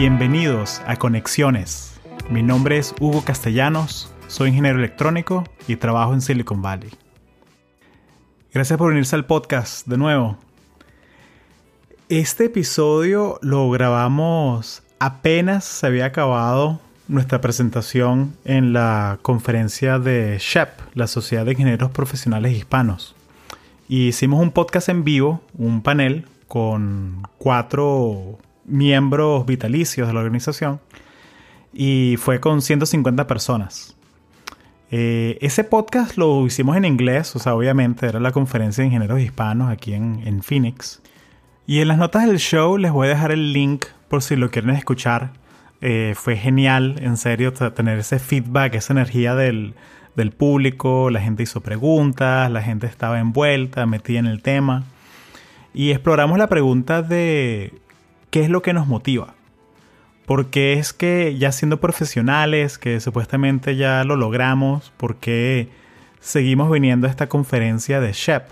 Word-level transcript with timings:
Bienvenidos 0.00 0.80
a 0.86 0.96
Conexiones. 0.96 2.00
Mi 2.30 2.42
nombre 2.42 2.78
es 2.78 2.94
Hugo 3.00 3.22
Castellanos, 3.22 4.10
soy 4.28 4.48
ingeniero 4.48 4.78
electrónico 4.78 5.44
y 5.68 5.76
trabajo 5.76 6.14
en 6.14 6.22
Silicon 6.22 6.62
Valley. 6.62 6.88
Gracias 8.50 8.78
por 8.78 8.92
unirse 8.92 9.14
al 9.14 9.26
podcast 9.26 9.86
de 9.86 9.98
nuevo. 9.98 10.38
Este 12.08 12.46
episodio 12.46 13.38
lo 13.42 13.68
grabamos 13.68 14.82
apenas 15.00 15.66
se 15.66 15.86
había 15.86 16.06
acabado 16.06 16.80
nuestra 17.06 17.42
presentación 17.42 18.34
en 18.46 18.72
la 18.72 19.18
conferencia 19.20 19.98
de 19.98 20.38
SHEP, 20.38 20.70
la 20.94 21.08
Sociedad 21.08 21.44
de 21.44 21.52
Ingenieros 21.52 21.90
Profesionales 21.90 22.56
Hispanos. 22.56 23.14
Y 23.86 24.08
hicimos 24.08 24.40
un 24.40 24.52
podcast 24.52 24.88
en 24.88 25.04
vivo, 25.04 25.42
un 25.58 25.82
panel 25.82 26.26
con 26.48 27.28
cuatro 27.36 28.38
miembros 28.70 29.44
vitalicios 29.46 30.06
de 30.08 30.14
la 30.14 30.20
organización 30.20 30.80
y 31.72 32.16
fue 32.18 32.40
con 32.40 32.62
150 32.62 33.26
personas. 33.26 33.96
Eh, 34.92 35.38
ese 35.40 35.62
podcast 35.62 36.16
lo 36.16 36.44
hicimos 36.46 36.76
en 36.76 36.84
inglés, 36.84 37.36
o 37.36 37.38
sea, 37.38 37.54
obviamente 37.54 38.06
era 38.06 38.18
la 38.18 38.32
conferencia 38.32 38.82
de 38.82 38.86
ingenieros 38.86 39.20
hispanos 39.20 39.70
aquí 39.70 39.94
en, 39.94 40.42
Phoenix. 40.42 41.00
Y 41.66 41.80
en 41.80 41.88
las 41.88 41.98
notas 41.98 42.26
del 42.26 42.38
show 42.38 42.76
les 42.76 42.90
voy 42.90 43.06
a 43.06 43.10
dejar 43.10 43.30
el 43.30 43.52
link 43.52 43.86
por 44.08 44.22
si 44.22 44.34
lo 44.34 44.50
quieren 44.50 44.70
escuchar. 44.70 45.32
Eh, 45.80 46.14
fue 46.16 46.36
genial, 46.36 46.96
en 47.00 47.16
serio, 47.16 47.52
tener 47.52 47.98
ese 47.98 48.18
feedback, 48.18 48.74
esa 48.74 48.92
energía 48.92 49.36
del, 49.36 49.74
del 50.16 50.32
público. 50.32 51.10
La 51.10 51.20
gente 51.20 51.44
hizo 51.44 51.60
preguntas, 51.60 52.50
la 52.50 52.62
gente 52.62 52.88
estaba 52.88 53.20
envuelta, 53.20 53.86
metida 53.86 54.18
en 54.18 54.26
el 54.26 54.42
tema. 54.42 54.84
Y 55.72 55.92
exploramos 55.92 56.36
la 56.36 56.48
pregunta 56.48 57.02
de 57.02 57.72
qué 58.30 58.42
es 58.42 58.48
lo 58.48 58.62
que 58.62 58.72
nos 58.72 58.86
motiva. 58.86 59.34
Porque 60.26 60.74
es 60.74 60.92
que 60.92 61.36
ya 61.38 61.50
siendo 61.52 61.80
profesionales, 61.80 62.78
que 62.78 63.00
supuestamente 63.00 63.76
ya 63.76 64.04
lo 64.04 64.16
logramos, 64.16 64.92
porque 64.96 65.68
seguimos 66.20 66.70
viniendo 66.70 67.06
a 67.06 67.10
esta 67.10 67.28
conferencia 67.28 68.00
de 68.00 68.12
SHEP, 68.12 68.44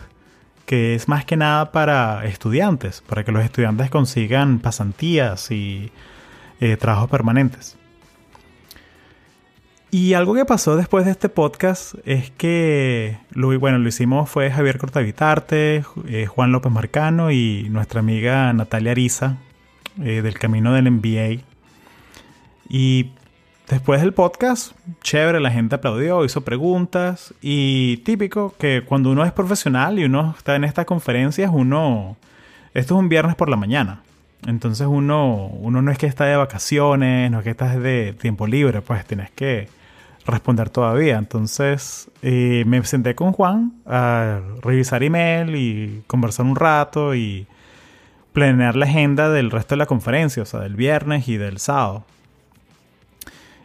que 0.67 0.95
es 0.95 1.09
más 1.09 1.25
que 1.25 1.37
nada 1.37 1.71
para 1.71 2.25
estudiantes, 2.27 3.03
para 3.06 3.25
que 3.25 3.33
los 3.33 3.45
estudiantes 3.45 3.91
consigan 3.91 4.59
pasantías 4.59 5.51
y 5.51 5.93
eh, 6.61 6.77
trabajos 6.77 7.09
permanentes. 7.09 7.77
Y 9.91 10.12
algo 10.12 10.34
que 10.34 10.45
pasó 10.45 10.77
después 10.77 11.06
de 11.06 11.12
este 11.12 11.31
podcast 11.31 11.95
es 12.05 12.31
que 12.33 13.19
lo, 13.31 13.59
bueno, 13.59 13.79
lo 13.79 13.89
hicimos 13.89 14.29
fue 14.29 14.51
Javier 14.51 14.77
Cortavitarte, 14.77 15.84
eh, 16.09 16.27
Juan 16.27 16.53
López 16.53 16.71
Marcano 16.71 17.31
y 17.31 17.69
nuestra 17.71 18.01
amiga 18.01 18.53
Natalia 18.53 18.91
Ariza 18.91 19.39
eh, 20.03 20.23
del 20.23 20.39
camino 20.39 20.73
del 20.73 20.91
MBA. 20.91 21.43
Y 22.69 23.13
después 23.69 24.01
del 24.01 24.13
podcast, 24.13 24.73
chévere, 25.03 25.41
la 25.41 25.51
gente 25.51 25.77
aplaudió, 25.77 26.25
hizo 26.25 26.43
preguntas 26.43 27.35
y 27.41 27.99
típico 27.99 28.55
que 28.59 28.83
cuando 28.85 29.11
uno 29.11 29.25
es 29.25 29.33
profesional 29.33 29.99
y 29.99 30.05
uno 30.05 30.35
está 30.37 30.57
en 30.57 30.65
estas 30.65 30.87
conferencias, 30.87 31.51
uno... 31.53 32.17
Esto 32.75 32.95
es 32.95 33.01
un 33.01 33.09
viernes 33.09 33.35
por 33.35 33.49
la 33.49 33.57
mañana. 33.57 34.03
Entonces 34.47 34.87
uno, 34.87 35.47
uno 35.47 35.83
no 35.83 35.91
es 35.91 35.99
que 35.99 36.07
está 36.07 36.27
de 36.27 36.37
vacaciones, 36.37 37.31
no 37.31 37.39
es 37.39 37.45
que 37.45 37.51
estás 37.51 37.81
de 37.81 38.15
tiempo 38.21 38.47
libre, 38.47 38.83
pues 38.83 39.05
tienes 39.05 39.31
que 39.31 39.69
responder 40.27 40.71
todavía. 40.71 41.19
Entonces 41.19 42.09
eh, 42.23 42.62
me 42.67 42.85
senté 42.85 43.15
con 43.15 43.33
Juan 43.33 43.73
a 43.87 44.41
revisar 44.62 45.03
email 45.03 45.57
y 45.57 46.03
conversar 46.07 46.47
un 46.47 46.55
rato 46.55 47.15
y 47.15 47.47
planear 48.38 48.76
la 48.76 48.87
agenda 48.87 49.31
del 49.31 49.50
resto 49.50 49.75
de 49.75 49.78
la 49.78 49.87
conferencia, 49.87 50.44
o 50.44 50.47
sea, 50.47 50.60
del 50.60 50.76
viernes 50.76 51.26
y 51.26 51.37
del 51.38 51.59
sábado. 51.59 52.04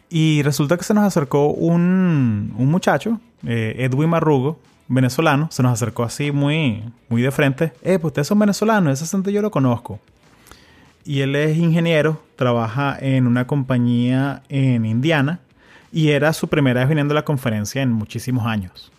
Y 0.09 0.41
resulta 0.41 0.77
que 0.77 0.83
se 0.83 0.95
nos 0.95 1.03
acercó 1.03 1.49
un, 1.49 2.55
un 2.57 2.71
muchacho, 2.71 3.19
eh, 3.45 3.75
Edwin 3.77 4.09
Marrugo, 4.09 4.59
venezolano, 4.87 5.47
se 5.51 5.61
nos 5.61 5.73
acercó 5.73 6.01
así 6.01 6.31
muy, 6.31 6.83
muy 7.07 7.21
de 7.21 7.29
frente. 7.29 7.65
Eh, 7.83 7.99
pues 7.99 8.05
ustedes 8.05 8.27
son 8.27 8.39
venezolanos, 8.39 8.93
ese 8.93 9.03
acento 9.03 9.29
yo 9.29 9.43
lo 9.43 9.51
conozco. 9.51 9.99
Y 11.05 11.21
él 11.21 11.35
es 11.35 11.55
ingeniero, 11.55 12.23
trabaja 12.35 12.97
en 12.99 13.27
una 13.27 13.45
compañía 13.45 14.41
en 14.49 14.85
Indiana 14.85 15.39
y 15.91 16.09
era 16.09 16.33
su 16.33 16.47
primera 16.47 16.79
vez 16.79 16.89
viniendo 16.89 17.13
a 17.13 17.15
la 17.15 17.25
conferencia 17.25 17.83
en 17.83 17.91
muchísimos 17.91 18.47
años. 18.47 18.91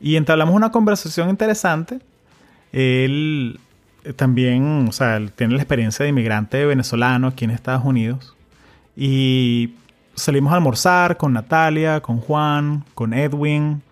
Y 0.00 0.14
entablamos 0.14 0.54
una 0.54 0.70
conversación 0.70 1.28
interesante. 1.28 1.98
Él 2.70 3.58
también, 4.16 4.86
o 4.88 4.92
sea, 4.92 5.20
tiene 5.36 5.54
la 5.54 5.62
experiencia 5.62 6.02
de 6.02 6.10
inmigrante 6.10 6.64
venezolano 6.66 7.28
aquí 7.28 7.44
en 7.44 7.50
Estados 7.52 7.84
Unidos. 7.84 8.36
Y 8.96 9.74
salimos 10.14 10.52
a 10.52 10.56
almorzar 10.56 11.16
con 11.16 11.32
Natalia, 11.32 12.00
con 12.00 12.18
Juan, 12.18 12.84
con 12.94 13.14
Edwin. 13.14 13.82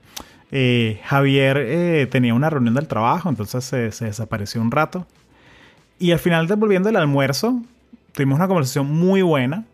Eh, 0.50 1.00
Javier 1.04 1.58
eh, 1.58 2.08
tenía 2.10 2.34
una 2.34 2.50
reunión 2.50 2.74
del 2.74 2.88
trabajo, 2.88 3.28
entonces 3.28 3.64
se, 3.64 4.04
desapareció 4.04 4.60
un 4.60 4.70
rato. 4.70 5.06
Y 5.98 6.12
al 6.12 6.18
final, 6.18 6.46
devolviendo 6.46 6.88
el 6.88 6.96
almuerzo, 6.96 7.62
tuvimos 8.12 8.36
una 8.36 8.48
conversación 8.48 8.92
muy 8.92 9.22
buena. 9.22 9.64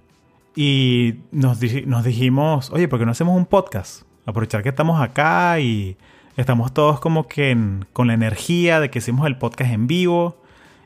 Y 0.55 1.17
nos, 1.33 1.59
nos 1.87 2.05
dijimos, 2.05 2.71
oye, 2.71 2.89
¿por 2.89 2.99
qué 2.99 3.05
no 3.05 3.13
hacemos 3.13 3.37
un 3.37 3.47
podcast? 3.47 4.03
Aprovechar 4.25 4.63
que 4.63 4.71
estamos 4.71 5.01
acá 5.01 5.61
y 5.61 5.97
estamos 6.37 6.73
todos 6.73 7.01
como 7.01 7.27
que 7.27 7.57
con 7.93 8.07
la 8.07 8.15
energía 8.15 8.81
de 8.81 8.91
que 8.91 8.99
hicimos 8.99 9.27
el 9.27 9.37
podcast 9.37 9.73
en 9.73 9.87
vivo. 9.87 10.43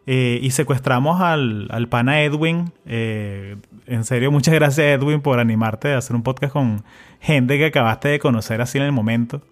Eh, 0.06 0.41
y 0.43 0.50
secuestramos 0.50 1.21
al, 1.21 1.69
al 1.71 1.88
pana 1.88 2.22
Edwin. 2.22 2.72
Eh, 2.87 3.56
en 3.87 4.05
serio, 4.05 4.33
muchas 4.33 4.55
gracias 4.55 4.87
Edwin 4.87 5.21
por 5.21 5.39
animarte 5.39 5.93
a 5.93 5.99
hacer 5.99 6.16
un 6.16 6.22
podcast 6.22 6.53
con 6.53 6.83
gente 7.21 7.59
que 7.59 7.66
acabaste 7.66 8.09
de 8.09 8.19
conocer 8.19 8.60
así 8.60 8.78
en 8.78 8.84
el 8.84 8.93
momento. 8.93 9.43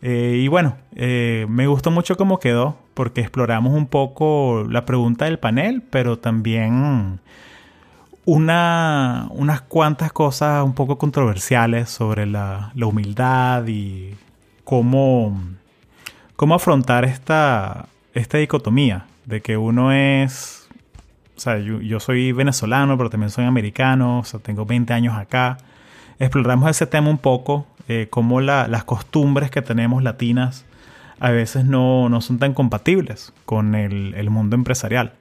Eh, 0.00 0.40
y 0.42 0.48
bueno, 0.48 0.76
me 0.96 1.66
gustó 1.68 1.92
mucho 1.92 2.16
cómo 2.16 2.40
quedó 2.40 2.76
porque 2.94 3.20
exploramos 3.20 3.72
un 3.72 3.86
poco 3.86 4.66
la 4.68 4.84
pregunta 4.84 5.26
del 5.26 5.38
panel, 5.38 5.82
pero 5.90 6.18
también 6.18 7.20
una, 8.24 9.28
unas 9.30 9.62
cuantas 9.62 10.12
cosas 10.12 10.64
un 10.64 10.74
poco 10.74 10.98
controversiales 10.98 11.90
sobre 11.90 12.26
la, 12.26 12.72
humildad 12.76 13.66
y 13.66 14.14
cómo, 14.64 15.40
cómo 16.36 16.54
afrontar 16.54 17.04
esta, 17.04 17.88
esta 18.14 18.38
dicotomía 18.38 19.06
de 19.24 19.40
que 19.40 19.56
uno 19.56 19.92
es, 19.92 20.68
o 21.36 21.40
sea, 21.40 21.58
yo, 21.58 22.00
soy 22.00 22.32
venezolano, 22.32 22.96
pero 22.96 23.10
también 23.10 23.30
soy 23.30 23.44
americano, 23.44 24.20
o 24.20 24.24
sea, 24.24 24.40
tengo 24.40 24.64
20 24.64 24.92
años 24.92 25.16
acá. 25.16 25.58
Exploramos 26.18 26.70
ese 26.70 26.86
tema 26.86 27.08
un 27.10 27.18
poco, 27.18 27.66
eh, 27.88 28.06
cómo 28.10 28.40
las 28.40 28.84
costumbres 28.84 29.50
que 29.50 29.62
tenemos 29.62 30.02
latinas 30.02 30.64
a 31.20 31.30
veces 31.30 31.64
no, 31.64 32.08
son 32.20 32.38
tan 32.38 32.52
compatibles 32.54 33.32
con 33.44 33.74
el, 33.74 34.14
el 34.14 34.30
mundo 34.30 34.56
empresarial. 34.56 35.12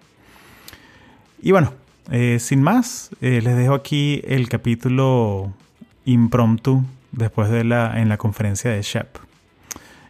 Y 1.42 1.52
bueno, 1.52 1.74
eh, 2.12 2.40
sin 2.40 2.62
más, 2.62 3.12
eh, 3.22 3.42
les 3.42 3.56
dejo 3.56 3.74
aquí 3.74 4.22
el 4.26 4.50
capítulo 4.50 5.54
impromptu 6.06 6.84
después 7.12 7.50
de 7.50 7.64
la, 7.64 8.00
en 8.02 8.10
la 8.10 8.18
conferencia 8.18 8.72
de 8.72 8.82
Shep. 8.82 9.18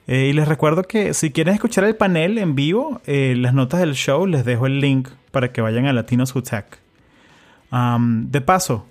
Eh, 0.08 0.28
y 0.30 0.34
les 0.34 0.48
recuerdo 0.48 0.84
que 0.84 1.14
si 1.14 1.32
quieren 1.32 1.54
escuchar 1.54 1.84
el 1.84 1.96
panel 1.96 2.38
en 2.38 2.56
vivo, 2.56 3.02
las 3.06 3.54
notas 3.54 3.80
del 3.80 3.94
show 3.94 4.26
les 4.26 4.46
dejo 4.46 4.66
el 4.66 4.80
link 4.82 5.10
para 5.32 5.52
que 5.52 5.62
vayan 5.62 5.86
a 5.86 5.94
Latinos 5.94 6.36
Who 6.36 6.44
Tech. 6.44 6.80
de 7.72 8.42
paso, 8.42 8.86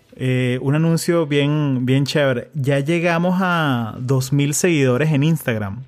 un 0.60 0.75
anuncio 0.75 1.26
bien, 1.26 1.84
bien 1.84 2.06
chévere. 2.06 2.50
Ya 2.54 2.79
llegamos 2.81 3.38
a 3.43 3.96
2.000 3.99 4.52
seguidores 4.52 5.12
en 5.12 5.25
Instagram. 5.25 5.82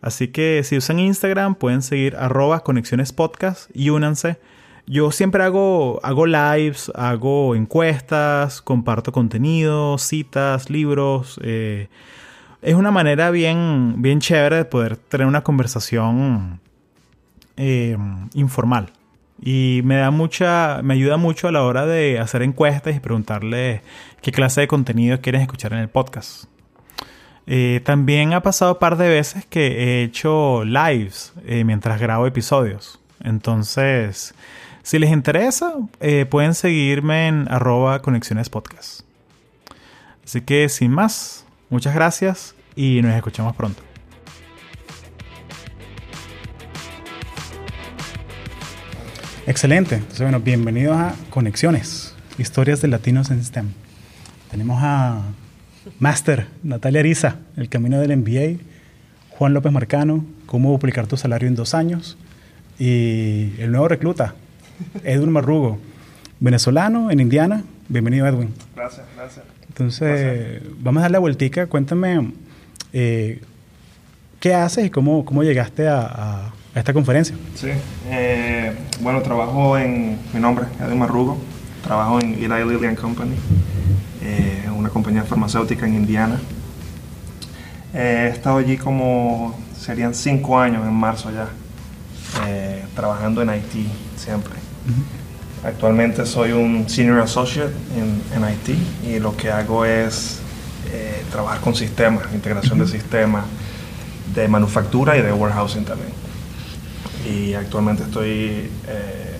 Así 0.00 0.28
que 0.28 0.62
si 0.64 0.76
usan 0.76 0.98
Instagram 0.98 1.54
pueden 1.54 1.82
seguir 1.82 2.16
arroba 2.16 2.62
conexiones 2.62 3.12
podcast 3.12 3.70
y 3.74 3.90
únanse 3.90 4.38
yo 4.86 5.12
siempre 5.12 5.44
hago, 5.44 6.00
hago 6.02 6.26
lives, 6.26 6.90
hago 6.94 7.54
encuestas, 7.54 8.60
comparto 8.60 9.12
contenido, 9.12 9.96
citas, 9.96 10.70
libros. 10.70 11.38
Eh, 11.42 11.88
es 12.62 12.74
una 12.74 12.90
manera 12.90 13.30
bien, 13.30 13.96
bien 13.98 14.20
chévere 14.20 14.56
de 14.56 14.64
poder 14.64 14.96
tener 14.96 15.26
una 15.26 15.42
conversación 15.42 16.60
eh, 17.56 17.96
informal. 18.34 18.92
Y 19.44 19.80
me 19.84 19.96
da 19.96 20.10
mucha, 20.10 20.80
me 20.82 20.94
ayuda 20.94 21.16
mucho 21.16 21.48
a 21.48 21.52
la 21.52 21.64
hora 21.64 21.84
de 21.84 22.20
hacer 22.20 22.42
encuestas 22.42 22.94
y 22.94 23.00
preguntarle 23.00 23.82
qué 24.20 24.30
clase 24.30 24.62
de 24.62 24.68
contenido 24.68 25.20
quieren 25.20 25.42
escuchar 25.42 25.72
en 25.72 25.80
el 25.80 25.88
podcast. 25.88 26.44
Eh, 27.48 27.80
también 27.84 28.34
ha 28.34 28.42
pasado 28.42 28.74
un 28.74 28.78
par 28.78 28.96
de 28.96 29.08
veces 29.08 29.44
que 29.44 29.82
he 29.82 30.02
hecho 30.04 30.64
lives 30.64 31.32
mientras 31.44 32.00
grabo 32.00 32.26
episodios. 32.26 33.00
Entonces, 33.24 34.34
si 34.82 34.98
les 34.98 35.10
interesa, 35.10 35.74
eh, 36.00 36.26
pueden 36.26 36.54
seguirme 36.54 37.28
en 37.28 37.46
arroba 37.50 38.02
conexiones 38.02 38.50
podcast. 38.50 39.02
Así 40.24 40.40
que 40.40 40.68
sin 40.68 40.90
más, 40.90 41.41
muchas 41.72 41.94
gracias 41.94 42.54
y 42.76 43.00
nos 43.02 43.14
escuchamos 43.16 43.56
pronto. 43.56 43.82
Excelente. 49.46 49.96
Entonces, 49.96 50.20
bueno, 50.20 50.38
bienvenidos 50.38 50.96
a 50.96 51.14
Conexiones. 51.30 52.14
Historias 52.38 52.80
de 52.80 52.88
Latinos 52.88 53.30
en 53.30 53.42
STEM. 53.42 53.70
Tenemos 54.50 54.78
a 54.82 55.22
Master, 55.98 56.46
Natalia 56.62 57.00
Ariza, 57.00 57.36
El 57.56 57.68
Camino 57.68 57.98
del 57.98 58.16
MBA, 58.18 58.62
Juan 59.30 59.54
López 59.54 59.72
Marcano, 59.72 60.24
Cómo 60.46 60.70
duplicar 60.70 61.06
tu 61.06 61.16
salario 61.16 61.48
en 61.48 61.54
dos 61.54 61.74
años, 61.74 62.18
y 62.78 63.54
el 63.58 63.70
nuevo 63.70 63.88
recluta, 63.88 64.34
Edwin 65.02 65.30
Marrugo, 65.30 65.78
venezolano 66.40 67.10
en 67.10 67.20
Indiana. 67.20 67.64
Bienvenido, 67.88 68.26
Edwin. 68.26 68.52
Gracias, 68.76 69.06
gracias. 69.16 69.51
Entonces, 69.72 70.60
vamos 70.80 71.00
a 71.00 71.04
dar 71.04 71.12
la 71.12 71.18
vueltica. 71.18 71.66
Cuéntame, 71.66 72.30
eh, 72.92 73.40
¿qué 74.38 74.54
haces 74.54 74.84
y 74.84 74.90
cómo, 74.90 75.24
cómo 75.24 75.42
llegaste 75.42 75.88
a, 75.88 76.52
a 76.74 76.78
esta 76.78 76.92
conferencia? 76.92 77.34
Sí, 77.54 77.70
eh, 78.10 78.76
bueno, 79.00 79.22
trabajo 79.22 79.78
en, 79.78 80.18
mi 80.34 80.40
nombre, 80.40 80.66
Edwin 80.78 80.98
Marrugo, 80.98 81.38
trabajo 81.82 82.20
en 82.20 82.34
Eli 82.34 82.70
Lilly 82.70 82.86
and 82.86 82.98
Company, 82.98 83.34
eh, 84.22 84.68
una 84.76 84.90
compañía 84.90 85.22
farmacéutica 85.22 85.86
en 85.86 85.94
Indiana. 85.94 86.38
he 87.94 88.28
estado 88.28 88.58
allí 88.58 88.76
como, 88.76 89.58
serían 89.74 90.14
cinco 90.14 90.58
años 90.58 90.86
en 90.86 90.92
marzo 90.92 91.30
ya, 91.30 91.48
trabajando 92.94 93.40
en 93.40 93.54
IT 93.54 93.86
siempre. 94.16 94.52
Actualmente 95.64 96.26
soy 96.26 96.50
un 96.50 96.88
Senior 96.88 97.20
Associate 97.20 97.72
en, 97.96 98.20
en 98.34 98.52
IT 98.52 98.76
y 99.06 99.20
lo 99.20 99.36
que 99.36 99.48
hago 99.48 99.84
es 99.84 100.40
eh, 100.92 101.22
trabajar 101.30 101.60
con 101.60 101.76
sistemas, 101.76 102.24
integración 102.34 102.80
de 102.80 102.88
sistemas 102.88 103.44
de 104.34 104.48
manufactura 104.48 105.16
y 105.16 105.22
de 105.22 105.32
warehousing 105.32 105.84
también. 105.84 106.10
Y 107.24 107.54
actualmente 107.54 108.02
estoy 108.02 108.70
eh, 108.88 109.38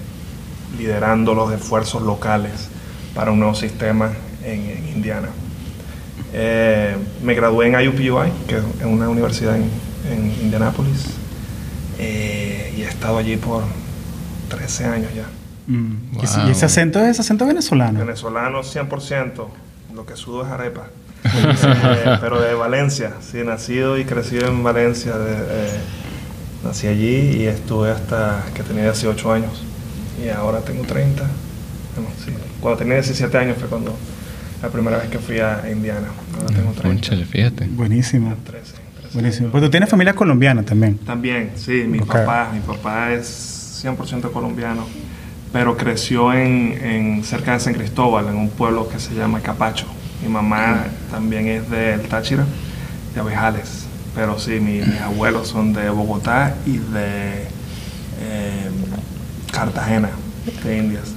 liderando 0.79 1.35
los 1.35 1.53
esfuerzos 1.53 2.03
locales 2.03 2.69
para 3.17 3.33
un 3.33 3.41
nuevo 3.41 3.57
sistema 3.57 4.13
en, 4.45 4.89
Indiana. 4.95 5.29
Eh, 6.33 6.97
me 7.23 7.35
gradué 7.35 7.67
en 7.67 7.81
IUPUI, 7.81 8.31
que 8.47 8.59
es 8.59 8.65
una 8.85 9.09
universidad 9.09 9.57
en, 9.57 9.69
en 10.09 10.31
Indianápolis, 10.41 11.07
y 11.99 12.03
he 12.83 12.89
estado 12.89 13.19
allí 13.19 13.37
por 13.37 13.65
13 14.49 14.85
años 14.85 15.15
ya. 15.15 15.42
Mm. 15.67 15.95
¿Y 16.47 16.51
ese 16.51 16.65
acento 16.65 17.01
es 17.01 17.21
acento 17.21 17.47
venezolano? 17.47 18.01
Venezolano 18.01 18.61
100%, 18.63 19.47
lo 19.95 20.07
que 20.07 20.17
sudo 20.17 20.45
es 20.45 20.49
arepa. 20.51 20.89
Eh, 21.25 22.19
pero 22.21 22.41
de 22.41 22.55
Valencia, 22.55 23.13
sí, 23.21 23.39
nacido 23.45 23.97
y 23.97 24.05
crecido 24.05 24.49
en 24.49 24.65
Valencia. 24.65 25.13
Eh, 25.17 25.79
nací 26.65 26.89
allí 26.89 27.37
y 27.37 27.47
estuve 27.47 27.91
hasta 27.91 28.43
que 28.55 28.65
tenía 28.65 28.85
18 28.85 29.33
años. 29.33 29.63
Y 30.25 30.29
ahora 30.31 30.61
tengo 30.61 30.83
30. 30.85 31.23
Cuando 32.61 32.79
tenía 32.79 32.95
17 32.95 33.39
años 33.39 33.57
fue 33.59 33.69
cuando 33.69 33.97
la 34.63 34.69
primera 34.69 34.99
vez 34.99 35.09
que 35.11 35.19
fui 35.19 35.39
a 35.39 35.63
Indiana. 35.71 36.09
Ahora 36.35 36.55
tengo 36.55 36.73
30. 36.73 37.17
fíjate. 37.27 37.67
Buenísimo. 37.67 38.35
Buenísimo. 39.13 39.51
Pues 39.51 39.63
tú 39.63 39.71
tienes 39.71 39.89
familia 39.89 40.15
colombiana 40.15 40.63
también. 40.63 40.99
También, 40.99 41.53
sí. 41.55 41.85
Mi 41.87 42.01
papá, 42.01 42.51
mi 42.53 42.61
papá 42.61 43.13
es 43.13 43.85
100% 43.85 44.33
colombiano 44.33 44.87
pero 45.53 45.77
creció 45.77 46.33
en, 46.33 47.23
cerca 47.25 47.53
de 47.53 47.61
San 47.61 47.75
Cristóbal, 47.75 48.29
en 48.29 48.37
un 48.37 48.49
pueblo 48.51 48.89
que 48.89 48.99
se 48.99 49.15
llama 49.15 49.41
Capacho. 49.41 49.87
Mi 50.23 50.29
mamá 50.29 50.87
también 51.11 51.49
es 51.49 51.69
del 51.69 52.01
Táchira, 52.09 52.47
de 53.15 53.21
Abejales, 53.21 53.87
pero 54.15 54.39
sí, 54.39 54.61
mis 54.61 55.01
abuelos 55.01 55.49
son 55.49 55.73
de 55.73 55.91
Bogotá 55.91 56.55
y 56.65 56.79
de 56.79 57.43
eh, 58.21 58.71
Cartagena, 59.51 60.11
de 60.65 60.79
Indias, 60.79 61.15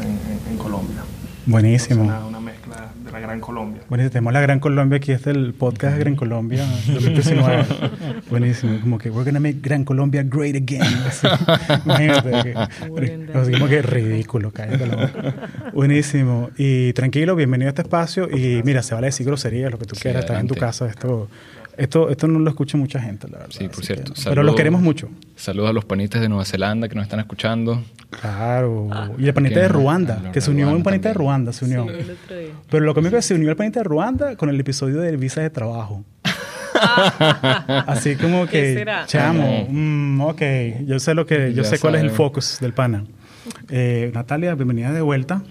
en 0.50 0.58
Colombia. 0.58 1.04
Buenísimo. 1.46 2.35
De 3.16 3.22
la 3.22 3.28
Gran 3.28 3.40
Colombia. 3.40 3.82
Buenísimo. 3.88 4.12
Tenemos 4.12 4.34
la 4.34 4.42
Gran 4.42 4.60
Colombia 4.60 4.98
aquí, 4.98 5.14
este 5.14 5.32
es 5.32 5.38
el 5.38 5.54
podcast 5.54 5.98
Gran 5.98 6.18
Colombia 6.18 6.66
2019. 6.88 7.66
Buenísimo. 8.30 8.78
Como 8.82 8.98
que, 8.98 9.10
we're 9.10 9.24
gonna 9.24 9.40
make 9.40 9.60
Gran 9.62 9.86
Colombia 9.86 10.22
great 10.24 10.58
again. 10.58 10.84
Imagínate. 11.86 12.32
Que, 12.44 13.52
como 13.54 13.68
que 13.70 13.82
ridículo, 13.82 14.52
cállate 14.52 14.86
la 14.86 14.96
boca. 14.98 15.72
Buenísimo. 15.74 16.50
Y 16.58 16.92
tranquilo, 16.92 17.38
bienvenido 17.38 17.70
a 17.70 17.72
este 17.72 17.84
espacio. 17.84 18.30
Y 18.30 18.62
mira, 18.64 18.84
se 18.84 18.96
vale 18.96 19.08
decir 19.08 19.26
groserías, 19.26 19.72
lo 19.72 19.80
que 19.80 19.86
tú 19.86 19.96
quieras. 19.96 20.26
Estás 20.26 20.42
en 20.42 20.48
tu 20.48 20.56
casa. 20.56 20.86
Esto, 20.86 21.30
esto, 21.78 22.10
esto 22.10 22.28
no 22.28 22.40
lo 22.40 22.50
escucha 22.50 22.78
mucha 22.78 23.00
gente, 23.00 23.28
la 23.28 23.40
verdad. 23.40 23.56
Sí, 23.58 23.68
por 23.68 23.86
cierto. 23.86 24.14
pero 24.24 24.44
los 24.44 24.56
queremos 24.56 24.82
mucho. 24.82 25.10
Saludos 25.36 25.70
a 25.70 25.74
los 25.74 25.86
panitas 25.86 26.22
de 26.22 26.30
Nueva 26.30 26.46
Zelanda 26.46 26.88
que 26.88 26.96
nos 26.96 27.04
están 27.04 27.20
escuchando. 27.20 27.84
Claro. 28.10 28.90
y 29.18 29.28
el 29.28 29.34
panita 29.34 29.60
de 29.60 29.68
Ruanda, 29.68 30.32
que 30.32 30.42
se 30.42 30.52
unió 30.52 30.70
un 30.70 30.84
panita 30.84 31.10
de 31.10 31.14
Ruanda, 31.14 31.54
se 31.54 31.66
unió. 31.66 31.88
Pero 32.70 32.86
lo 32.86 32.94
cómico 32.94 33.18
es 33.18 33.26
que 33.26 33.28
se 33.30 33.36
unió 33.36 33.50
el 33.50 33.56
panita 33.56 33.80
de 33.82 33.84
Ruanda 33.84 34.36
con 34.36 34.50
el 34.50 34.60
episodio 34.60 35.02
del 35.02 35.18
visa 35.18 35.42
de 35.42 35.50
trabajo. 35.50 36.04
Así 37.88 38.16
como 38.16 38.48
que, 38.48 38.86
chamo, 39.06 39.68
mm, 39.70 40.22
ok, 40.22 40.42
yo 40.86 41.00
sé 41.00 41.14
lo 41.14 41.26
que, 41.26 41.54
yo 41.54 41.64
sé 41.64 41.80
cuál 41.80 41.96
es 41.96 42.02
el 42.02 42.12
focus 42.12 42.60
del 42.60 42.74
pana. 42.74 43.06
Eh, 43.70 44.12
Natalia, 44.14 44.56
bienvenida 44.56 44.92
de 44.92 45.02
vuelta. 45.02 45.42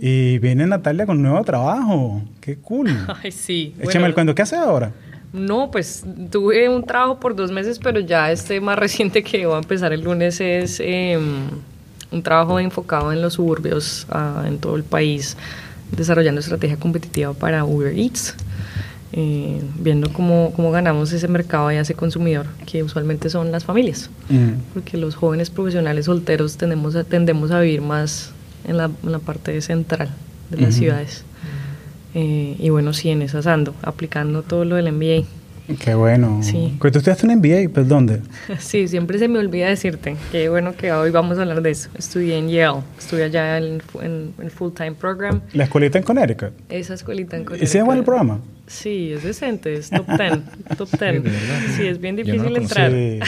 Y 0.00 0.38
viene 0.38 0.66
Natalia 0.66 1.06
con 1.06 1.22
nuevo 1.22 1.42
trabajo. 1.44 2.22
Qué 2.40 2.56
cool. 2.56 2.90
Ay, 3.22 3.32
sí. 3.32 3.74
Échame 3.80 4.06
el 4.06 4.14
cuento. 4.14 4.34
¿Qué 4.34 4.42
hace 4.42 4.56
ahora? 4.56 4.92
No, 5.36 5.70
pues 5.70 6.04
tuve 6.30 6.68
un 6.68 6.84
trabajo 6.84 7.20
por 7.20 7.36
dos 7.36 7.52
meses, 7.52 7.78
pero 7.78 8.00
ya 8.00 8.32
este 8.32 8.60
más 8.60 8.78
reciente 8.86 9.22
que 9.22 9.44
va 9.46 9.56
a 9.56 9.58
empezar 9.58 9.92
el 9.92 10.00
lunes 10.00 10.40
es 10.40 10.80
em, 10.80 11.48
un 12.10 12.22
trabajo 12.22 12.58
enfocado 12.58 13.12
en 13.12 13.20
los 13.20 13.34
suburbios 13.34 14.06
ah, 14.10 14.44
en 14.46 14.58
todo 14.58 14.76
el 14.76 14.84
país, 14.84 15.36
desarrollando 15.92 16.40
estrategia 16.40 16.78
competitiva 16.78 17.34
para 17.34 17.64
Uber 17.64 17.96
Eats. 17.96 18.34
Eh, 19.12 19.62
viendo 19.78 20.12
cómo, 20.12 20.52
cómo, 20.54 20.70
ganamos 20.72 21.10
ese 21.12 21.28
mercado 21.28 21.72
y 21.72 21.76
ese 21.76 21.94
consumidor, 21.94 22.46
que 22.66 22.82
usualmente 22.82 23.30
son 23.30 23.50
las 23.50 23.64
familias, 23.64 24.10
mm. 24.28 24.74
porque 24.74 24.98
los 24.98 25.14
jóvenes 25.14 25.48
profesionales 25.48 26.06
solteros 26.06 26.56
tendemos 26.56 26.96
a, 26.96 27.04
tendemos 27.04 27.50
a 27.50 27.60
vivir 27.60 27.80
más 27.80 28.32
en 28.66 28.76
la, 28.76 28.88
parte 29.20 29.60
central 29.62 30.10
de 30.50 30.60
las 30.60 30.74
ciudades. 30.74 31.24
Eh, 32.18 32.56
y 32.58 32.70
bueno, 32.70 32.94
sí, 32.94 33.10
en 33.10 33.20
esas 33.20 33.46
ando, 33.46 33.74
aplicando 33.82 34.42
todo 34.42 34.64
lo 34.64 34.76
del 34.76 34.90
MBA. 34.90 35.26
Qué 35.78 35.94
bueno. 35.94 36.38
Sí. 36.42 36.74
¿Tú 36.80 36.86
estudiaste 36.88 37.26
un 37.26 37.34
MBA? 37.34 37.68
¿Pues 37.74 37.86
dónde? 37.86 38.22
Sí, 38.58 38.88
siempre 38.88 39.18
se 39.18 39.28
me 39.28 39.38
olvida 39.38 39.68
decirte. 39.68 40.16
Qué 40.32 40.48
bueno 40.48 40.74
que 40.74 40.92
hoy 40.92 41.10
vamos 41.10 41.36
a 41.36 41.42
hablar 41.42 41.60
de 41.60 41.72
eso. 41.72 41.90
Estudié 41.94 42.38
en 42.38 42.48
Yale. 42.48 42.78
Estudié 42.98 43.24
allá 43.24 43.58
en, 43.58 43.82
el 44.38 44.50
full-time 44.50 44.92
program. 44.92 45.42
¿La 45.52 45.64
escuelita 45.64 45.98
en 45.98 46.04
Connecticut? 46.04 46.52
Esa 46.70 46.94
escuelita 46.94 47.36
en 47.36 47.44
Connecticut. 47.44 47.68
¿Y 47.68 47.70
se 47.70 47.78
llama 47.78 47.94
el 47.94 48.02
programa? 48.02 48.40
Sí, 48.66 49.12
es 49.12 49.22
decente. 49.22 49.74
Es 49.74 49.90
top 49.90 50.06
10. 50.06 50.78
top 50.78 50.88
10. 50.98 51.22
Sí, 51.76 51.86
es 51.86 52.00
bien 52.00 52.16
difícil 52.16 52.56
entrar. 52.56 52.90
Sí. 52.90 53.18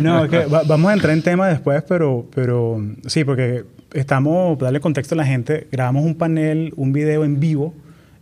No, 0.00 0.26
vamos 0.66 0.90
a 0.90 0.94
entrar 0.94 1.12
en 1.12 1.22
tema 1.22 1.48
después, 1.48 1.82
pero, 1.86 2.26
pero 2.34 2.82
sí, 3.06 3.24
porque 3.24 3.64
estamos, 3.92 4.56
para 4.56 4.68
darle 4.68 4.80
contexto 4.80 5.16
a 5.16 5.18
la 5.18 5.26
gente, 5.26 5.66
grabamos 5.70 6.06
un 6.06 6.14
panel, 6.14 6.72
un 6.76 6.94
video 6.94 7.24
en 7.24 7.38
vivo 7.38 7.74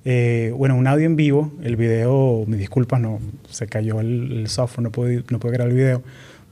eh, 0.05 0.53
bueno, 0.57 0.77
un 0.77 0.87
audio 0.87 1.07
en 1.07 1.17
vivo, 1.17 1.53
el 1.63 1.77
video, 1.77 2.45
me 2.47 2.57
disculpas, 2.57 3.01
no, 3.01 3.19
se 3.49 3.67
cayó 3.67 4.01
el, 4.01 4.47
software, 4.49 4.85
no 4.85 4.91
pude, 4.91 5.25
no 5.31 5.39
pude 5.39 5.53
grabar 5.53 5.71
el 5.71 5.77
video, 5.77 6.03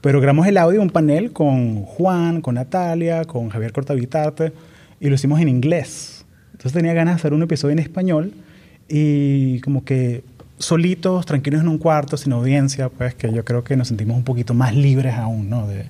pero 0.01 0.21
grabamos 0.21 0.47
el 0.47 0.57
audio, 0.57 0.81
un 0.81 0.91
panel 0.91 1.31
con 1.31 1.83
Juan, 1.83 2.41
con 2.41 2.55
Natalia, 2.55 3.25
con 3.25 3.49
Javier 3.49 3.71
Cortavitarte, 3.71 4.53
y 4.99 5.09
lo 5.09 5.15
hicimos 5.15 5.39
en 5.41 5.49
inglés. 5.49 6.25
Entonces 6.51 6.73
tenía 6.73 6.93
ganas 6.93 7.15
de 7.15 7.19
hacer 7.19 7.33
un 7.33 7.41
episodio 7.41 7.73
en 7.73 7.79
español 7.79 8.33
y 8.87 9.59
como 9.61 9.83
que 9.83 10.23
solitos, 10.57 11.25
tranquilos 11.25 11.61
en 11.61 11.69
un 11.69 11.77
cuarto, 11.77 12.17
sin 12.17 12.33
audiencia, 12.33 12.89
pues 12.89 13.15
que 13.15 13.31
yo 13.33 13.45
creo 13.45 13.63
que 13.63 13.75
nos 13.77 13.87
sentimos 13.87 14.17
un 14.17 14.23
poquito 14.23 14.53
más 14.53 14.75
libres 14.75 15.15
aún, 15.15 15.49
¿no? 15.49 15.67
De, 15.67 15.85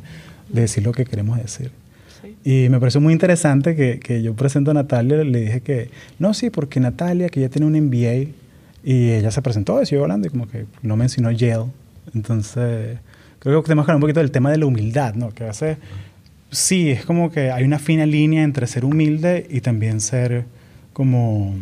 de 0.50 0.62
decir 0.62 0.84
lo 0.84 0.92
que 0.92 1.06
queremos 1.06 1.38
decir. 1.38 1.72
Y 2.44 2.70
me 2.70 2.80
pareció 2.80 3.02
muy 3.02 3.14
interesante 3.14 3.76
que, 3.76 4.00
que, 4.00 4.22
yo 4.22 4.34
presento 4.34 4.72
a 4.72 4.74
Natalia, 4.74 5.24
le 5.24 5.42
dije 5.42 5.62
que, 5.62 5.90
no, 6.18 6.34
sí, 6.34 6.50
porque 6.50 6.80
Natalia, 6.80 7.30
que 7.30 7.42
ya 7.42 7.50
tiene 7.50 7.68
un 7.68 7.74
MBA, 7.74 8.32
y 8.84 9.12
ella 9.12 9.32
se 9.32 9.42
presentó, 9.42 9.84
siguió 9.86 10.04
hablando, 10.04 10.28
y 10.28 10.32
como 10.32 10.48
que 10.48 10.66
no 10.82 10.96
mencionó 10.96 11.32
Yale. 11.32 11.66
Entonces, 12.14 12.98
creo 13.40 13.62
que 13.62 13.68
tenemos 13.68 13.86
que 13.86 13.92
hablar 13.92 13.98
un 13.98 14.02
poquito 14.02 14.20
del 14.20 14.32
tema 14.32 14.52
de 14.52 14.58
la 14.58 14.66
humildad, 14.66 15.16
¿no? 15.16 15.30
Que 15.32 15.46
hace, 15.46 15.78
sí, 16.50 16.92
es 16.92 17.06
como 17.06 17.32
que 17.32 17.52
hay 17.52 17.64
una 17.64 17.80
fina 17.80 18.06
línea 18.06 18.44
entre 18.44 18.68
ser 18.68 18.86
humilde 18.86 19.46
y 19.50 19.62
también 19.62 20.02
ser 20.02 20.46
como 20.94 21.56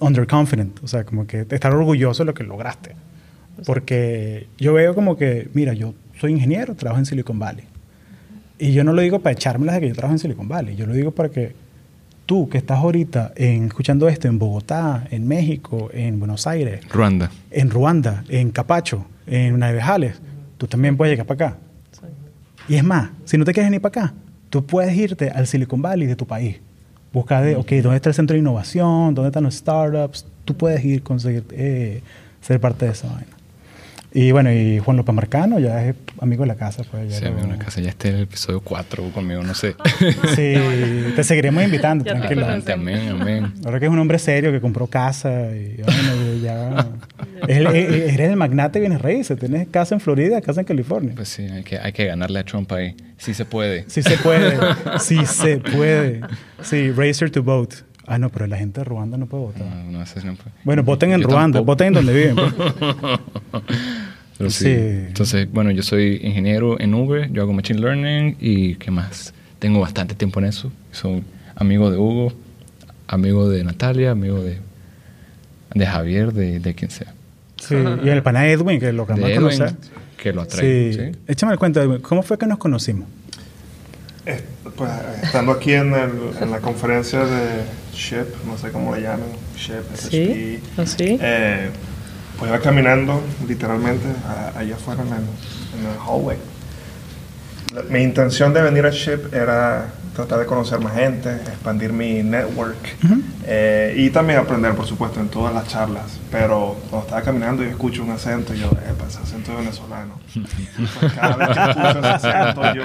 underconfident, 0.00 0.82
o 0.82 0.88
sea, 0.88 1.04
como 1.04 1.26
que 1.26 1.46
estar 1.48 1.74
orgulloso 1.74 2.22
de 2.22 2.26
lo 2.26 2.34
que 2.34 2.44
lograste. 2.44 2.94
Porque 3.64 4.48
yo 4.58 4.74
veo 4.74 4.94
como 4.94 5.16
que, 5.16 5.48
mira, 5.54 5.72
yo 5.72 5.94
soy 6.20 6.32
ingeniero, 6.32 6.74
trabajo 6.74 6.98
en 6.98 7.06
Silicon 7.06 7.38
Valley 7.38 7.64
y 8.58 8.72
yo 8.72 8.84
no 8.84 8.92
lo 8.92 9.02
digo 9.02 9.18
para 9.18 9.32
echármelas 9.32 9.76
de 9.76 9.80
que 9.82 9.88
yo 9.88 9.94
trabajo 9.94 10.14
en 10.14 10.18
Silicon 10.18 10.48
Valley, 10.48 10.76
yo 10.76 10.86
lo 10.86 10.94
digo 10.94 11.10
para 11.10 11.28
que 11.28 11.54
tú 12.24 12.48
que 12.48 12.58
estás 12.58 12.78
ahorita 12.78 13.32
en, 13.36 13.66
escuchando 13.66 14.08
esto 14.08 14.28
en 14.28 14.38
Bogotá, 14.38 15.06
en 15.10 15.26
México, 15.28 15.90
en 15.92 16.18
Buenos 16.18 16.46
Aires, 16.46 16.86
Ruanda, 16.88 17.30
en 17.50 17.70
Ruanda, 17.70 18.24
en 18.28 18.50
Capacho, 18.50 19.06
en 19.26 19.58
Navejales, 19.58 20.20
tú 20.58 20.66
también 20.66 20.96
puedes 20.96 21.12
llegar 21.12 21.26
para 21.26 21.50
acá. 21.50 21.58
Y 22.68 22.74
es 22.74 22.84
más, 22.84 23.10
si 23.24 23.38
no 23.38 23.44
te 23.44 23.52
quieres 23.52 23.70
ni 23.70 23.78
para 23.78 24.06
acá, 24.06 24.14
tú 24.50 24.66
puedes 24.66 24.96
irte 24.96 25.30
al 25.30 25.46
Silicon 25.46 25.80
Valley 25.80 26.06
de 26.06 26.16
tu 26.16 26.26
país. 26.26 26.60
buscar 27.12 27.44
de, 27.44 27.56
ok, 27.56 27.70
¿dónde 27.82 27.96
está 27.96 28.08
el 28.08 28.14
centro 28.14 28.34
de 28.34 28.40
innovación? 28.40 29.14
¿Dónde 29.14 29.28
están 29.28 29.44
los 29.44 29.54
startups? 29.54 30.26
Tú 30.44 30.56
puedes 30.56 30.84
ir, 30.84 31.02
conseguir, 31.02 31.44
eh, 31.52 32.02
ser 32.40 32.60
parte 32.60 32.86
de 32.86 32.92
esa 32.92 33.08
vaina. 33.08 33.35
Y 34.18 34.32
bueno, 34.32 34.50
y 34.50 34.78
Juan 34.78 34.96
López 34.96 35.14
Marcano 35.14 35.58
ya 35.58 35.84
es 35.84 35.94
amigo 36.22 36.44
de 36.44 36.46
la 36.46 36.54
casa. 36.54 36.82
Pues, 36.90 37.10
ya 37.10 37.18
sí, 37.18 37.24
lo- 37.24 37.32
amigo 37.32 37.48
de 37.48 37.52
la 37.58 37.62
casa. 37.62 37.82
Ya 37.82 37.90
está 37.90 38.08
en 38.08 38.14
el 38.14 38.22
episodio 38.22 38.62
4 38.62 39.10
conmigo, 39.10 39.42
no 39.42 39.52
sé. 39.54 39.76
Sí, 40.34 40.54
te 41.14 41.22
seguiremos 41.22 41.62
invitando, 41.62 42.02
Ya 42.02 42.14
tranquilo. 42.14 42.46
Adelante, 42.46 42.72
amén, 42.72 43.08
amén. 43.10 43.52
Ahora 43.66 43.78
que 43.78 43.84
es 43.84 43.92
un 43.92 43.98
hombre 43.98 44.18
serio 44.18 44.50
que 44.52 44.60
compró 44.62 44.86
casa 44.86 45.54
y 45.54 45.82
bueno, 45.82 46.34
ya... 46.42 46.86
Es 47.46 47.58
eres 47.58 48.30
el 48.30 48.36
magnate 48.36 48.78
de 48.78 48.86
bienes 48.86 49.02
raíces. 49.02 49.38
Tienes 49.38 49.68
casa 49.68 49.94
en 49.94 50.00
Florida, 50.00 50.40
casa 50.40 50.60
en 50.62 50.66
California. 50.66 51.12
Pues 51.14 51.28
sí, 51.28 51.42
hay 51.42 51.62
que, 51.62 51.78
hay 51.78 51.92
que 51.92 52.06
ganarle 52.06 52.38
a 52.38 52.44
Trump 52.44 52.72
ahí. 52.72 52.96
Sí 53.18 53.34
se 53.34 53.44
puede. 53.44 53.84
Sí 53.88 54.02
se 54.02 54.16
puede, 54.16 54.56
sí 54.98 55.26
se 55.26 55.58
puede. 55.58 56.22
Sí, 56.62 56.90
racer 56.90 57.30
to 57.30 57.42
vote. 57.42 57.76
Ah, 58.08 58.18
no, 58.18 58.30
pero 58.30 58.46
la 58.46 58.56
gente 58.56 58.80
de 58.80 58.84
Ruanda 58.84 59.18
no 59.18 59.26
puede 59.26 59.42
votar. 59.46 59.62
No, 59.66 59.90
no, 59.98 60.02
eso 60.02 60.14
no 60.24 60.34
puede. 60.36 60.52
Bueno, 60.62 60.84
voten 60.84 61.10
en 61.12 61.20
Yo 61.22 61.26
Ruanda, 61.28 61.58
tampoco. 61.58 61.64
voten 61.72 61.88
en 61.88 61.92
donde 61.94 62.12
viven. 62.14 62.36
sí. 64.38 64.50
Sí. 64.50 64.70
Entonces, 65.08 65.48
bueno, 65.50 65.70
yo 65.70 65.82
soy 65.82 66.20
ingeniero 66.22 66.78
en 66.80 66.94
Uber, 66.94 67.30
yo 67.32 67.42
hago 67.42 67.52
Machine 67.52 67.80
Learning 67.80 68.36
y 68.40 68.74
¿qué 68.76 68.90
más? 68.90 69.32
Tengo 69.58 69.80
bastante 69.80 70.14
tiempo 70.14 70.40
en 70.40 70.46
eso. 70.46 70.70
Soy 70.92 71.22
amigo 71.54 71.90
de 71.90 71.96
Hugo, 71.98 72.32
amigo 73.08 73.48
de 73.48 73.64
Natalia, 73.64 74.10
amigo 74.10 74.42
de, 74.42 74.58
de 75.74 75.86
Javier, 75.86 76.32
de, 76.32 76.60
de 76.60 76.74
quien 76.74 76.90
sea. 76.90 77.14
Sí, 77.58 77.74
y 78.04 78.08
el 78.10 78.22
pana 78.22 78.46
Edwin, 78.48 78.78
que 78.78 78.92
lo 78.92 79.06
que 79.06 79.14
De 79.14 79.20
más 79.20 79.30
Edwin, 79.30 79.42
conocer. 79.58 79.74
que 80.22 80.32
lo 80.32 80.42
atrae. 80.42 80.92
Sí. 80.92 80.98
¿sí? 81.12 81.18
Échame 81.26 81.52
el 81.52 81.58
cuento, 81.58 81.80
Edwin. 81.82 82.00
¿Cómo 82.02 82.22
fue 82.22 82.36
que 82.38 82.46
nos 82.46 82.58
conocimos? 82.58 83.08
Eh, 84.26 84.40
Pues 84.76 84.90
estando 85.22 85.52
aquí 85.52 85.72
en, 85.72 85.94
el- 85.94 86.42
en 86.42 86.50
la 86.50 86.58
conferencia 86.60 87.20
de 87.24 87.62
SHIP, 87.94 88.44
no 88.46 88.58
sé 88.58 88.70
cómo 88.72 88.94
le 88.94 89.00
llaman, 89.02 89.28
SHIP, 89.56 89.96
Sí, 89.96 90.60
SHP, 90.76 90.80
así. 90.82 91.18
eh, 91.22 91.70
pues 92.38 92.48
iba 92.50 92.60
caminando 92.60 93.22
literalmente 93.46 94.06
a- 94.26 94.58
allá 94.58 94.74
afuera 94.74 95.02
en 95.02 95.08
el, 95.08 95.14
en 95.80 95.92
el 95.92 95.98
hallway. 95.98 96.38
La- 97.74 97.82
Mi 97.82 98.00
intención 98.02 98.52
de 98.52 98.62
venir 98.62 98.86
a 98.86 98.90
SHIP 98.90 99.32
era 99.34 99.86
tratar 100.14 100.38
de 100.38 100.46
conocer 100.46 100.80
más 100.80 100.94
gente, 100.94 101.30
expandir 101.30 101.92
mi 101.92 102.22
network 102.22 102.76
eh, 103.44 103.94
y 103.98 104.08
también 104.10 104.38
aprender, 104.38 104.74
por 104.74 104.86
supuesto, 104.86 105.20
en 105.20 105.28
todas 105.28 105.52
las 105.54 105.68
charlas. 105.68 106.18
Pero 106.30 106.76
cuando 106.88 107.06
estaba 107.06 107.20
caminando 107.22 107.62
y 107.62 107.68
escucho 107.68 108.02
un 108.02 108.10
acento, 108.12 108.54
yo, 108.54 108.68
epa, 108.70 109.06
ese 109.08 109.18
acento 109.18 109.52
es 109.52 109.58
venezolano. 109.58 110.18
Pues 111.00 111.12
cada 111.14 111.36
vez 111.36 111.48
que 111.48 111.70
escucho 111.70 111.98
ese 111.98 112.08
acento, 112.28 112.74
yo 112.74 112.82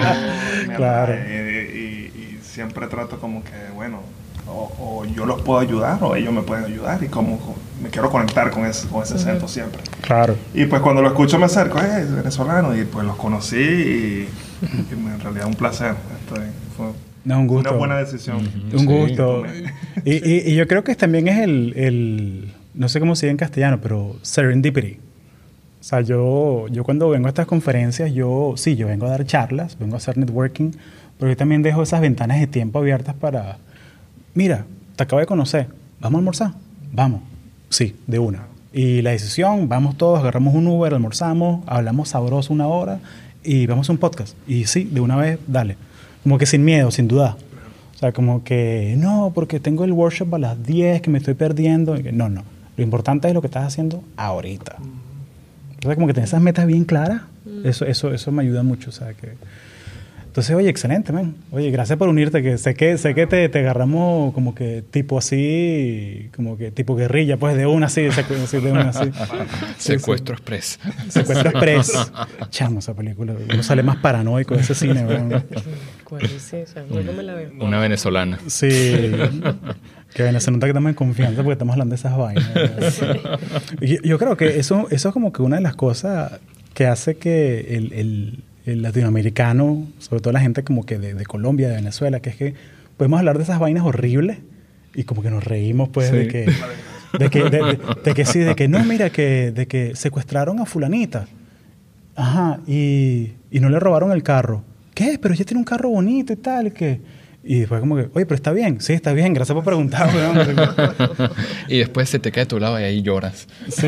me 0.68 0.76
Claro. 0.76 1.14
y, 1.14 1.32
y- 1.32 2.38
y 2.40 2.40
siempre 2.44 2.88
trato 2.88 3.18
como 3.18 3.44
que, 3.46 3.52
bueno, 3.74 4.02
o, 4.52 4.72
o 4.80 5.06
yo 5.06 5.26
los 5.26 5.42
puedo 5.42 5.60
ayudar 5.60 6.04
o 6.04 6.16
ellos 6.16 6.34
me 6.34 6.42
pueden 6.42 6.66
ayudar 6.66 7.04
y 7.04 7.08
como 7.08 7.38
co- 7.40 7.56
me 7.82 7.90
quiero 7.90 8.10
conectar 8.12 8.52
con 8.52 8.66
ese, 8.66 8.88
con 8.88 9.02
ese 9.04 9.16
acento 9.16 9.48
siempre. 9.48 9.82
Claro. 10.02 10.36
Y 10.54 10.66
pues 10.66 10.82
cuando 10.82 11.02
lo 11.02 11.08
escucho 11.08 11.40
me 11.40 11.46
acerco, 11.46 11.80
eh, 11.80 12.02
es 12.02 12.14
venezolano, 12.16 12.76
y 12.78 12.84
pues 12.86 13.06
los 13.06 13.16
conocí 13.16 13.56
y, 13.58 14.28
y 14.62 14.94
en 14.94 15.20
realidad 15.20 15.48
un 15.48 15.56
placer. 15.56 15.96
Estoy, 16.22 16.46
fue 16.78 16.88
No, 17.26 17.40
un 17.40 17.48
gusto. 17.48 17.70
una 17.70 17.78
buena 17.80 17.98
decisión. 17.98 18.38
Un 18.72 18.80
Sí. 18.80 18.86
gusto. 18.86 19.44
Y, 20.06 20.12
y- 20.30 20.52
y 20.52 20.56
yo 20.56 20.68
creo 20.68 20.84
que 20.84 20.96
también 20.96 21.28
es 21.28 21.40
el, 21.40 21.74
el- 21.76 22.54
no 22.76 22.88
sé 22.90 23.00
cómo 23.00 23.16
se 23.16 23.26
dice 23.26 23.32
en 23.32 23.38
castellano, 23.38 23.80
pero 23.82 24.16
serendipity. 24.22 24.98
O 25.80 25.84
sea, 25.84 26.02
yo, 26.02 26.68
yo 26.70 26.84
cuando 26.84 27.10
vengo 27.10 27.26
a 27.26 27.30
estas 27.30 27.48
conferencias, 27.48 28.14
yo 28.14 28.54
sí, 28.56 28.76
yo 28.76 28.86
vengo 28.88 29.08
a 29.08 29.10
dar 29.10 29.26
charlas, 29.26 29.80
vengo 29.80 29.96
a 29.96 29.98
hacer 29.98 30.16
networking, 30.18 30.72
pero 31.18 31.32
yo 31.32 31.36
también 31.38 31.64
dejo 31.64 31.82
esas 31.82 32.02
ventanas 32.02 32.40
de 32.40 32.46
tiempo 32.46 32.78
abiertas 32.78 33.16
para, 33.16 33.58
mira, 34.34 34.66
te 34.96 35.04
acabo 35.04 35.20
de 35.20 35.26
conocer, 35.26 35.68
¿vamos 36.00 36.18
a 36.18 36.20
almorzar? 36.20 36.54
Vamos. 36.92 37.22
Sí, 37.70 37.96
de 38.08 38.20
una. 38.20 38.48
Y 38.74 39.02
la 39.02 39.12
decisión, 39.12 39.68
vamos 39.68 39.98
todos, 39.98 40.20
agarramos 40.20 40.56
un 40.56 40.68
Uber, 40.68 40.94
almorzamos, 40.94 41.64
hablamos 41.68 42.10
sabroso 42.10 42.54
una 42.54 42.68
hora 42.68 43.00
y 43.44 43.66
vamos 43.66 43.90
a 43.90 43.92
un 43.92 43.98
podcast. 43.98 44.36
Y 44.48 44.66
sí, 44.66 44.88
de 44.92 45.02
una 45.02 45.16
vez, 45.18 45.40
dale. 45.48 45.78
Como 46.24 46.38
que 46.38 46.46
sin 46.46 46.64
miedo, 46.64 46.92
sin 46.92 47.08
duda. 47.08 47.38
O 47.96 47.98
sea, 47.98 48.12
como 48.14 48.44
que 48.44 48.96
no, 48.98 49.32
porque 49.36 49.60
tengo 49.60 49.84
el 49.84 49.92
workshop 49.92 50.36
a 50.36 50.40
las 50.40 50.66
10, 50.66 51.02
que 51.02 51.10
me 51.10 51.18
estoy 51.18 51.34
perdiendo. 51.34 51.98
Y 51.98 52.04
que, 52.04 52.12
No, 52.12 52.30
no. 52.30 52.44
Lo 52.78 52.84
importante 52.84 53.28
es 53.28 53.34
lo 53.34 53.42
que 53.42 53.48
estás 53.48 53.66
haciendo 53.66 54.04
ahorita. 54.16 54.78
Entonces, 55.74 55.96
como 55.96 56.08
que 56.08 56.14
tener 56.14 56.28
esas 56.28 56.42
metas 56.42 56.66
bien 56.66 56.86
claras, 56.86 57.24
eso, 57.64 57.86
eso, 57.86 58.14
eso 58.14 58.32
me 58.32 58.44
ayuda 58.44 58.64
mucho. 58.64 58.90
O 58.90 58.94
sea, 58.94 59.14
que... 59.14 59.34
Entonces, 60.32 60.56
oye, 60.56 60.70
excelente, 60.70 61.12
man. 61.12 61.36
Oye, 61.52 61.72
gracias 61.72 62.00
por 62.00 62.08
unirte, 62.08 62.42
que 62.42 62.58
sé 62.58 62.74
que, 62.74 62.98
sé 62.98 63.14
que 63.14 63.28
te, 63.28 63.50
te 63.50 63.60
agarramos 63.60 64.34
como 64.34 64.56
que 64.56 64.82
tipo 64.90 65.18
así, 65.18 66.30
como 66.34 66.58
que 66.58 66.72
tipo 66.72 66.96
guerrilla, 66.96 67.36
pues 67.36 67.58
de 67.58 67.66
una 67.66 67.88
así, 67.88 68.04
secu- 68.04 68.42
así, 68.42 68.62
de 68.62 68.72
una 68.72 68.90
así. 68.90 69.12
Sí, 69.78 69.92
Secuestro 69.94 70.36
Express. 70.36 70.80
sí. 70.82 71.12
Secuestro 71.12 71.50
Express. 71.54 72.12
Chamo, 72.50 72.80
esa 72.80 72.94
película. 72.94 73.34
Uno 73.54 73.62
sale 73.62 73.84
más 73.84 73.98
paranoico 73.98 74.56
de 74.56 74.62
ese 74.62 74.74
cine, 74.74 75.06
weón. 75.06 75.44
¿Cuál 76.06 76.24
es 76.24 76.54
esa? 76.54 76.84
Me 76.86 77.24
la 77.24 77.34
veo. 77.34 77.52
Una 77.60 77.80
venezolana. 77.80 78.40
Sí. 78.48 78.70
Que 80.14 80.24
bueno, 80.24 80.40
se 80.40 80.50
nota 80.52 80.66
que 80.66 80.72
estamos 80.72 80.90
en 80.92 80.96
confianza 80.96 81.42
porque 81.44 81.54
estamos 81.54 81.74
hablando 81.74 81.92
de 81.94 82.00
esas 82.00 82.18
vainas. 82.18 83.02
Yo, 83.82 83.98
yo 84.02 84.18
creo 84.18 84.38
que 84.38 84.60
eso, 84.60 84.88
eso 84.92 85.10
es 85.10 85.14
como 85.14 85.34
que 85.34 85.42
una 85.42 85.58
de 85.58 85.62
las 85.62 85.76
cosas 85.76 86.40
que 86.74 86.86
hace 86.86 87.18
que 87.18 87.76
el, 87.76 87.92
el- 87.92 88.44
el 88.66 88.82
latinoamericano, 88.82 89.88
sobre 90.00 90.22
todo 90.22 90.34
la 90.34 90.40
gente 90.40 90.64
como 90.64 90.86
que 90.86 90.98
de, 91.00 91.14
de 91.14 91.26
Colombia, 91.26 91.70
de 91.70 91.76
Venezuela, 91.76 92.20
que 92.20 92.30
es 92.32 92.36
que 92.36 92.54
podemos 92.98 93.20
hablar 93.20 93.38
de 93.38 93.44
esas 93.44 93.60
vainas 93.60 93.84
horribles 93.84 94.38
y 94.94 95.04
como 95.04 95.22
que 95.24 95.30
nos 95.32 95.44
reímos 95.44 95.90
pues 95.90 96.12
de 96.12 96.28
que 96.28 96.52
de 97.18 97.30
que, 97.30 97.44
de, 97.50 97.80
de- 98.06 98.14
que 98.14 98.26
sí, 98.26 98.40
de 98.40 98.56
que 98.56 98.68
no, 98.68 98.84
mira, 98.86 99.10
que, 99.10 99.52
de 99.52 99.68
que 99.68 99.96
secuestraron 99.96 100.60
a 100.60 100.66
fulanita. 100.66 101.28
Ajá, 102.16 102.60
y, 102.68 103.34
y 103.50 103.60
no 103.60 103.70
le 103.70 103.80
robaron 103.80 104.12
el 104.12 104.24
carro. 104.24 104.64
¿Qué? 104.94 105.18
Pero 105.22 105.34
ella 105.34 105.44
tiene 105.46 105.60
un 105.60 105.66
carro 105.66 105.90
bonito 105.90 106.32
y 106.34 106.36
tal, 106.38 106.72
que... 106.74 107.00
Y 107.44 107.66
fue 107.66 107.80
como 107.80 107.96
que, 107.96 108.04
oye, 108.14 108.26
pero 108.26 108.36
está 108.36 108.52
bien. 108.52 108.82
Sí, 108.82 108.94
está 108.94 109.14
bien. 109.14 109.34
Gracias 109.34 109.56
por 109.56 109.64
preguntar, 109.64 110.10
y 111.68 111.80
después 111.80 112.08
se 112.10 112.20
te 112.20 112.32
cae 112.32 112.44
a 112.44 112.48
tu 112.48 112.60
lado 112.60 112.80
y 112.80 112.84
ahí 112.84 113.02
lloras. 113.02 113.48
Sí. 113.68 113.88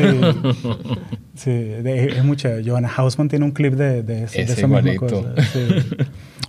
Sí, 1.36 1.50
de- 1.50 2.06
es 2.16 2.24
mucha. 2.24 2.56
Joanna 2.64 2.90
Hausman 2.96 3.28
tiene 3.28 3.44
un 3.44 3.52
clip 3.52 3.74
de, 3.74 4.02
de, 4.02 4.24
ese- 4.24 4.38
de 4.38 4.44
Es 4.44 4.50
esa 4.58 4.66
misma 4.66 4.96
cosa. 4.96 5.34
Sí. 5.52 5.68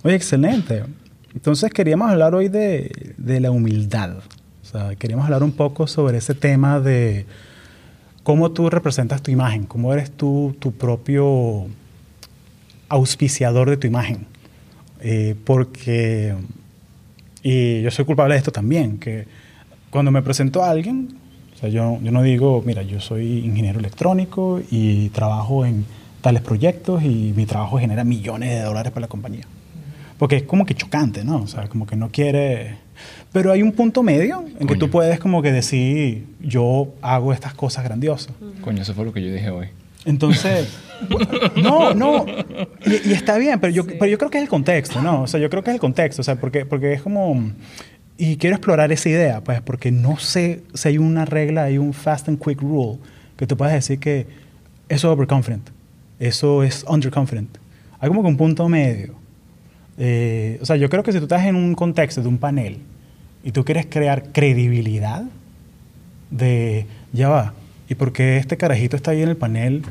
Oye, 0.02 0.14
excelente. 0.16 0.82
Entonces 1.34 1.70
queríamos 1.72 2.10
hablar 2.10 2.34
hoy 2.34 2.48
de, 2.48 3.14
de 3.18 3.40
la 3.40 3.50
humildad. 3.50 4.16
O 4.62 4.64
sea, 4.68 4.94
queríamos 4.96 5.26
hablar 5.26 5.42
un 5.44 5.52
poco 5.52 5.86
sobre 5.86 6.18
ese 6.18 6.34
tema 6.34 6.80
de 6.80 7.24
cómo 8.24 8.50
tú 8.50 8.68
representas 8.68 9.22
tu 9.22 9.30
imagen, 9.30 9.64
cómo 9.64 9.92
eres 9.92 10.10
tú 10.10 10.56
tu 10.58 10.72
propio 10.72 11.66
auspiciador 12.88 13.70
de 13.70 13.76
tu 13.76 13.86
imagen. 13.86 14.26
Eh, 15.00 15.34
porque, 15.44 16.34
y 17.48 17.80
yo 17.82 17.92
soy 17.92 18.04
culpable 18.04 18.34
de 18.34 18.38
esto 18.38 18.50
también, 18.50 18.98
que 18.98 19.24
cuando 19.90 20.10
me 20.10 20.20
presento 20.20 20.64
a 20.64 20.70
alguien, 20.70 21.10
o 21.54 21.56
sea, 21.56 21.68
yo, 21.68 22.00
yo 22.02 22.10
no 22.10 22.20
digo, 22.22 22.60
mira, 22.66 22.82
yo 22.82 22.98
soy 22.98 23.38
ingeniero 23.38 23.78
electrónico 23.78 24.60
y 24.68 25.10
trabajo 25.10 25.64
en 25.64 25.84
tales 26.22 26.42
proyectos 26.42 27.04
y 27.04 27.32
mi 27.36 27.46
trabajo 27.46 27.78
genera 27.78 28.02
millones 28.02 28.50
de 28.50 28.62
dólares 28.62 28.90
para 28.90 29.02
la 29.02 29.08
compañía. 29.08 29.44
Porque 30.18 30.38
es 30.38 30.42
como 30.42 30.66
que 30.66 30.74
chocante, 30.74 31.22
¿no? 31.22 31.36
O 31.42 31.46
sea, 31.46 31.68
como 31.68 31.86
que 31.86 31.94
no 31.94 32.08
quiere... 32.10 32.78
Pero 33.32 33.52
hay 33.52 33.62
un 33.62 33.70
punto 33.70 34.02
medio 34.02 34.44
en 34.58 34.66
que 34.66 34.74
tú 34.74 34.86
Coño. 34.86 34.90
puedes 34.90 35.20
como 35.20 35.40
que 35.40 35.52
decir, 35.52 36.26
yo 36.40 36.94
hago 37.00 37.32
estas 37.32 37.54
cosas 37.54 37.84
grandiosas. 37.84 38.34
Coño, 38.60 38.82
eso 38.82 38.92
fue 38.92 39.04
lo 39.04 39.12
que 39.12 39.22
yo 39.22 39.32
dije 39.32 39.50
hoy. 39.50 39.68
Entonces, 40.06 40.68
no, 41.56 41.92
no, 41.92 42.24
y, 42.86 43.10
y 43.10 43.12
está 43.12 43.36
bien, 43.36 43.60
pero 43.60 43.72
yo, 43.72 43.84
pero 43.84 44.06
yo 44.06 44.16
creo 44.16 44.30
que 44.30 44.38
es 44.38 44.44
el 44.44 44.48
contexto, 44.48 45.02
¿no? 45.02 45.22
O 45.22 45.26
sea, 45.26 45.40
yo 45.40 45.50
creo 45.50 45.62
que 45.62 45.70
es 45.70 45.74
el 45.74 45.80
contexto, 45.80 46.22
o 46.22 46.24
sea, 46.24 46.36
porque, 46.36 46.64
porque 46.64 46.94
es 46.94 47.02
como, 47.02 47.50
y 48.16 48.36
quiero 48.36 48.56
explorar 48.56 48.92
esa 48.92 49.08
idea, 49.08 49.42
pues, 49.42 49.60
porque 49.60 49.90
no 49.90 50.16
sé 50.16 50.62
si 50.74 50.88
hay 50.88 50.98
una 50.98 51.24
regla, 51.24 51.64
hay 51.64 51.76
un 51.76 51.92
fast 51.92 52.28
and 52.28 52.42
quick 52.42 52.62
rule, 52.62 52.98
que 53.36 53.46
tú 53.46 53.56
puedes 53.56 53.74
decir 53.74 53.98
que 53.98 54.26
eso 54.88 55.08
es 55.08 55.12
overconfident, 55.12 55.68
eso 56.18 56.62
es 56.62 56.84
underconfident. 56.88 57.58
Hay 57.98 58.08
como 58.08 58.22
que 58.22 58.28
un 58.28 58.36
punto 58.36 58.68
medio. 58.68 59.14
Eh, 59.98 60.58
o 60.62 60.66
sea, 60.66 60.76
yo 60.76 60.88
creo 60.88 61.02
que 61.02 61.12
si 61.12 61.18
tú 61.18 61.24
estás 61.24 61.44
en 61.46 61.56
un 61.56 61.74
contexto 61.74 62.22
de 62.22 62.28
un 62.28 62.38
panel 62.38 62.78
y 63.42 63.52
tú 63.52 63.64
quieres 63.64 63.86
crear 63.86 64.32
credibilidad, 64.32 65.24
de 66.30 66.86
ya 67.12 67.28
va. 67.28 67.54
¿Y 67.88 67.94
por 67.94 68.12
qué 68.12 68.36
este 68.38 68.56
carajito 68.56 68.96
está 68.96 69.12
ahí 69.12 69.22
en 69.22 69.28
el 69.28 69.36
panel? 69.36 69.82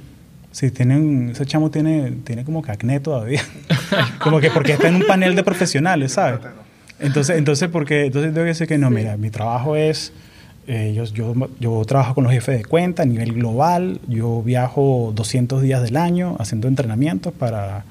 Si 0.51 0.71
tienen, 0.71 1.29
ese 1.31 1.45
chamo 1.45 1.69
tiene, 1.71 2.11
tiene 2.23 2.43
como 2.43 2.61
que 2.61 2.71
acné 2.71 2.99
todavía. 2.99 3.41
como 4.19 4.39
que 4.39 4.51
porque 4.51 4.73
está 4.73 4.87
en 4.87 4.95
un 4.95 5.07
panel 5.07 5.35
de 5.35 5.43
profesionales, 5.43 6.13
¿sabes? 6.13 6.39
Entonces, 6.99 7.37
entonces, 7.37 7.69
porque, 7.69 8.05
entonces 8.05 8.33
tengo 8.33 8.45
que 8.45 8.49
decir 8.49 8.67
que 8.67 8.77
no, 8.77 8.89
mira, 8.89 9.17
mi 9.17 9.29
trabajo 9.29 9.75
es, 9.75 10.13
eh, 10.67 10.93
yo, 10.95 11.03
yo, 11.05 11.49
yo 11.59 11.83
trabajo 11.85 12.15
con 12.15 12.23
los 12.23 12.33
jefes 12.33 12.57
de 12.57 12.65
cuenta 12.65 13.03
a 13.03 13.05
nivel 13.05 13.33
global, 13.33 13.99
yo 14.07 14.41
viajo 14.41 15.11
200 15.13 15.61
días 15.61 15.83
del 15.83 15.97
año 15.97 16.37
haciendo 16.39 16.67
entrenamientos 16.67 17.33
para 17.33 17.83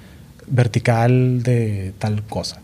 vertical 0.46 1.42
de 1.42 1.92
tal 1.98 2.22
cosa. 2.22 2.60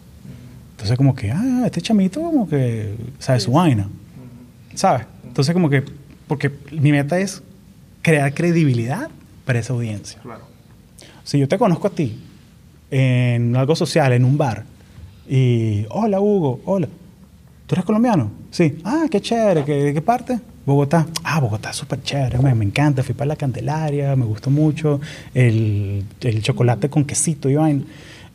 Entonces 0.72 0.96
como 0.96 1.14
que, 1.14 1.30
ah, 1.30 1.62
este 1.66 1.82
chamito 1.82 2.22
como 2.22 2.48
que 2.48 2.94
sabe 3.18 3.38
su 3.40 3.52
vaina, 3.52 3.88
¿sabes? 4.74 5.06
Entonces 5.24 5.52
como 5.52 5.68
que, 5.68 5.84
porque 6.30 6.48
mi 6.70 6.92
meta 6.92 7.18
es 7.18 7.42
crear 8.02 8.32
credibilidad 8.32 9.10
para 9.44 9.58
esa 9.58 9.72
audiencia. 9.72 10.20
Claro. 10.22 10.44
Si 11.24 11.40
yo 11.40 11.48
te 11.48 11.58
conozco 11.58 11.88
a 11.88 11.90
ti 11.90 12.20
en 12.88 13.56
algo 13.56 13.74
social, 13.74 14.12
en 14.12 14.24
un 14.24 14.38
bar, 14.38 14.64
y, 15.28 15.84
hola 15.90 16.20
Hugo, 16.20 16.60
hola, 16.66 16.86
¿tú 17.66 17.74
eres 17.74 17.84
colombiano? 17.84 18.30
Sí. 18.52 18.78
Ah, 18.84 19.06
qué 19.10 19.20
chévere, 19.20 19.64
¿Qué- 19.64 19.82
¿de 19.86 19.92
qué 19.94 20.00
parte? 20.02 20.38
Bogotá. 20.64 21.04
Ah, 21.24 21.40
Bogotá, 21.40 21.72
súper 21.72 22.00
chévere, 22.04 22.38
me, 22.38 22.54
me 22.54 22.64
encanta, 22.64 23.02
fui 23.02 23.14
para 23.16 23.26
la 23.26 23.36
Candelaria, 23.36 24.14
me 24.14 24.24
gustó 24.24 24.50
mucho 24.50 25.00
el, 25.34 26.04
el 26.20 26.42
chocolate 26.42 26.88
con 26.88 27.04
quesito 27.04 27.48
y 27.50 27.56
vaina. 27.56 27.82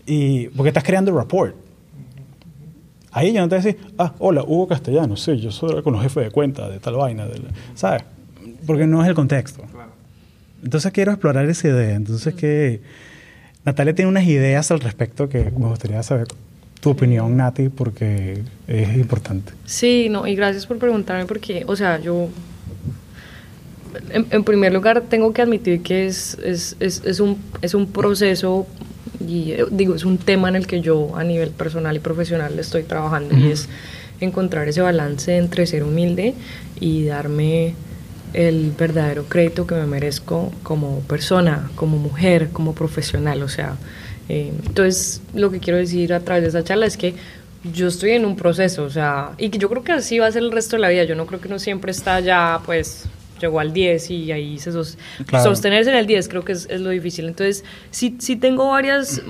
Y, 0.06 0.50
porque 0.50 0.68
estás 0.68 0.84
creando 0.84 1.16
rapport. 1.16 1.56
Ahí 3.18 3.32
yo 3.34 3.40
no 3.40 3.48
te 3.48 3.56
decir, 3.56 3.78
ah, 3.98 4.14
hola, 4.20 4.44
Hugo 4.44 4.68
Castellano, 4.68 5.16
sí, 5.16 5.38
yo 5.38 5.50
soy 5.50 5.82
con 5.82 5.94
los 5.94 6.04
jefes 6.04 6.26
de 6.26 6.32
cuenta 6.32 6.68
de 6.70 6.80
tal 6.80 6.96
vaina, 6.96 7.26
de 7.26 7.40
la- 7.40 7.50
¿sabes? 7.74 8.04
Porque 8.68 8.86
no 8.86 9.02
es 9.02 9.08
el 9.08 9.16
contexto. 9.16 9.64
Entonces 10.62 10.92
quiero 10.92 11.12
explorar 11.14 11.48
esa 11.50 11.70
idea. 11.70 11.96
Entonces 11.96 12.34
que 12.34 12.82
Natalia 13.64 13.96
tiene 13.96 14.10
unas 14.10 14.26
ideas 14.26 14.70
al 14.72 14.82
respecto 14.82 15.30
que 15.30 15.46
me 15.46 15.68
gustaría 15.68 16.04
saber 16.04 16.28
tu 16.82 16.90
opinión, 16.90 17.38
Nati, 17.38 17.70
porque 17.70 18.44
es 18.68 18.96
importante. 18.98 19.54
Sí, 19.64 20.08
no, 20.10 20.28
y 20.28 20.36
gracias 20.36 20.66
por 20.68 20.78
preguntarme 20.78 21.26
porque, 21.26 21.64
o 21.68 21.76
sea, 21.76 22.00
yo, 22.00 22.28
en, 24.12 24.28
en 24.30 24.44
primer 24.44 24.74
lugar, 24.74 25.02
tengo 25.10 25.32
que 25.34 25.42
admitir 25.42 25.82
que 25.82 26.06
es, 26.08 26.38
es, 26.44 26.76
es, 26.80 27.02
es 27.06 27.20
un, 27.20 27.38
es 27.62 27.74
un 27.74 27.88
proceso 27.88 28.68
y 29.20 29.52
eh, 29.52 29.66
digo, 29.72 29.96
es 29.96 30.06
un 30.06 30.18
tema 30.18 30.50
en 30.50 30.56
el 30.56 30.68
que 30.68 30.82
yo 30.82 31.16
a 31.16 31.24
nivel 31.24 31.52
personal 31.52 31.96
y 31.96 32.00
profesional 32.00 32.58
estoy 32.60 32.84
trabajando 32.84 33.36
y 33.38 33.52
es 33.52 33.68
encontrar 34.20 34.68
ese 34.68 34.82
balance 34.82 35.36
entre 35.38 35.66
ser 35.66 35.84
humilde 35.84 36.34
y 36.80 37.06
darme 37.06 37.76
el 38.34 38.72
verdadero 38.78 39.26
crédito 39.26 39.66
que 39.66 39.76
me 39.76 39.86
merezco 39.86 40.52
como 40.64 41.00
persona, 41.02 41.70
como 41.76 41.98
mujer, 41.98 42.50
como 42.52 42.74
profesional. 42.74 43.44
O 43.44 43.50
sea, 43.50 43.78
eh, 44.30 44.52
entonces 44.66 45.22
lo 45.34 45.52
que 45.52 45.60
quiero 45.60 45.78
decir 45.80 46.14
a 46.14 46.20
través 46.20 46.44
de 46.44 46.50
esa 46.50 46.64
charla 46.64 46.86
es 46.86 46.98
que 46.98 47.16
yo 47.74 47.88
estoy 47.88 48.12
en 48.12 48.26
un 48.26 48.36
proceso, 48.36 48.84
o 48.84 48.90
sea, 48.90 49.32
y 49.38 49.50
que 49.50 49.58
yo 49.58 49.70
creo 49.70 49.84
que 49.84 49.92
así 49.92 50.20
va 50.20 50.28
a 50.28 50.32
ser 50.32 50.44
el 50.44 50.52
resto 50.52 50.76
de 50.76 50.82
la 50.82 50.90
vida. 50.90 51.04
Yo 51.04 51.16
no 51.16 51.26
creo 51.26 51.42
que 51.42 51.48
uno 51.48 51.60
siempre 51.60 51.92
está 51.92 52.20
ya, 52.20 52.62
pues, 52.66 53.06
llegó 53.42 53.60
al 53.60 53.74
10 53.74 54.10
y 54.12 54.32
ahí 54.32 54.58
se 54.60 54.72
sos- 54.72 54.98
Claro. 55.26 55.44
sostenerse 55.46 55.90
en 55.92 55.98
el 55.98 56.06
10 56.08 56.28
creo 56.30 56.44
que 56.46 56.54
es, 56.54 56.68
es 56.70 56.82
lo 56.82 56.90
difícil. 56.90 57.26
Entonces, 57.28 57.64
sí, 57.92 58.16
sí 58.20 58.36
tengo 58.36 58.70
varias, 58.70 59.22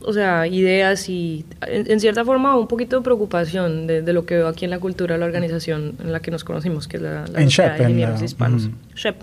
o 0.00 0.12
sea, 0.12 0.46
ideas 0.46 1.08
y 1.08 1.44
en, 1.66 1.90
en 1.90 2.00
cierta 2.00 2.24
forma 2.24 2.56
un 2.56 2.68
poquito 2.68 2.96
de 2.98 3.02
preocupación 3.02 3.86
de, 3.86 4.02
de 4.02 4.12
lo 4.12 4.24
que 4.26 4.36
veo 4.36 4.48
aquí 4.48 4.64
en 4.64 4.70
la 4.70 4.78
cultura 4.78 5.14
de 5.14 5.20
la 5.20 5.26
organización 5.26 5.94
en 6.00 6.12
la 6.12 6.20
que 6.20 6.30
nos 6.30 6.44
conocimos, 6.44 6.86
que 6.88 6.96
es 6.98 7.02
la, 7.02 7.26
la 7.26 7.40
En 7.40 7.48
SHEP, 7.48 7.66
de 7.78 7.82
en 7.84 7.90
Ingenieros 7.90 8.20
la- 8.20 8.24
Hispanos. 8.24 8.68
SHEP. 8.94 9.16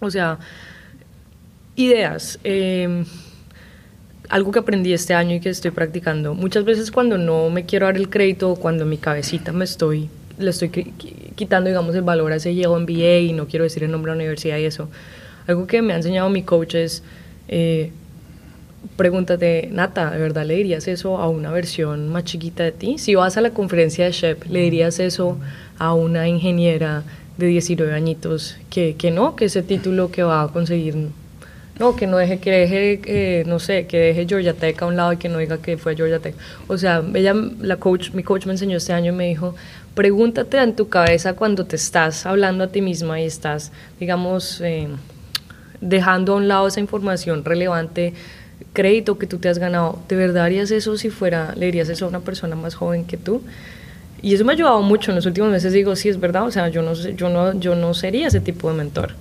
O 0.00 0.10
sea, 0.10 0.38
ideas. 1.76 2.38
eh, 2.44 3.04
algo 4.28 4.50
que 4.50 4.58
aprendí 4.58 4.92
este 4.92 5.14
año 5.14 5.36
y 5.36 5.40
que 5.40 5.50
estoy 5.50 5.70
practicando. 5.70 6.34
Muchas 6.34 6.64
veces 6.64 6.90
cuando 6.90 7.16
no 7.16 7.48
me 7.48 7.64
quiero 7.64 7.86
dar 7.86 7.96
el 7.96 8.08
crédito, 8.10 8.50
o 8.50 8.56
cuando 8.56 8.82
en 8.82 8.90
mi 8.90 8.98
cabecita 8.98 9.52
me 9.52 9.64
estoy, 9.64 10.08
le 10.38 10.50
estoy 10.50 10.68
qui- 10.70 10.92
qui- 10.98 11.14
quitando, 11.34 11.68
digamos, 11.68 11.94
el 11.94 12.02
valor 12.02 12.32
a 12.32 12.36
ese 12.36 12.54
Yale 12.54 12.74
MBA 12.80 13.18
y 13.20 13.32
no 13.32 13.46
quiero 13.46 13.64
decir 13.64 13.82
el 13.84 13.90
nombre 13.90 14.12
de 14.12 14.16
la 14.18 14.22
universidad 14.22 14.58
y 14.58 14.64
eso. 14.64 14.88
Algo 15.46 15.66
que 15.66 15.82
me 15.82 15.92
ha 15.92 15.96
enseñado 15.96 16.28
mi 16.30 16.42
coach 16.42 16.74
es, 16.74 17.02
eh, 17.48 17.90
pregúntate, 18.96 19.68
Nata, 19.72 20.10
¿de 20.10 20.18
verdad 20.18 20.44
le 20.46 20.54
dirías 20.54 20.86
eso 20.88 21.18
a 21.18 21.28
una 21.28 21.50
versión 21.50 22.08
más 22.08 22.24
chiquita 22.24 22.62
de 22.64 22.72
ti? 22.72 22.98
Si 22.98 23.14
vas 23.14 23.36
a 23.36 23.40
la 23.40 23.50
conferencia 23.50 24.04
de 24.04 24.12
Shep, 24.12 24.44
¿le 24.48 24.60
dirías 24.60 24.98
eso 25.00 25.38
a 25.78 25.94
una 25.94 26.28
ingeniera 26.28 27.02
de 27.36 27.46
19 27.46 27.92
añitos 27.94 28.56
que, 28.70 28.96
que 28.96 29.10
no, 29.10 29.36
que 29.36 29.46
ese 29.46 29.62
título 29.62 30.10
que 30.10 30.22
va 30.22 30.42
a 30.42 30.48
conseguir 30.48 30.94
no, 31.78 31.94
que 31.94 32.06
no 32.06 32.16
deje, 32.16 32.38
que 32.38 32.50
deje, 32.50 33.00
eh, 33.04 33.44
no 33.46 33.58
sé, 33.58 33.86
que 33.86 33.98
deje 33.98 34.24
Georgia 34.26 34.54
Tech 34.54 34.80
a 34.80 34.86
un 34.86 34.96
lado 34.96 35.12
y 35.12 35.18
que 35.18 35.28
no 35.28 35.36
diga 35.38 35.58
que 35.58 35.76
fue 35.76 35.94
Georgia 35.94 36.20
Tech. 36.20 36.34
O 36.68 36.78
sea, 36.78 37.02
ella, 37.14 37.34
la 37.60 37.76
coach, 37.76 38.12
mi 38.12 38.22
coach 38.22 38.46
me 38.46 38.52
enseñó 38.52 38.78
este 38.78 38.94
año 38.94 39.12
y 39.12 39.14
me 39.14 39.26
dijo, 39.28 39.54
pregúntate 39.96 40.58
en 40.58 40.76
tu 40.76 40.90
cabeza 40.90 41.32
cuando 41.32 41.64
te 41.64 41.76
estás 41.76 42.26
hablando 42.26 42.64
a 42.64 42.66
ti 42.68 42.82
misma 42.82 43.18
y 43.18 43.24
estás, 43.24 43.72
digamos, 43.98 44.60
eh, 44.60 44.88
dejando 45.80 46.34
a 46.34 46.36
un 46.36 46.48
lado 46.48 46.68
esa 46.68 46.80
información 46.80 47.46
relevante, 47.46 48.12
crédito 48.74 49.18
que 49.18 49.26
tú 49.26 49.38
te 49.38 49.48
has 49.48 49.58
ganado, 49.58 49.98
¿de 50.06 50.16
verdad 50.16 50.44
harías 50.44 50.70
eso 50.70 50.98
si 50.98 51.08
fuera, 51.08 51.54
le 51.56 51.66
dirías 51.66 51.88
eso 51.88 52.04
a 52.04 52.08
una 52.08 52.20
persona 52.20 52.54
más 52.54 52.74
joven 52.74 53.06
que 53.06 53.16
tú? 53.16 53.42
Y 54.20 54.34
eso 54.34 54.44
me 54.44 54.52
ha 54.52 54.54
ayudado 54.54 54.82
mucho 54.82 55.10
en 55.12 55.16
los 55.16 55.24
últimos 55.24 55.50
meses. 55.50 55.72
Digo, 55.72 55.96
sí, 55.96 56.10
es 56.10 56.20
verdad, 56.20 56.44
o 56.44 56.50
sea, 56.50 56.68
yo 56.68 56.82
no, 56.82 56.92
yo 56.92 57.30
no, 57.30 57.58
yo 57.58 57.74
no 57.74 57.94
sería 57.94 58.28
ese 58.28 58.40
tipo 58.40 58.70
de 58.70 58.76
mentor. 58.76 59.14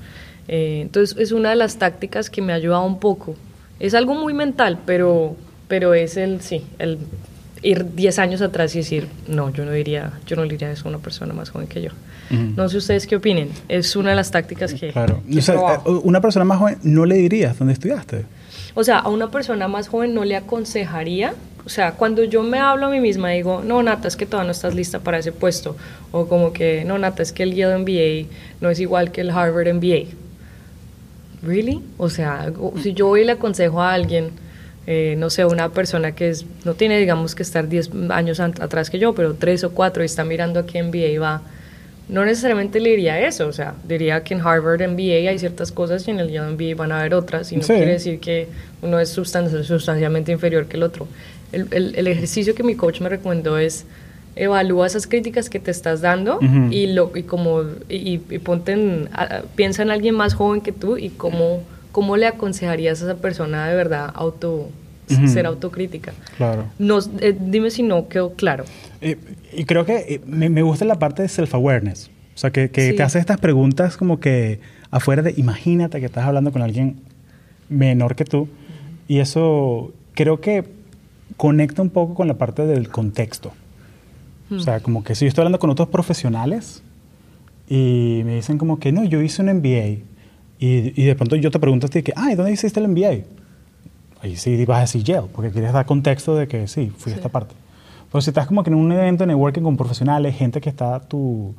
Eh, 0.49 0.79
entonces, 0.81 1.17
es 1.17 1.31
una 1.31 1.51
de 1.51 1.55
las 1.55 1.77
tácticas 1.77 2.29
que 2.29 2.41
me 2.41 2.51
ha 2.51 2.57
ayudado 2.57 2.83
un 2.83 2.99
poco. 2.99 3.35
Es 3.79 3.93
algo 3.93 4.13
muy 4.13 4.33
mental, 4.33 4.79
pero, 4.85 5.37
pero 5.69 5.93
es 5.93 6.17
el, 6.17 6.41
sí, 6.41 6.65
el 6.79 6.97
ir 7.65 7.95
10 7.95 8.19
años 8.19 8.41
atrás 8.41 8.75
y 8.75 8.79
decir, 8.79 9.07
no, 9.27 9.49
yo 9.51 9.65
no 9.65 9.71
diría, 9.71 10.13
yo 10.27 10.35
no 10.35 10.43
le 10.43 10.51
diría 10.51 10.71
eso 10.71 10.85
a 10.85 10.89
una 10.89 10.99
persona 10.99 11.33
más 11.33 11.49
joven 11.49 11.67
que 11.67 11.81
yo. 11.81 11.91
No 12.29 12.69
sé 12.69 12.77
ustedes 12.77 13.05
qué 13.05 13.15
opinen. 13.17 13.49
Es 13.67 13.95
una 13.95 14.11
de 14.11 14.15
las 14.15 14.31
tácticas 14.31 14.73
que, 14.73 14.91
Claro. 14.91 15.21
que 15.31 15.39
O 15.39 15.41
sea, 15.41 15.81
eh, 15.85 15.89
una 16.03 16.21
persona 16.21 16.45
más 16.45 16.57
joven 16.59 16.77
no 16.83 17.05
le 17.05 17.15
dirías 17.15 17.57
dónde 17.57 17.73
estudiaste. 17.73 18.25
O 18.73 18.83
sea, 18.83 18.99
a 18.99 19.09
una 19.09 19.29
persona 19.31 19.67
más 19.67 19.87
joven 19.87 20.13
no 20.13 20.25
le 20.25 20.35
aconsejaría, 20.35 21.33
o 21.65 21.69
sea, 21.69 21.93
cuando 21.93 22.23
yo 22.23 22.43
me 22.43 22.59
hablo 22.59 22.87
a 22.87 22.89
mí 22.89 22.99
misma 22.99 23.29
digo, 23.29 23.63
no, 23.63 23.81
Nata, 23.81 24.07
es 24.07 24.15
que 24.15 24.25
todavía 24.25 24.47
no 24.47 24.51
estás 24.51 24.75
lista 24.75 24.99
para 24.99 25.17
ese 25.17 25.31
puesto, 25.31 25.75
o 26.11 26.27
como 26.27 26.51
que, 26.51 26.83
no, 26.83 26.97
Nata, 26.97 27.23
es 27.23 27.31
que 27.31 27.43
el 27.43 27.55
Yale 27.55 27.77
MBA 27.77 28.27
no 28.61 28.69
es 28.69 28.79
igual 28.79 29.11
que 29.11 29.21
el 29.21 29.31
Harvard 29.31 29.73
MBA. 29.73 30.09
¿Really? 31.41 31.81
O 31.97 32.09
sea, 32.09 32.51
si 32.81 32.93
yo 32.93 33.07
hoy 33.09 33.23
le 33.23 33.33
aconsejo 33.33 33.81
a 33.81 33.93
alguien, 33.93 34.31
eh, 34.87 35.15
no 35.17 35.29
sé, 35.29 35.45
una 35.45 35.69
persona 35.69 36.13
que 36.13 36.29
es, 36.29 36.45
no 36.63 36.73
tiene, 36.75 36.99
digamos, 36.99 37.33
que 37.35 37.43
estar 37.43 37.67
10 37.67 37.89
años 38.09 38.39
atrás 38.39 38.89
que 38.89 38.99
yo, 38.99 39.13
pero 39.15 39.33
3 39.33 39.63
o 39.63 39.71
4 39.71 40.03
y 40.03 40.05
está 40.05 40.23
mirando 40.23 40.59
a 40.59 40.65
qué 40.65 40.83
MBA 40.83 41.19
va, 41.19 41.41
no 42.07 42.23
necesariamente 42.23 42.79
le 42.79 42.91
diría 42.91 43.19
eso, 43.25 43.47
o 43.47 43.51
sea, 43.53 43.73
diría 43.87 44.23
que 44.23 44.35
en 44.35 44.41
Harvard 44.41 44.79
MBA 44.87 45.27
hay 45.29 45.39
ciertas 45.39 45.71
cosas 45.71 46.07
y 46.07 46.11
en 46.11 46.19
el 46.19 46.29
Yale 46.29 46.51
MBA 46.53 46.75
van 46.75 46.91
a 46.91 46.99
haber 46.99 47.15
otras, 47.15 47.51
y 47.51 47.55
no 47.57 47.63
Sí. 47.63 47.73
quiere 47.73 47.93
decir 47.93 48.19
que 48.19 48.47
uno 48.83 48.99
es 48.99 49.17
sustan- 49.17 49.63
sustancialmente 49.63 50.31
inferior 50.31 50.67
que 50.67 50.77
el 50.77 50.83
otro. 50.83 51.07
El, 51.51 51.67
el- 51.71 51.95
el 51.95 52.07
ejercicio 52.07 52.53
que 52.53 52.61
mi 52.63 52.75
coach 52.75 53.01
me 53.01 53.09
recomendó 53.09 53.57
es 53.57 53.85
evalúa 54.35 54.85
esas 54.85 55.07
críticas 55.07 55.49
que 55.49 55.59
te 55.59 55.71
estás 55.71 56.01
dando 56.01 56.39
y 56.69 56.87
lo 56.87 57.11
y 57.15 57.23
como 57.23 57.61
y, 57.87 58.19
y 58.29 58.39
ponte 58.39 58.73
en, 58.73 59.09
a- 59.13 59.23
a- 59.37 59.41
piensa 59.55 59.81
en 59.81 59.89
alguien 59.91 60.13
más 60.13 60.33
joven 60.33 60.59
que 60.61 60.73
tú 60.73 60.97
y 60.97 61.09
cómo 61.09 61.63
cómo 61.95 62.17
le 62.17 62.27
aconsejarías 62.27 63.01
a 63.01 63.05
esa 63.05 63.15
persona 63.21 63.69
de 63.69 63.73
verdad 63.77 64.11
auto 64.15 64.67
Ujú. 65.09 65.27
ser 65.29 65.45
autocrítica. 65.45 66.11
Claro. 66.35 66.65
No, 66.77 66.99
eh, 67.21 67.33
dime 67.39 67.69
si 67.71 67.83
no 67.83 68.09
quedó 68.09 68.33
claro. 68.33 68.65
Eh, 68.99 69.15
y 69.53 69.63
creo 69.63 69.85
que 69.85 69.95
eh, 70.09 70.21
me, 70.25 70.49
me 70.49 70.61
gusta 70.61 70.83
la 70.83 70.99
parte 70.99 71.21
de 71.21 71.29
self-awareness. 71.29 72.09
O 72.35 72.37
sea, 72.37 72.49
que, 72.51 72.69
que 72.69 72.89
Sí. 72.89 72.95
te 72.97 73.03
hace 73.03 73.19
estas 73.19 73.39
preguntas 73.39 73.95
como 73.95 74.19
que 74.19 74.59
afuera 74.91 75.21
de, 75.21 75.33
imagínate 75.37 76.01
que 76.01 76.05
estás 76.07 76.25
hablando 76.25 76.51
con 76.51 76.61
alguien 76.61 76.97
menor 77.69 78.17
que 78.17 78.25
tú. 78.25 78.49
Y 79.07 79.19
eso 79.19 79.93
creo 80.15 80.41
que 80.41 80.65
conecta 81.37 81.81
un 81.81 81.91
poco 81.91 82.13
con 82.13 82.27
la 82.27 82.33
parte 82.33 82.65
del 82.65 82.89
contexto. 82.89 83.53
O 84.51 84.59
sea, 84.59 84.81
como 84.81 85.01
que 85.05 85.15
si 85.15 85.23
yo 85.23 85.29
estoy 85.29 85.43
hablando 85.43 85.59
con 85.59 85.69
otros 85.69 85.87
profesionales 85.87 86.83
y 87.69 88.21
me 88.25 88.35
dicen 88.35 88.57
como 88.57 88.79
que 88.79 88.91
no, 88.91 89.05
yo 89.05 89.21
hice 89.21 89.41
un 89.41 89.47
MBA. 89.59 90.03
Y, 90.59 90.99
y 91.01 91.05
de 91.05 91.15
pronto 91.15 91.35
yo 91.35 91.51
te 91.51 91.59
pregunto 91.59 91.87
a 91.87 91.89
ti 91.89 92.01
que, 92.03 92.13
ah, 92.15 92.31
¿y 92.31 92.35
dónde 92.35 92.51
hiciste 92.53 92.79
el 92.79 92.87
MBA? 92.87 93.25
Ahí 94.21 94.35
sí 94.37 94.63
vas 94.65 94.77
a 94.77 94.81
decir 94.81 95.03
Yale, 95.03 95.27
porque 95.33 95.51
quieres 95.51 95.73
dar 95.73 95.85
contexto 95.85 96.35
de 96.35 96.47
que 96.47 96.67
sí, 96.67 96.91
fui 96.97 97.11
a 97.11 97.15
esta 97.15 97.29
parte. 97.29 97.53
Pero 98.11 98.21
si 98.21 98.29
estás 98.29 98.47
como 98.47 98.63
que 98.63 98.69
en 98.69 98.75
un 98.75 98.91
evento 98.91 99.23
de 99.23 99.27
networking 99.27 99.61
con 99.61 99.75
profesionales, 99.77 100.35
gente 100.35 100.61
que 100.61 100.69
está 100.69 100.99
tu, 101.01 101.53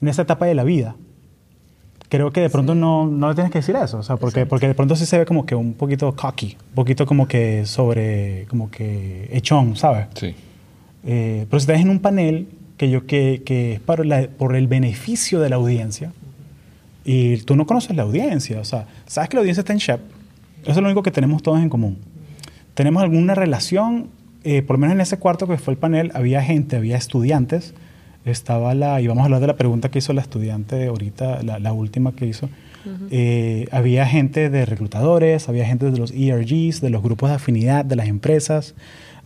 en 0.00 0.08
esa 0.08 0.22
etapa 0.22 0.44
de 0.46 0.54
la 0.54 0.62
vida, 0.64 0.94
creo 2.10 2.30
que 2.30 2.40
de 2.42 2.50
pronto 2.50 2.74
no, 2.74 3.06
no 3.06 3.28
le 3.30 3.34
tienes 3.34 3.50
que 3.52 3.58
decir 3.58 3.74
eso. 3.76 3.98
O 3.98 4.02
sea, 4.02 4.16
porque, 4.16 4.46
porque 4.46 4.68
de 4.68 4.74
pronto 4.74 4.94
sí 4.94 5.06
se 5.06 5.18
ve 5.18 5.24
como 5.26 5.46
que 5.46 5.54
un 5.54 5.72
poquito 5.74 6.14
cocky, 6.14 6.56
un 6.70 6.74
poquito 6.74 7.06
como 7.06 7.26
que 7.26 7.64
sobre, 7.66 8.46
como 8.48 8.70
que 8.70 9.28
echón, 9.32 9.76
¿sabes? 9.76 10.06
Sí. 10.14 10.34
Eh, 11.04 11.46
pero 11.48 11.60
si 11.60 11.64
estás 11.64 11.80
en 11.80 11.88
un 11.90 12.00
panel 12.00 12.48
que, 12.76 12.90
yo, 12.90 13.06
que, 13.06 13.42
que 13.44 13.74
es 13.74 13.80
para 13.80 14.04
la- 14.04 14.28
por 14.28 14.54
el 14.54 14.66
beneficio 14.68 15.40
de 15.40 15.48
la 15.48 15.56
audiencia 15.56 16.12
y 17.10 17.38
tú 17.38 17.56
no 17.56 17.64
conoces 17.64 17.96
la 17.96 18.02
audiencia, 18.02 18.60
o 18.60 18.64
sea, 18.64 18.86
sabes 19.06 19.30
que 19.30 19.36
la 19.36 19.40
audiencia 19.40 19.62
está 19.62 19.72
en 19.72 19.78
Shep, 19.78 20.00
eso 20.62 20.70
es 20.72 20.76
lo 20.76 20.84
único 20.84 21.02
que 21.02 21.10
tenemos 21.10 21.42
todos 21.42 21.58
en 21.60 21.70
común. 21.70 21.96
Tenemos 22.74 23.02
alguna 23.02 23.34
relación, 23.34 24.08
eh, 24.44 24.60
por 24.60 24.76
lo 24.76 24.80
menos 24.80 24.94
en 24.94 25.00
ese 25.00 25.16
cuarto 25.16 25.46
que 25.46 25.56
fue 25.56 25.72
el 25.72 25.78
panel, 25.78 26.10
había 26.14 26.42
gente, 26.42 26.76
había 26.76 26.98
estudiantes, 26.98 27.72
estaba 28.26 28.74
la, 28.74 29.00
y 29.00 29.06
vamos 29.06 29.22
a 29.22 29.24
hablar 29.24 29.40
de 29.40 29.46
la 29.46 29.56
pregunta 29.56 29.90
que 29.90 30.00
hizo 30.00 30.12
la 30.12 30.20
estudiante 30.20 30.88
ahorita, 30.88 31.42
la, 31.42 31.58
la 31.58 31.72
última 31.72 32.12
que 32.12 32.26
hizo, 32.26 32.50
Eh, 33.10 33.68
había 33.70 34.06
gente 34.06 34.50
de 34.50 34.64
reclutadores, 34.64 35.48
había 35.48 35.66
gente 35.66 35.90
de 35.90 35.98
los 35.98 36.10
ERGs, 36.12 36.80
de 36.80 36.90
los 36.90 37.02
grupos 37.02 37.28
de 37.30 37.36
afinidad 37.36 37.84
de 37.84 37.96
las 37.96 38.08
empresas, 38.08 38.74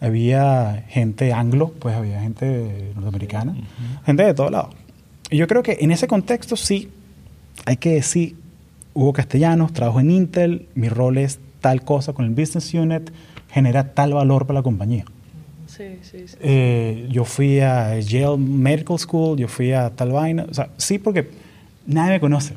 había 0.00 0.84
gente 0.88 1.32
anglo, 1.32 1.72
pues 1.78 1.94
había 1.94 2.20
gente 2.20 2.90
norteamericana, 2.94 3.54
gente 4.04 4.24
de 4.24 4.34
todo 4.34 4.50
lado. 4.50 4.70
Y 5.30 5.36
yo 5.36 5.46
creo 5.46 5.62
que 5.62 5.78
en 5.80 5.92
ese 5.92 6.06
contexto 6.08 6.56
sí, 6.56 6.88
hay 7.66 7.76
que 7.76 7.90
decir, 7.94 8.36
hubo 8.94 9.12
castellanos, 9.12 9.72
trabajo 9.72 10.00
en 10.00 10.10
Intel, 10.10 10.68
mi 10.74 10.88
rol 10.88 11.18
es 11.18 11.38
tal 11.60 11.82
cosa 11.82 12.12
con 12.12 12.24
el 12.24 12.30
Business 12.32 12.72
Unit, 12.74 13.10
genera 13.50 13.94
tal 13.94 14.14
valor 14.14 14.46
para 14.46 14.60
la 14.60 14.62
compañía. 14.62 15.04
Sí, 15.66 15.98
sí, 16.02 16.28
sí. 16.28 16.36
Eh, 16.40 17.08
yo 17.10 17.24
fui 17.24 17.60
a 17.60 17.98
Yale 18.00 18.36
Medical 18.36 18.98
School, 18.98 19.38
yo 19.38 19.48
fui 19.48 19.72
a 19.72 19.90
tal 19.90 20.10
vaina. 20.12 20.44
O 20.50 20.54
sea, 20.54 20.68
sí, 20.76 20.98
porque 20.98 21.30
nadie 21.86 22.12
me 22.12 22.20
conoce. 22.20 22.54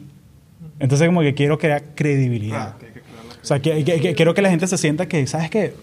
Entonces, 0.80 1.08
como 1.08 1.22
que 1.22 1.34
quiero 1.34 1.58
crear 1.58 1.82
credibilidad. 1.96 2.74
Ah, 2.74 2.78
que 2.80 2.86
hay 2.88 2.92
que 2.94 3.00
crear 3.02 3.26
la 3.26 3.34
O 3.42 3.46
sea, 3.46 3.62
que, 3.62 3.84
que- 3.86 4.02
que 4.02 4.16
quiero 4.16 4.34
que 4.34 4.42
la 4.42 4.50
gente 4.50 4.68
se 4.68 4.78
sienta 4.78 5.08
que, 5.08 5.26
¿sabes 5.28 5.50
qué? 5.50 5.74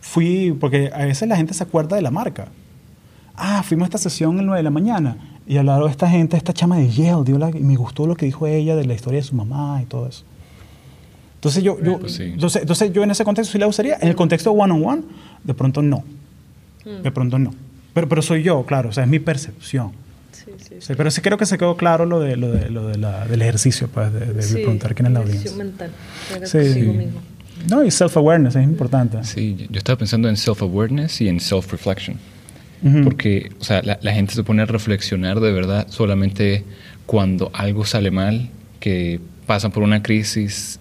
Fui, 0.00 0.56
porque 0.60 0.90
a 0.94 1.04
veces 1.04 1.28
la 1.28 1.36
gente 1.36 1.52
se 1.54 1.64
acuerda 1.64 1.96
de 1.96 2.02
la 2.02 2.10
marca. 2.12 2.46
Ah, 3.34 3.62
fuimos 3.64 3.86
a 3.86 3.88
esta 3.88 3.98
sesión 3.98 4.38
el 4.38 4.46
9 4.46 4.58
de 4.60 4.62
la 4.64 4.70
mañana 4.70 5.16
y 5.48 5.56
al 5.56 5.66
lado 5.66 5.86
de 5.86 5.90
esta 5.90 6.08
gente, 6.08 6.36
esta 6.36 6.52
chama 6.52 6.76
de 6.78 6.88
Yale, 6.90 7.24
dio 7.24 7.38
la- 7.38 7.50
y 7.50 7.60
me 7.60 7.74
gustó 7.76 8.06
lo 8.06 8.14
que 8.14 8.26
dijo 8.26 8.46
ella 8.46 8.76
de 8.76 8.84
la 8.84 8.94
historia 8.94 9.18
de 9.20 9.24
su 9.26 9.34
mamá 9.34 9.80
y 9.82 9.86
todo 9.86 10.06
eso. 10.06 10.22
Entonces 11.36 11.62
yo, 11.62 11.80
yo, 11.82 11.98
Pues 12.00 12.14
sí. 12.14 12.24
entonces, 12.24 12.62
entonces 12.62 12.92
yo 12.92 13.02
en 13.02 13.10
ese 13.10 13.24
contexto 13.24 13.52
sí 13.52 13.58
la 13.58 13.66
usaría. 13.66 13.96
En 14.00 14.08
el 14.08 14.16
contexto 14.16 14.50
one-on-one, 14.52 15.02
de 15.44 15.54
pronto 15.54 15.82
no. 15.82 16.04
De 17.02 17.10
pronto 17.10 17.38
no. 17.38 17.54
Pero, 17.94 18.08
pero 18.08 18.22
soy 18.22 18.42
yo, 18.42 18.64
claro, 18.66 18.88
o 18.90 18.92
sea, 18.92 19.04
es 19.04 19.10
mi 19.10 19.18
percepción. 19.18 19.92
Sí, 20.32 20.44
sí, 20.58 20.74
Sí, 20.80 20.92
pero 20.96 21.10
sí 21.10 21.20
creo 21.20 21.36
que 21.38 21.46
se 21.46 21.58
quedó 21.58 21.76
claro 21.76 22.06
lo, 22.06 22.20
de, 22.20 22.36
lo, 22.36 22.50
de, 22.52 22.70
lo 22.70 22.86
de 22.88 22.98
la- 22.98 23.26
del 23.26 23.42
ejercicio, 23.42 23.88
pues, 23.88 24.12
de, 24.12 24.20
de 24.32 24.42
Sí, 24.42 24.54
preguntar 24.54 24.94
quién 24.94 25.06
es 25.06 25.12
la 25.12 25.18
audiencia. 25.20 25.52
mental. 25.56 25.90
Sí. 26.44 27.08
No, 27.68 27.84
y 27.84 27.90
self-awareness 27.90 28.56
es 28.56 28.64
importante. 28.64 29.22
Sí, 29.24 29.66
yo 29.70 29.78
estaba 29.78 29.98
pensando 29.98 30.28
en 30.28 30.36
self-awareness 30.36 31.20
y 31.20 31.28
en 31.28 31.38
self-reflection. 31.40 32.16
Porque, 33.04 33.50
o 33.60 33.64
sea, 33.64 33.82
la, 33.82 33.98
la 34.02 34.12
gente 34.12 34.34
se 34.34 34.44
pone 34.44 34.62
a 34.62 34.66
reflexionar 34.66 35.40
de 35.40 35.50
verdad 35.52 35.86
solamente 35.90 36.64
cuando 37.06 37.50
algo 37.54 37.84
sale 37.84 38.10
mal, 38.10 38.48
que 38.80 39.20
pasan 39.46 39.72
por 39.72 39.82
una 39.82 40.02
crisis 40.02 40.78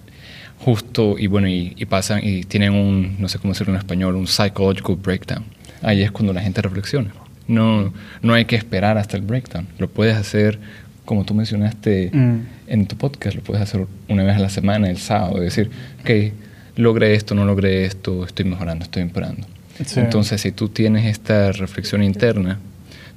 justo 0.59 1.15
y 1.17 1.27
bueno, 1.27 1.47
y, 1.47 1.73
y 1.77 1.85
pasan 1.85 2.19
y 2.23 2.43
tienen 2.43 2.73
un, 2.73 3.15
no 3.19 3.29
sé 3.29 3.39
cómo 3.39 3.53
decirlo 3.53 3.73
en 3.73 3.79
español, 3.79 4.15
un 4.15 4.27
psychological 4.27 4.95
breakdown. 4.95 5.43
Ahí 5.81 6.01
es 6.01 6.11
cuando 6.11 6.33
la 6.33 6.41
gente 6.41 6.61
reflexiona. 6.61 7.11
No, 7.47 7.93
no 8.21 8.33
hay 8.33 8.45
que 8.45 8.55
esperar 8.55 8.97
hasta 8.97 9.15
el 9.15 9.23
breakdown. 9.23 9.67
Lo 9.77 9.87
puedes 9.89 10.15
hacer, 10.17 10.59
como 11.05 11.23
tú 11.25 11.33
mencionaste 11.33 12.09
Mm. 12.13 12.39
en 12.67 12.85
tu 12.87 12.97
podcast, 12.97 13.35
lo 13.35 13.41
puedes 13.43 13.61
hacer 13.63 13.85
una 14.09 14.23
vez 14.23 14.35
a 14.35 14.39
la 14.39 14.49
semana, 14.49 14.89
el 14.89 14.97
sábado, 14.97 15.39
decir, 15.39 15.69
ok, 16.01 16.33
logré 16.75 17.13
esto, 17.15 17.33
no 17.35 17.45
logré 17.45 17.85
esto, 17.85 18.25
estoy 18.25 18.45
mejorando, 18.45 18.83
estoy 18.83 19.03
empeorando. 19.03 19.47
Entonces, 19.95 20.41
si 20.41 20.51
tú 20.51 20.69
tienes 20.69 21.05
esta 21.05 21.51
reflexión 21.51 22.03
interna, 22.03 22.59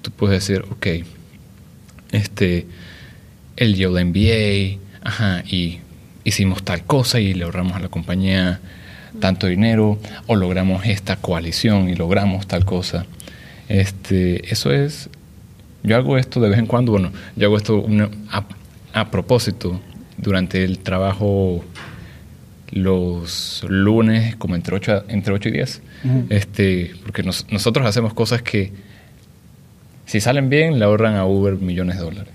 tú 0.03 0.11
puedes 0.11 0.47
decir, 0.47 0.65
ok, 0.71 0.87
este, 2.13 2.67
él 3.57 3.75
dio 3.75 3.91
la 3.91 4.05
MBA, 4.05 4.79
ajá, 5.03 5.43
y 5.47 5.79
hicimos 6.25 6.63
tal 6.63 6.85
cosa 6.85 7.21
y 7.21 7.35
le 7.35 7.45
ahorramos 7.45 7.75
a 7.75 7.81
la 7.81 7.89
compañía 7.89 8.61
tanto 9.21 9.47
dinero, 9.47 9.99
o 10.27 10.37
logramos 10.37 10.87
esta 10.87 11.17
coalición 11.17 11.89
y 11.89 11.97
logramos 11.97 12.47
tal 12.47 12.65
cosa. 12.65 13.07
Este, 13.69 14.53
eso 14.53 14.73
es, 14.73 15.09
yo 15.83 15.97
hago 15.97 16.19
esto 16.19 16.41
de 16.41 16.49
vez 16.49 16.59
en 16.59 16.67
cuando, 16.67 16.93
bueno, 16.93 17.11
yo 17.37 17.47
hago 17.47 17.57
esto 17.57 17.87
a 18.93 19.11
propósito 19.11 19.81
durante 20.19 20.65
el 20.65 20.79
trabajo 20.79 21.65
los 22.71 23.65
lunes 23.69 24.37
como 24.37 24.55
entre 24.55 24.77
8, 24.77 25.05
entre 25.09 25.35
8 25.35 25.49
y 25.49 25.53
10. 25.53 25.83
Ujú. 26.05 26.27
este, 26.31 26.93
porque 27.03 27.23
nos- 27.23 27.47
nosotros 27.51 27.87
hacemos 27.87 28.15
cosas 28.15 28.43
que 28.43 28.73
si 30.07 30.21
salen 30.21 30.49
bien 30.49 30.79
le 30.79 30.85
ahorran 30.85 31.15
a 31.17 31.25
Uber 31.27 31.55
millones 31.57 31.97
de 31.99 32.03
dólares. 32.05 32.33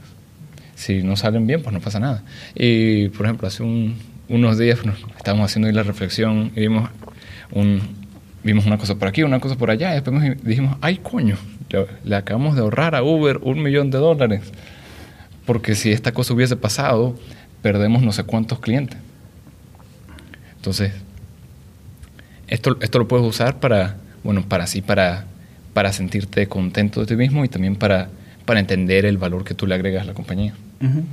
Si 0.76 1.04
no 1.04 1.16
salen 1.16 1.48
bien, 1.48 1.62
pues 1.62 1.74
no 1.74 1.80
pasa 1.82 2.00
nada. 2.00 2.24
Y, 2.54 3.10
por 3.10 3.26
ejemplo, 3.26 3.48
hace 3.48 3.64
un- 3.64 3.96
unos 4.30 4.58
días 4.58 4.80
estábamos 5.18 5.50
haciendo 5.52 5.68
ahí 5.68 5.74
la 5.74 5.84
reflexión 5.84 6.52
y 6.56 6.62
vimos, 6.62 6.90
un, 7.52 7.82
vimos 8.44 8.66
una 8.66 8.78
cosa 8.78 8.96
por 8.96 9.08
aquí, 9.08 9.24
una 9.24 9.40
cosa 9.40 9.56
por 9.58 9.72
allá, 9.72 9.92
y 9.92 10.02
después 10.02 10.44
dijimos, 10.44 10.78
ay, 10.82 10.98
coño, 10.98 11.38
le, 11.70 11.86
le 12.04 12.16
acabamos 12.16 12.56
de 12.56 12.62
ahorrar 12.62 12.96
a 12.96 13.04
Uber 13.04 13.38
un 13.42 13.62
millón 13.64 13.90
de 13.92 13.98
dólares. 13.98 14.42
Porque 15.46 15.76
si 15.76 15.92
esta 15.92 16.12
cosa 16.12 16.34
hubiese 16.34 16.56
pasado, 16.56 17.18
perdemos 17.62 18.02
no 18.04 18.12
sé 18.12 18.24
cuántos 18.24 18.60
clientes. 18.60 18.98
Entonces, 20.58 20.92
esto, 22.48 22.78
esto 22.82 23.00
lo 23.00 23.08
puedes 23.08 23.26
usar 23.26 23.60
para, 23.60 23.98
bueno, 24.24 24.44
para 24.48 24.64
así, 24.66 24.82
para, 24.82 25.26
para 25.74 25.92
sentirte 25.94 26.48
contento 26.48 27.00
de 27.02 27.06
ti 27.08 27.16
mismo 27.16 27.44
y 27.46 27.50
también 27.50 27.76
para, 27.76 28.10
para 28.46 28.60
entender 28.60 29.06
el 29.06 29.18
valor 29.18 29.44
que 29.44 29.54
tú 29.54 29.68
le 29.68 29.76
agregas 29.76 30.04
a 30.04 30.06
la 30.06 30.14
compañía. 30.14 30.54
Ujú. 30.82 31.04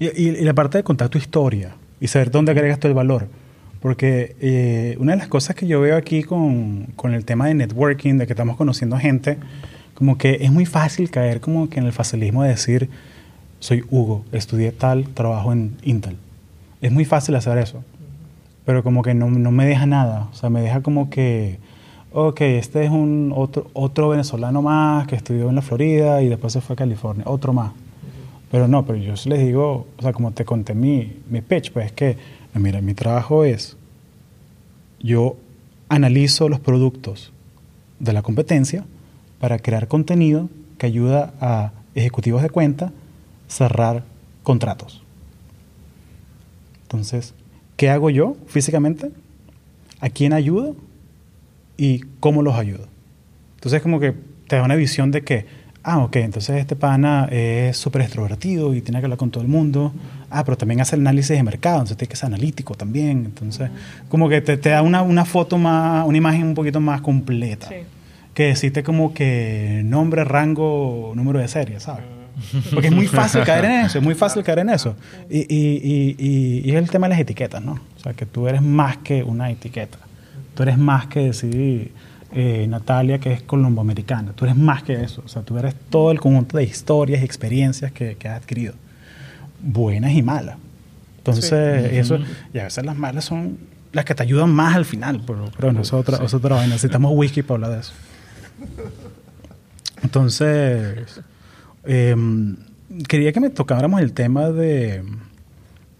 y, 0.00 0.06
y- 0.06 0.28
y 0.30 0.44
la 0.44 0.54
parte 0.54 0.78
de 0.78 0.84
contar 0.84 1.08
tu 1.08 1.18
historia 1.18 1.74
y 2.00 2.08
saber 2.08 2.30
dónde 2.30 2.52
agregas 2.52 2.78
tú 2.80 2.88
el 2.88 2.94
valor. 2.94 3.28
Porque 3.80 4.34
eh, 4.40 4.96
una 4.98 5.12
de 5.12 5.18
las 5.18 5.28
cosas 5.28 5.54
que 5.56 5.66
yo 5.66 5.78
veo 5.80 5.96
aquí 5.96 6.22
con, 6.22 6.86
con 6.96 7.12
el 7.12 7.24
tema 7.26 7.46
de 7.48 7.54
networking, 7.54 8.16
de 8.16 8.26
que 8.26 8.32
estamos 8.32 8.56
conociendo 8.56 8.96
gente, 8.96 9.36
como 9.92 10.16
que 10.16 10.38
es 10.40 10.50
muy 10.50 10.64
fácil 10.64 11.10
caer 11.10 11.40
como 11.40 11.68
que 11.68 11.80
en 11.80 11.86
el 11.86 11.92
facilismo 11.92 12.42
de 12.42 12.48
decir, 12.48 12.88
soy 13.60 13.84
Hugo, 13.90 14.24
estudié 14.32 14.72
tal, 14.72 15.08
trabajo 15.10 15.52
en 15.52 15.76
Intel. 15.82 16.16
Es 16.80 16.92
muy 16.92 17.04
fácil 17.04 17.34
hacer 17.36 17.58
eso. 17.58 17.84
Pero 18.64 18.82
como 18.82 19.02
que 19.02 19.14
no, 19.14 19.30
no 19.30 19.50
me 19.50 19.66
deja 19.66 19.86
nada. 19.86 20.28
O 20.32 20.34
sea, 20.34 20.50
me 20.50 20.60
deja 20.60 20.82
como 20.82 21.10
que, 21.10 21.58
ok, 22.12 22.40
este 22.42 22.84
es 22.84 22.90
un 22.90 23.32
otro, 23.34 23.68
otro 23.72 24.08
venezolano 24.08 24.62
más 24.62 25.06
que 25.06 25.16
estudió 25.16 25.48
en 25.48 25.54
la 25.56 25.62
Florida 25.62 26.22
y 26.22 26.28
después 26.28 26.52
se 26.52 26.60
fue 26.60 26.74
a 26.74 26.76
California. 26.76 27.24
Otro 27.26 27.52
más. 27.52 27.72
Pero 28.50 28.68
no, 28.68 28.86
pero 28.86 28.98
yo 28.98 29.14
les 29.26 29.44
digo, 29.44 29.86
o 29.98 30.02
sea, 30.02 30.12
como 30.12 30.30
te 30.30 30.44
conté 30.44 30.74
mi, 30.74 31.20
mi 31.28 31.40
pitch, 31.40 31.72
pues 31.72 31.86
es 31.86 31.92
que, 31.92 32.16
mira, 32.54 32.80
mi 32.80 32.94
trabajo 32.94 33.44
es, 33.44 33.76
yo 35.00 35.36
analizo 35.88 36.48
los 36.48 36.60
productos 36.60 37.32
de 37.98 38.12
la 38.12 38.22
competencia 38.22 38.84
para 39.40 39.58
crear 39.58 39.88
contenido 39.88 40.48
que 40.78 40.86
ayuda 40.86 41.34
a 41.40 41.72
ejecutivos 41.94 42.42
de 42.42 42.50
cuenta 42.50 42.92
cerrar 43.48 44.04
contratos. 44.42 45.02
Entonces, 46.82 47.34
¿qué 47.76 47.90
hago 47.90 48.10
yo 48.10 48.36
físicamente? 48.46 49.10
¿A 50.00 50.10
quién 50.10 50.32
ayudo? 50.32 50.76
¿Y 51.76 52.00
cómo 52.20 52.42
los 52.42 52.54
ayudo? 52.54 52.86
Entonces, 53.56 53.82
como 53.82 54.00
que 54.00 54.14
te 54.46 54.56
da 54.56 54.62
una 54.62 54.76
visión 54.76 55.10
de 55.10 55.22
que, 55.22 55.46
ah, 55.82 55.98
ok, 55.98 56.16
entonces 56.16 56.56
este 56.56 56.76
pana 56.76 57.28
es 57.30 57.76
súper 57.76 58.02
extrovertido 58.02 58.74
y 58.74 58.80
tiene 58.80 59.00
que 59.00 59.06
hablar 59.06 59.18
con 59.18 59.30
todo 59.30 59.42
el 59.42 59.48
mundo. 59.48 59.92
Ah, 60.30 60.44
pero 60.44 60.56
también 60.56 60.80
hace 60.80 60.96
el 60.96 61.02
análisis 61.02 61.36
de 61.36 61.42
mercado, 61.42 61.76
entonces 61.76 61.96
tiene 61.96 62.10
que 62.10 62.16
ser 62.16 62.26
analítico 62.26 62.74
también. 62.74 63.24
Entonces, 63.24 63.70
como 64.08 64.28
que 64.28 64.40
te, 64.40 64.56
te 64.56 64.70
da 64.70 64.82
una, 64.82 65.02
una 65.02 65.24
foto 65.24 65.58
más, 65.58 66.06
una 66.06 66.18
imagen 66.18 66.48
un 66.48 66.54
poquito 66.54 66.80
más 66.80 67.00
completa. 67.00 67.68
Sí. 67.68 67.76
Que 68.34 68.48
decirte 68.48 68.82
como 68.82 69.14
que 69.14 69.82
nombre, 69.84 70.24
rango, 70.24 71.12
número 71.14 71.38
de 71.38 71.48
serie, 71.48 71.78
¿sabes? 71.80 72.04
Porque 72.72 72.88
es 72.88 72.92
muy 72.92 73.06
fácil 73.06 73.42
caer 73.44 73.64
en 73.64 73.72
eso, 73.86 73.98
es 73.98 74.04
muy 74.04 74.14
fácil 74.14 74.42
caer 74.42 74.60
en 74.60 74.70
eso. 74.70 74.96
Y, 75.30 75.40
y, 75.40 76.16
y, 76.18 76.70
es 76.70 76.76
el 76.76 76.90
tema 76.90 77.06
de 77.06 77.10
las 77.10 77.20
etiquetas, 77.20 77.62
¿no? 77.62 77.72
O 77.72 78.00
sea, 78.00 78.12
que 78.12 78.26
tú 78.26 78.48
eres 78.48 78.62
más 78.62 78.98
que 78.98 79.22
una 79.22 79.50
etiqueta. 79.50 79.98
Tú 80.54 80.62
eres 80.62 80.78
más 80.78 81.06
que 81.06 81.20
decir 81.20 81.92
eh, 82.32 82.66
Natalia, 82.68 83.18
que 83.18 83.32
es 83.32 83.42
colomboamericana. 83.42 84.32
Tú 84.32 84.44
eres 84.44 84.56
más 84.56 84.82
que 84.82 84.94
eso. 84.94 85.22
O 85.24 85.28
sea, 85.28 85.42
tú 85.42 85.56
eres 85.58 85.74
todo 85.90 86.10
el 86.10 86.20
conjunto 86.20 86.56
de 86.56 86.64
historias 86.64 87.22
y 87.22 87.24
experiencias 87.24 87.92
que, 87.92 88.16
que 88.16 88.28
has 88.28 88.42
adquirido. 88.42 88.74
Buenas 89.60 90.12
y 90.12 90.22
malas. 90.22 90.56
Entonces, 91.18 91.92
eso, 91.92 92.18
y 92.52 92.58
a 92.58 92.64
veces 92.64 92.84
las 92.84 92.96
malas 92.96 93.24
son 93.24 93.56
las 93.92 94.04
que 94.04 94.14
te 94.14 94.22
ayudan 94.22 94.50
más 94.50 94.74
al 94.74 94.84
final. 94.84 95.22
Pero, 95.26 95.50
pero 95.56 95.68
bueno, 95.68 95.80
eso 95.80 95.96
es 95.96 96.00
otra, 96.00 96.16
eso 96.16 96.26
es 96.26 96.34
otra 96.34 96.56
vaina. 96.56 96.74
Necesitamos 96.74 97.12
whisky 97.14 97.42
para 97.42 97.54
hablar 97.54 97.70
de 97.70 97.80
eso. 97.80 97.92
Entonces, 100.02 101.20
eh, 101.86 102.14
quería 103.08 103.32
que 103.32 103.40
me 103.40 103.50
tocáramos 103.50 104.00
el 104.00 104.12
tema 104.12 104.50
de, 104.50 105.02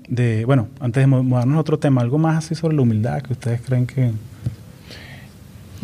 de, 0.09 0.45
bueno, 0.45 0.69
antes 0.81 1.03
de 1.03 1.07
mudarnos 1.07 1.57
a 1.57 1.61
otro 1.61 1.79
tema, 1.79 2.01
algo 2.03 2.19
más 2.19 2.45
así 2.45 2.55
sobre 2.55 2.77
la 2.77 2.83
humildad 2.83 3.23
que 3.23 3.33
ustedes 3.33 3.61
creen 3.61 3.87
que... 3.87 4.13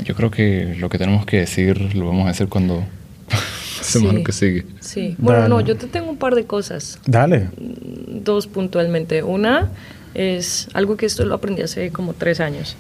Yo 0.05 0.15
creo 0.15 0.31
que 0.31 0.77
lo 0.79 0.89
que 0.89 0.97
tenemos 0.99 1.27
que 1.27 1.39
decir 1.39 1.95
lo 1.95 2.07
vamos 2.07 2.27
a 2.27 2.31
hacer 2.31 2.49
cuando 2.49 2.83
hacemos 3.81 4.15
Sí. 4.15 4.25
que 4.25 4.33
sigue. 4.33 4.67
Sí. 4.81 5.15
Bueno, 5.19 5.41
Dale. 5.43 5.49
no, 5.51 5.61
yo 5.61 5.77
te 5.77 5.87
tengo 5.87 6.11
un 6.11 6.17
par 6.17 6.35
de 6.35 6.45
cosas. 6.45 6.99
Dale. 7.07 7.51
Dos 7.59 8.47
puntualmente. 8.47 9.23
Una 9.23 9.71
es 10.15 10.69
algo 10.73 10.97
que 10.97 11.05
esto 11.07 11.25
lo 11.27 11.35
aprendí 11.35 11.63
hace 11.63 11.91
como 11.91 12.15
tres 12.15 12.41
años. 12.41 12.77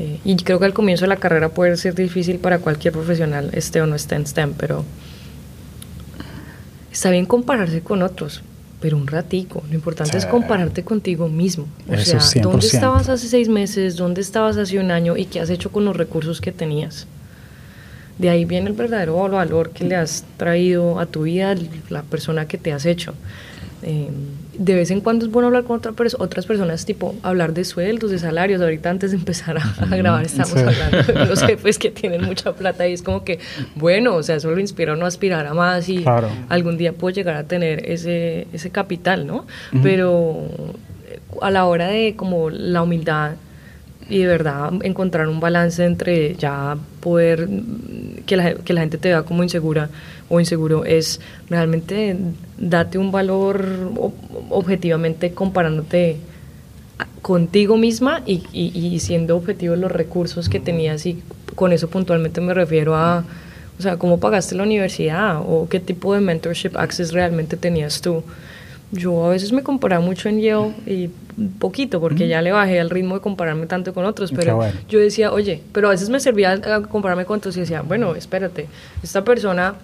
Eh, 0.00 0.18
y 0.24 0.34
creo 0.36 0.58
que 0.58 0.64
al 0.64 0.72
comienzo 0.72 1.04
de 1.04 1.08
la 1.08 1.16
carrera 1.16 1.50
puede 1.50 1.76
ser 1.76 1.94
difícil 1.94 2.38
para 2.38 2.58
cualquier 2.58 2.92
profesional, 2.94 3.50
esté 3.52 3.80
o 3.80 3.86
no 3.86 3.94
esté 3.94 4.16
en 4.16 4.26
STEM, 4.26 4.54
pero 4.56 4.84
está 6.92 7.10
bien 7.10 7.26
compararse 7.26 7.80
con 7.80 8.02
otros. 8.02 8.42
pero 8.80 8.96
un 8.96 9.06
ratico. 9.06 9.62
Lo 9.68 9.74
importante 9.74 10.16
es 10.16 10.24
compararte 10.24 10.82
contigo 10.82 11.28
mismo. 11.28 11.66
O 11.86 11.92
Eso 11.92 12.18
sea, 12.18 12.42
¿dónde 12.42 12.66
100%. 12.66 12.74
estabas 12.74 13.08
hace 13.10 13.28
seis 13.28 13.46
meses? 13.46 13.96
¿Dónde 13.96 14.22
estabas 14.22 14.56
hace 14.56 14.78
un 14.78 14.90
año? 14.90 15.18
¿Y 15.18 15.26
qué 15.26 15.40
has 15.40 15.50
hecho 15.50 15.70
con 15.70 15.84
los 15.84 15.94
recursos 15.94 16.40
que 16.40 16.50
tenías? 16.50 17.06
De 18.16 18.30
ahí 18.30 18.46
viene 18.46 18.68
el 18.70 18.72
verdadero 18.72 19.16
valor 19.28 19.68
que 19.70 19.84
le 19.84 19.96
has 19.96 20.24
traído 20.38 20.98
a 20.98 21.04
tu 21.04 21.24
vida, 21.24 21.54
la 21.90 22.02
persona 22.04 22.48
que 22.48 22.56
te 22.56 22.72
has 22.72 22.86
hecho. 22.86 23.12
Eh, 23.82 24.08
de 24.58 24.74
vez 24.74 24.90
en 24.90 25.00
cuando 25.00 25.24
es 25.24 25.30
bueno 25.30 25.46
hablar 25.46 25.64
con 25.64 25.76
otra 25.78 25.92
pers- 25.92 26.16
otras 26.18 26.44
personas, 26.46 26.84
tipo 26.84 27.14
hablar 27.22 27.54
de 27.54 27.64
sueldos, 27.64 28.10
de 28.10 28.18
salarios. 28.18 28.60
Ahorita 28.60 28.90
antes 28.90 29.12
de 29.12 29.16
empezar 29.16 29.56
a, 29.58 29.62
a 29.80 29.96
grabar 29.96 30.24
estamos 30.24 30.50
Sí. 30.52 30.58
hablando 30.58 31.02
de 31.12 31.26
los 31.28 31.42
jefes 31.42 31.78
que 31.78 31.90
tienen 31.90 32.22
mucha 32.24 32.52
plata 32.52 32.86
y 32.88 32.92
es 32.92 33.02
como 33.02 33.24
que, 33.24 33.38
bueno, 33.76 34.16
o 34.16 34.22
sea, 34.22 34.36
eso 34.36 34.50
lo 34.50 34.58
inspira 34.60 34.92
a 34.92 34.96
no 34.96 35.06
aspirar 35.06 35.46
a 35.46 35.54
más 35.54 35.88
y 35.88 36.02
Claro. 36.02 36.28
algún 36.48 36.76
día 36.78 36.92
puedo 36.92 37.14
llegar 37.14 37.36
a 37.36 37.44
tener 37.44 37.88
ese, 37.90 38.46
ese 38.52 38.70
capital, 38.70 39.26
¿no? 39.26 39.46
Pero 39.82 40.46
eh, 41.08 41.18
a 41.40 41.50
la 41.50 41.64
hora 41.66 41.86
de 41.88 42.14
como 42.16 42.50
la 42.50 42.82
humildad 42.82 43.32
y 44.10 44.18
de 44.18 44.26
verdad 44.26 44.72
encontrar 44.82 45.28
un 45.28 45.40
balance 45.40 45.84
entre 45.84 46.34
ya 46.36 46.76
poder 47.00 47.48
que 48.26 48.36
la, 48.36 48.54
que 48.54 48.72
la 48.74 48.80
gente 48.82 48.98
te 48.98 49.08
vea 49.08 49.22
como 49.22 49.42
insegura 49.42 49.88
o 50.28 50.40
inseguro 50.40 50.84
es 50.84 51.20
realmente 51.48 52.16
date 52.58 52.98
un 52.98 53.10
valor 53.12 53.64
ob- 53.94 54.12
objetivamente 54.50 55.32
comparándote 55.32 56.16
contigo 57.22 57.76
misma 57.76 58.22
y, 58.26 58.42
y- 58.52 58.72
y 58.76 58.98
siendo 59.00 59.36
objetivo 59.36 59.74
en 59.74 59.80
los 59.82 59.92
recursos 59.92 60.48
que 60.48 60.60
tenías 60.60 61.06
y 61.06 61.22
con 61.54 61.72
eso 61.72 61.88
puntualmente 61.88 62.40
me 62.40 62.54
refiero 62.54 62.96
a 62.96 63.24
o 63.78 63.82
sea 63.82 63.96
cómo 63.96 64.18
pagaste 64.20 64.54
la 64.54 64.62
universidad 64.64 65.40
o 65.40 65.68
qué 65.68 65.80
tipo 65.80 66.14
de 66.14 66.20
mentorship 66.20 66.76
access 66.76 67.12
realmente 67.12 67.56
tenías 67.56 68.00
tú 68.00 68.22
yo 68.92 69.24
a 69.26 69.30
veces 69.30 69.52
me 69.52 69.62
comparaba 69.62 70.04
mucho 70.04 70.28
en 70.28 70.40
Yale 70.40 70.72
y 70.86 71.10
poquito 71.48 72.00
porque 72.00 72.28
ya 72.28 72.42
le 72.42 72.52
bajé 72.52 72.78
el 72.78 72.90
ritmo 72.90 73.14
de 73.14 73.20
compararme 73.20 73.66
tanto 73.66 73.92
con 73.94 74.04
otros, 74.04 74.30
pero 74.32 74.56
bueno. 74.56 74.74
yo 74.88 74.98
decía, 74.98 75.32
oye, 75.32 75.62
pero 75.72 75.88
a 75.88 75.90
veces 75.92 76.10
me 76.10 76.20
servía 76.20 76.52
a 76.52 76.82
compararme 76.82 77.24
con 77.24 77.38
otros 77.38 77.56
y 77.56 77.60
decía, 77.60 77.82
bueno, 77.82 78.14
espérate, 78.14 78.66
esta 79.02 79.24
persona 79.24 79.74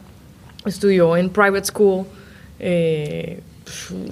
estudió 0.65 1.17
en 1.17 1.31
private 1.31 1.65
school, 1.65 2.05
eh, 2.59 3.41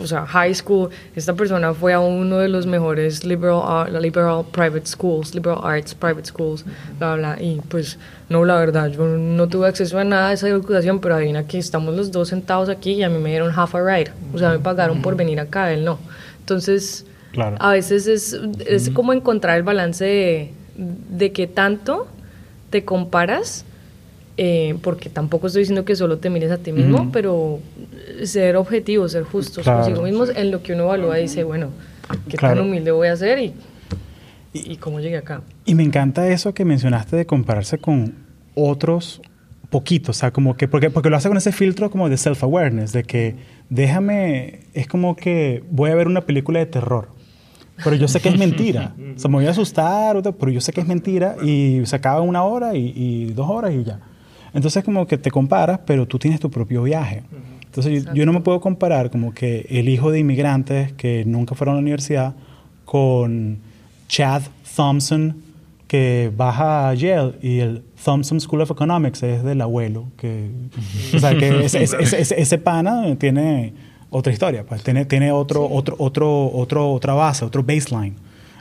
o 0.01 0.07
sea, 0.07 0.27
high 0.27 0.53
school, 0.55 0.91
esta 1.15 1.33
persona 1.35 1.73
fue 1.75 1.93
a 1.93 2.01
uno 2.01 2.39
de 2.39 2.49
los 2.49 2.67
mejores 2.67 3.25
liberal, 3.25 3.63
ar- 3.65 3.93
liberal 4.03 4.45
private 4.51 4.87
schools, 4.87 5.33
liberal 5.35 5.59
arts 5.63 5.95
private 5.95 6.25
schools, 6.27 6.65
bla, 6.99 7.15
bla, 7.15 7.37
y 7.41 7.61
pues 7.69 7.97
no, 8.29 8.45
la 8.45 8.57
verdad, 8.57 8.89
yo 8.89 9.05
no 9.07 9.47
tuve 9.49 9.69
acceso 9.69 9.99
a 9.99 10.05
nada 10.05 10.29
de 10.31 10.35
esa 10.35 10.49
educación, 10.49 10.99
pero 11.01 11.15
adivina 11.15 11.47
que 11.47 11.59
estamos 11.59 11.95
los 11.95 12.11
dos 12.11 12.29
sentados 12.29 12.69
aquí 12.69 12.93
y 12.95 13.03
a 13.05 13.09
mí 13.09 13.19
me 13.19 13.31
dieron 13.31 13.53
half 13.57 13.75
a 13.77 13.81
ride, 13.81 14.11
o 14.35 14.39
sea, 14.39 14.51
me 14.51 14.59
pagaron 14.59 15.03
por 15.03 15.15
venir 15.17 15.39
acá, 15.39 15.73
él 15.73 15.85
no. 15.85 15.99
Entonces, 16.41 17.07
Claro. 17.35 17.57
a 17.61 17.73
veces 17.73 18.07
es, 18.07 18.41
es 18.67 18.89
como 18.91 19.13
encontrar 19.13 19.57
el 19.59 19.63
balance 19.65 20.05
de, 20.05 20.51
de 21.11 21.33
que 21.33 21.47
tanto 21.47 22.07
te 22.71 22.85
comparas, 22.85 23.65
eh, 24.37 24.77
porque 24.83 25.09
tampoco 25.11 25.47
estoy 25.49 25.61
diciendo 25.63 25.85
que 25.85 25.95
solo 25.95 26.19
te 26.19 26.31
mires 26.31 26.51
a 26.51 26.59
ti 26.59 26.73
mismo, 26.73 27.11
pero 27.13 27.61
ser 28.25 28.57
objetivo, 28.57 29.09
ser 29.09 29.23
justos 29.25 29.65
Claro. 29.65 29.81
consigo 29.85 30.03
mismos 30.03 30.31
en 30.35 30.51
lo 30.51 30.63
que 30.63 30.73
uno 30.73 30.85
evalúa 30.85 31.19
y 31.19 31.23
dice, 31.23 31.45
bueno, 31.45 31.69
¿qué 32.29 32.37
Claro. 32.37 32.57
tan 32.57 32.65
humilde 32.67 32.91
voy 32.91 33.09
a 33.09 33.17
ser 33.17 33.39
y, 33.41 33.53
y 34.53 34.77
cómo 34.77 35.01
llegué 35.01 35.17
acá? 35.19 35.43
Y 35.65 35.75
me 35.75 35.83
encanta 35.85 36.27
eso 36.29 36.53
que 36.55 36.65
mencionaste 36.65 37.17
de 37.17 37.27
compararse 37.27 37.79
con 37.79 38.15
otros 38.57 39.21
poquitos, 39.71 40.17
o 40.17 40.21
sea, 40.21 40.31
como 40.33 40.57
que, 40.57 40.69
porque, 40.69 40.91
porque 40.91 41.11
lo 41.11 41.17
hace 41.17 41.29
con 41.29 41.37
ese 41.37 41.51
filtro 41.53 41.91
como 41.91 42.09
de 42.09 42.17
self-awareness, 42.17 42.93
de 42.93 43.03
que 43.03 43.35
déjame, 43.71 44.61
es 44.75 44.87
como 44.87 45.17
que 45.17 45.63
voy 45.71 45.91
a 45.91 45.95
ver 45.97 46.07
una 46.07 46.21
película 46.23 46.61
de 46.61 46.67
terror, 46.67 47.09
pero 47.83 47.97
yo 47.97 48.07
sé 48.09 48.21
que 48.21 48.29
es 48.29 48.39
mentira, 48.39 48.95
o 49.17 49.19
sea, 49.19 49.29
me 49.31 49.37
voy 49.37 49.47
a 49.47 49.51
asustar, 49.51 50.21
pero 50.39 50.51
yo 50.53 50.61
sé 50.61 50.73
que 50.73 50.81
es 50.81 50.87
mentira 50.87 51.37
y 51.45 51.81
se 51.85 51.97
acaba 51.97 52.21
una 52.21 52.43
hora 52.45 52.75
y, 52.77 52.93
y 52.97 53.25
dos 53.33 53.49
horas 53.51 53.73
y 53.75 53.83
ya. 53.85 54.01
Entonces 54.53 54.85
como 54.85 55.07
que 55.07 55.19
te 55.19 55.31
comparas, 55.31 55.81
pero 55.85 56.07
tú 56.07 56.19
tienes 56.19 56.39
tu 56.39 56.51
propio 56.51 56.83
viaje. 56.85 57.23
Entonces 57.65 58.05
yo, 58.05 58.15
yo 58.15 58.25
no 58.27 58.33
me 58.33 58.41
puedo 58.41 58.61
comparar 58.61 59.11
como 59.11 59.35
que 59.35 59.67
el 59.69 59.89
hijo 59.89 60.13
de 60.13 60.21
inmigrantes 60.21 60.93
que 60.93 61.25
nunca 61.27 61.57
fueron 61.57 61.73
a 61.73 61.77
la 61.79 61.83
universidad 61.83 62.35
con 62.85 63.59
Chad 64.09 64.43
Thompson 64.77 65.37
que 65.89 66.31
baja 66.37 66.89
a 66.89 66.95
Yale 66.95 67.35
y 67.43 67.59
el 67.59 67.83
Thompson 68.05 68.41
School 68.41 68.61
of 68.63 68.71
Economics 68.71 69.23
es 69.25 69.43
del 69.43 69.61
abuelo. 69.61 70.07
Que, 70.17 70.51
o 71.15 71.19
sea, 71.19 71.37
que 71.37 71.65
ese- 71.65 71.83
ese- 71.83 72.03
ese- 72.21 72.41
ese 72.41 72.59
pana 72.59 73.15
tiene 73.19 73.73
otra 74.17 74.33
historia, 74.33 74.65
pues 74.65 74.83
tiene, 74.83 75.05
tiene 75.07 75.33
otro, 75.33 75.69
otro, 75.69 75.97
otro, 75.99 76.47
otro, 76.53 76.91
otra 76.93 77.15
base, 77.15 77.45
otro 77.45 77.63
baseline. 77.63 78.15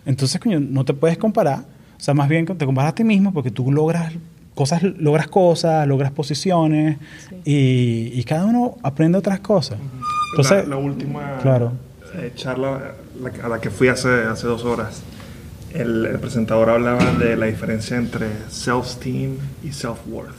Entonces, 0.05 0.41
coño, 0.41 0.59
no 0.59 0.83
te 0.83 0.93
puedes 0.93 1.17
comparar. 1.17 1.59
O 1.97 1.99
sea, 2.03 2.13
más 2.13 2.27
bien 2.27 2.45
te 2.45 2.65
comparas 2.65 2.91
a 2.91 2.95
ti 2.95 3.03
mismo 3.03 3.31
porque 3.31 3.51
tú 3.51 3.71
logras 3.71 4.13
cosas, 4.55 4.81
logras 4.83 5.27
cosas, 5.27 5.87
logras 5.87 6.11
posiciones 6.11 6.97
y, 7.45 8.11
y 8.13 8.23
cada 8.23 8.45
uno 8.45 8.77
aprende 8.83 9.17
otras 9.17 9.39
cosas. 9.39 9.77
Entonces, 10.31 10.67
la, 10.67 10.75
la 10.75 10.81
última 10.81 11.37
claro. 11.41 11.73
eh, 12.15 12.31
charla 12.35 12.93
la- 13.21 13.45
a 13.45 13.47
la 13.47 13.61
que 13.61 13.69
fui 13.69 13.87
hace, 13.89 14.09
hace 14.23 14.47
dos 14.47 14.65
horas, 14.65 15.01
el, 15.73 16.05
el 16.05 16.19
presentador 16.19 16.69
hablaba 16.71 17.13
de 17.13 17.37
la 17.37 17.45
diferencia 17.45 17.95
entre 17.97 18.27
self-esteem 18.49 19.37
y 19.63 19.67
self-worth. 19.69 20.33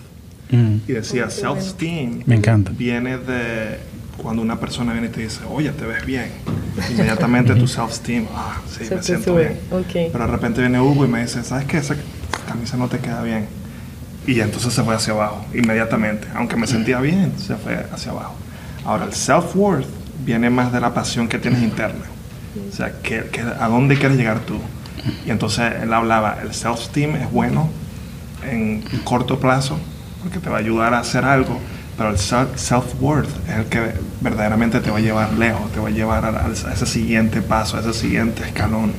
mm, 0.51 0.77
Y 0.89 0.93
decía, 0.93 1.31
self-esteem 1.31 2.23
viene 2.77 3.17
de 3.19 3.79
cuando 4.17 4.43
una 4.43 4.59
persona 4.59 4.93
viene 4.93 5.09
y 5.09 5.11
te 5.11 5.21
dice, 5.23 5.41
oye, 5.51 5.71
te 5.71 5.85
ves 5.85 6.05
bien. 6.07 6.31
Inmediatamente 6.91 7.55
tu 7.55 7.67
self-esteem, 7.67 8.27
ah, 8.35 8.57
sí, 8.69 8.85
Se 8.87 8.97
me 8.97 9.03
siento 9.03 9.33
sube, 9.33 9.49
bien. 9.49 9.61
ok. 9.71 10.13
Pero 10.13 10.27
de 10.27 10.31
repente 10.31 10.61
viene 10.61 10.81
Hugo 10.81 11.05
y 11.05 11.09
me 11.09 11.23
dice, 11.23 11.43
¿sabes 11.45 11.67
qué? 11.67 11.79
Esa 11.79 11.95
camisa 12.49 12.77
no 12.77 12.89
te 12.89 12.99
queda 12.99 13.23
bien. 13.23 13.47
Y 14.27 14.41
entonces 14.41 14.73
se 14.73 14.83
fue 14.83 14.95
hacia 14.95 15.13
abajo, 15.13 15.45
inmediatamente. 15.55 16.27
Aunque 16.35 16.57
me 16.57 16.67
sentía 16.67 17.01
bien, 17.01 17.33
se 17.39 17.57
fue 17.57 17.87
hacia 17.93 18.13
abajo. 18.13 18.35
Ahora, 18.85 19.05
el 19.05 19.13
self-worth 19.13 19.87
viene 20.25 20.49
más 20.51 20.73
de 20.73 20.81
la 20.81 20.95
pasión 20.95 21.29
que 21.29 21.39
tienes 21.39 21.63
interna. 21.63 22.05
O 22.71 22.75
sea, 22.75 22.93
que, 23.03 23.25
que- 23.33 23.41
¿a 23.43 23.69
dónde 23.69 23.97
quieres 23.99 24.17
llegar 24.17 24.41
tú? 24.41 24.57
Y 25.27 25.31
entonces 25.31 25.73
él 25.83 25.93
hablaba, 25.93 26.39
el 26.43 26.55
self-esteem 26.55 27.17
es 27.17 27.31
bueno 27.31 27.69
en 28.51 28.83
corto 29.05 29.39
plazo, 29.39 29.79
porque 30.23 30.39
te 30.39 30.49
va 30.49 30.57
a 30.57 30.61
ayudar 30.61 30.95
a 30.95 31.01
hacer 31.01 31.25
algo, 31.25 31.59
pero 31.97 32.11
el 32.11 32.17
self- 32.17 32.57
self-worth 32.57 33.29
es 33.49 33.57
el 33.57 33.65
que 33.67 33.81
verdaderamente 34.21 34.81
te 34.81 34.91
va 34.91 34.99
a 34.99 35.01
llevar 35.01 35.33
lejos, 35.35 35.71
te 35.73 35.81
va 35.81 35.89
a 35.89 35.93
llevar 35.93 36.25
a, 36.25 36.47
a 36.47 36.51
ese 36.53 36.87
siguiente 36.87 37.41
paso, 37.43 37.77
a 37.77 37.81
ese 37.81 37.93
siguiente 37.95 38.43
escalón 38.45 38.93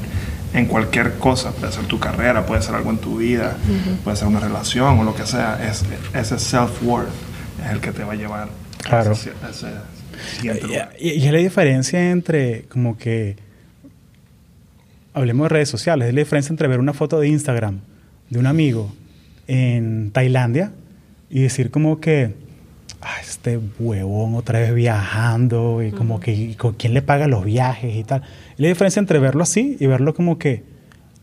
en 0.53 0.67
cualquier 0.67 1.15
cosa, 1.15 1.51
puede 1.51 1.73
ser 1.73 1.85
tu 1.85 1.99
carrera, 1.99 2.45
puede 2.45 2.61
ser 2.61 2.75
algo 2.75 2.89
en 2.91 2.97
tu 2.99 3.17
vida, 3.17 3.57
puede 4.05 4.15
ser 4.15 4.27
una 4.29 4.39
relación 4.39 4.99
o 4.99 5.03
lo 5.03 5.13
que 5.13 5.25
sea, 5.25 5.59
es, 5.69 5.83
ese 6.13 6.35
self-worth 6.39 7.09
es 7.65 7.71
el 7.71 7.79
que 7.81 7.91
te 7.91 8.03
va 8.03 8.13
a 8.13 8.15
llevar 8.15 8.47
Claro. 8.83 9.09
a 9.09 9.13
ese, 9.13 9.31
a 9.43 9.49
ese 9.49 9.67
siguiente 10.37 10.67
lugar. 10.67 10.93
Y, 10.99 11.09
y 11.09 11.25
es 11.25 11.31
la 11.33 11.39
diferencia 11.39 12.11
entre 12.11 12.63
como 12.69 12.97
que 12.97 13.35
hablemos 15.13 15.45
de 15.45 15.49
redes 15.49 15.69
sociales, 15.69 16.07
es 16.07 16.13
la 16.13 16.19
diferencia 16.21 16.51
entre 16.53 16.67
ver 16.67 16.79
una 16.79 16.93
foto 16.93 17.19
de 17.19 17.27
Instagram 17.27 17.79
de 18.29 18.39
un 18.39 18.45
amigo 18.47 18.93
en 19.47 20.11
Tailandia 20.11 20.71
y 21.29 21.41
decir 21.41 21.71
como 21.71 21.99
que 21.99 22.33
"Ah, 23.05 23.21
este 23.21 23.59
huevón 23.79 24.35
otra 24.35 24.59
vez 24.59 24.73
viajando 24.73 25.83
y 25.83 25.91
como 25.91 26.19
que 26.19 26.33
y 26.33 26.55
con 26.55 26.73
quién 26.73 26.93
le 26.93 27.01
paga 27.01 27.27
los 27.27 27.45
viajes 27.45 27.95
y 27.95 28.03
tal. 28.03 28.23
Y 28.57 28.63
la 28.63 28.67
diferencia 28.69 28.99
entre 28.99 29.19
verlo 29.19 29.43
así 29.43 29.77
y 29.79 29.85
verlo 29.85 30.13
como 30.13 30.37
que 30.39 30.63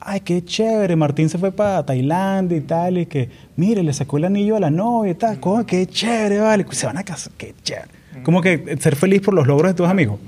ay, 0.05 0.21
qué 0.21 0.45
chévere, 0.45 0.97
Martín 0.97 1.29
se 1.29 1.39
fue 1.39 1.53
para 1.53 1.85
Tailandia 1.85 2.57
y 2.57 2.61
tal, 2.63 2.99
y 2.99 3.07
que, 3.07 3.29
mire, 3.57 3.83
le 3.83 3.93
sacó 3.93 4.17
el 4.17 4.25
anillo 4.25 4.57
a 4.57 4.61
la 4.61 4.71
novia 4.71 5.13
y 5.13 5.15
tal, 5.15 5.41
coño, 5.41 5.65
qué 5.67 5.87
chévere, 5.87 6.39
vale, 6.39 6.67
se 6.71 6.87
van 6.87 6.99
a 6.99 7.05
casar, 7.05 7.33
qué 7.37 7.55
chévere. 7.63 7.89
Como 8.23 8.41
que 8.41 8.77
ser 8.81 8.97
feliz 8.97 9.21
por 9.21 9.35
los 9.35 9.47
logros 9.47 9.71
de 9.71 9.75
tus 9.75 9.89
amigos. 9.89 10.19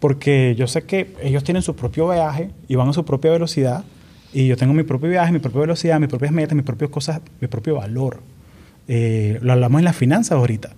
Porque 0.00 0.54
yo 0.56 0.66
sé 0.66 0.82
que 0.82 1.14
ellos 1.22 1.42
tienen 1.42 1.62
su 1.62 1.74
propio 1.74 2.08
viaje 2.08 2.50
y 2.68 2.74
van 2.74 2.88
a 2.88 2.92
su 2.92 3.04
propia 3.04 3.30
velocidad, 3.32 3.84
y 4.32 4.46
yo 4.46 4.56
tengo 4.56 4.74
mi 4.74 4.82
propio 4.82 5.08
viaje, 5.08 5.32
mi 5.32 5.38
propia 5.38 5.62
velocidad, 5.62 5.98
mis 5.98 6.08
propias 6.08 6.32
metas, 6.32 6.54
mis 6.54 6.64
propias 6.64 6.90
cosas, 6.90 7.20
mi 7.40 7.48
propio 7.48 7.76
valor. 7.76 8.20
Eh, 8.88 9.38
lo 9.42 9.52
hablamos 9.52 9.80
en 9.80 9.84
las 9.84 9.96
finanzas 9.96 10.32
ahorita, 10.32 10.70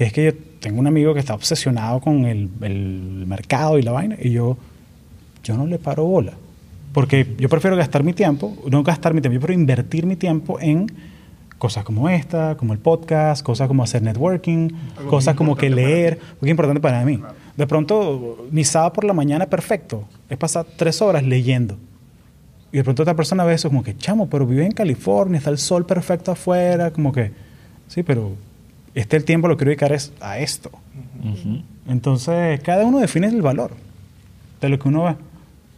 que 0.00 0.06
es 0.06 0.12
que 0.14 0.24
yo 0.24 0.32
tengo 0.60 0.80
un 0.80 0.86
amigo 0.86 1.12
que 1.12 1.20
está 1.20 1.34
obsesionado 1.34 2.00
con 2.00 2.24
el, 2.24 2.48
el 2.62 3.24
mercado 3.26 3.78
y 3.78 3.82
la 3.82 3.92
vaina, 3.92 4.16
y 4.18 4.30
yo, 4.30 4.56
yo 5.44 5.58
no 5.58 5.66
le 5.66 5.78
paro 5.78 6.06
bola. 6.06 6.32
Porque 6.94 7.34
yo 7.38 7.50
prefiero 7.50 7.76
gastar 7.76 8.02
mi 8.02 8.14
tiempo, 8.14 8.56
no 8.70 8.82
gastar 8.82 9.12
mi 9.12 9.20
tiempo, 9.20 9.34
yo 9.34 9.40
prefiero 9.40 9.60
invertir 9.60 10.06
mi 10.06 10.16
tiempo 10.16 10.58
en 10.58 10.90
cosas 11.58 11.84
como 11.84 12.08
esta, 12.08 12.56
como 12.56 12.72
el 12.72 12.78
podcast, 12.78 13.44
cosas 13.44 13.68
como 13.68 13.82
hacer 13.82 14.00
networking, 14.00 14.70
Algo 14.96 15.10
cosas 15.10 15.36
como 15.36 15.54
que 15.54 15.68
leer, 15.68 16.18
porque 16.18 16.46
es 16.46 16.50
importante 16.52 16.80
para 16.80 17.04
mí. 17.04 17.20
De 17.58 17.66
pronto, 17.66 18.48
mi 18.50 18.64
sábado 18.64 18.94
por 18.94 19.04
la 19.04 19.12
mañana 19.12 19.44
perfecto, 19.50 20.04
es 20.30 20.38
pasar 20.38 20.64
tres 20.78 21.02
horas 21.02 21.24
leyendo. 21.24 21.76
Y 22.72 22.78
de 22.78 22.84
pronto 22.84 23.02
otra 23.02 23.14
persona 23.14 23.44
ve 23.44 23.52
eso 23.52 23.68
como 23.68 23.84
que, 23.84 23.94
chamo, 23.94 24.30
pero 24.30 24.46
vive 24.46 24.64
en 24.64 24.72
California, 24.72 25.36
está 25.36 25.50
el 25.50 25.58
sol 25.58 25.84
perfecto 25.84 26.32
afuera, 26.32 26.90
como 26.90 27.12
que, 27.12 27.32
sí, 27.86 28.02
pero 28.02 28.32
este 28.94 29.16
el 29.16 29.24
tiempo 29.24 29.48
lo 29.48 29.56
quiero 29.56 29.70
dedicar 29.70 29.92
es 29.92 30.12
a 30.20 30.38
esto. 30.38 30.70
Entonces, 31.88 32.60
cada 32.60 32.84
uno 32.84 32.98
define 33.00 33.28
el 33.28 33.42
valor 33.42 33.72
de 34.60 34.68
lo 34.68 34.78
que 34.78 34.88
uno 34.88 35.04
ve. 35.04 35.16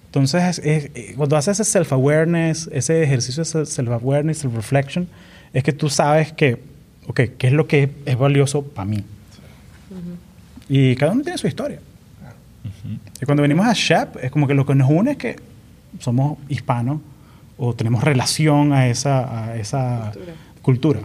Entonces, 0.06 0.58
es- 0.58 0.90
es- 0.94 1.16
cuando 1.16 1.36
haces 1.36 1.58
ese 1.60 1.70
self-awareness, 1.78 2.68
ese 2.72 3.02
ejercicio 3.02 3.42
de 3.44 3.66
self-awareness, 3.66 4.38
self-reflection, 4.44 5.06
es 5.52 5.62
que 5.64 5.72
tú 5.72 5.88
sabes 5.88 6.32
que, 6.32 6.62
ok, 7.06 7.20
¿qué 7.38 7.46
es 7.46 7.52
lo 7.52 7.66
que 7.66 7.90
es 8.04 8.18
valioso 8.18 8.62
para 8.62 8.84
mí? 8.86 9.04
Y 10.68 10.96
cada 10.96 11.12
uno 11.12 11.22
tiene 11.22 11.38
su 11.38 11.46
historia. 11.46 11.80
Y 13.20 13.24
cuando 13.24 13.42
venimos 13.42 13.66
a 13.66 13.72
Shep, 13.72 14.16
es 14.22 14.30
como 14.30 14.46
que 14.46 14.54
lo 14.54 14.66
que 14.66 14.74
nos 14.74 14.90
une 14.90 15.12
es 15.12 15.16
que 15.16 15.36
somos 15.98 16.38
hispanos 16.48 17.00
o 17.56 17.74
tenemos 17.74 18.02
relación 18.02 18.72
a 18.72 18.88
esa, 18.88 19.44
a 19.50 19.56
esa 19.56 20.12
cultura. 20.62 21.00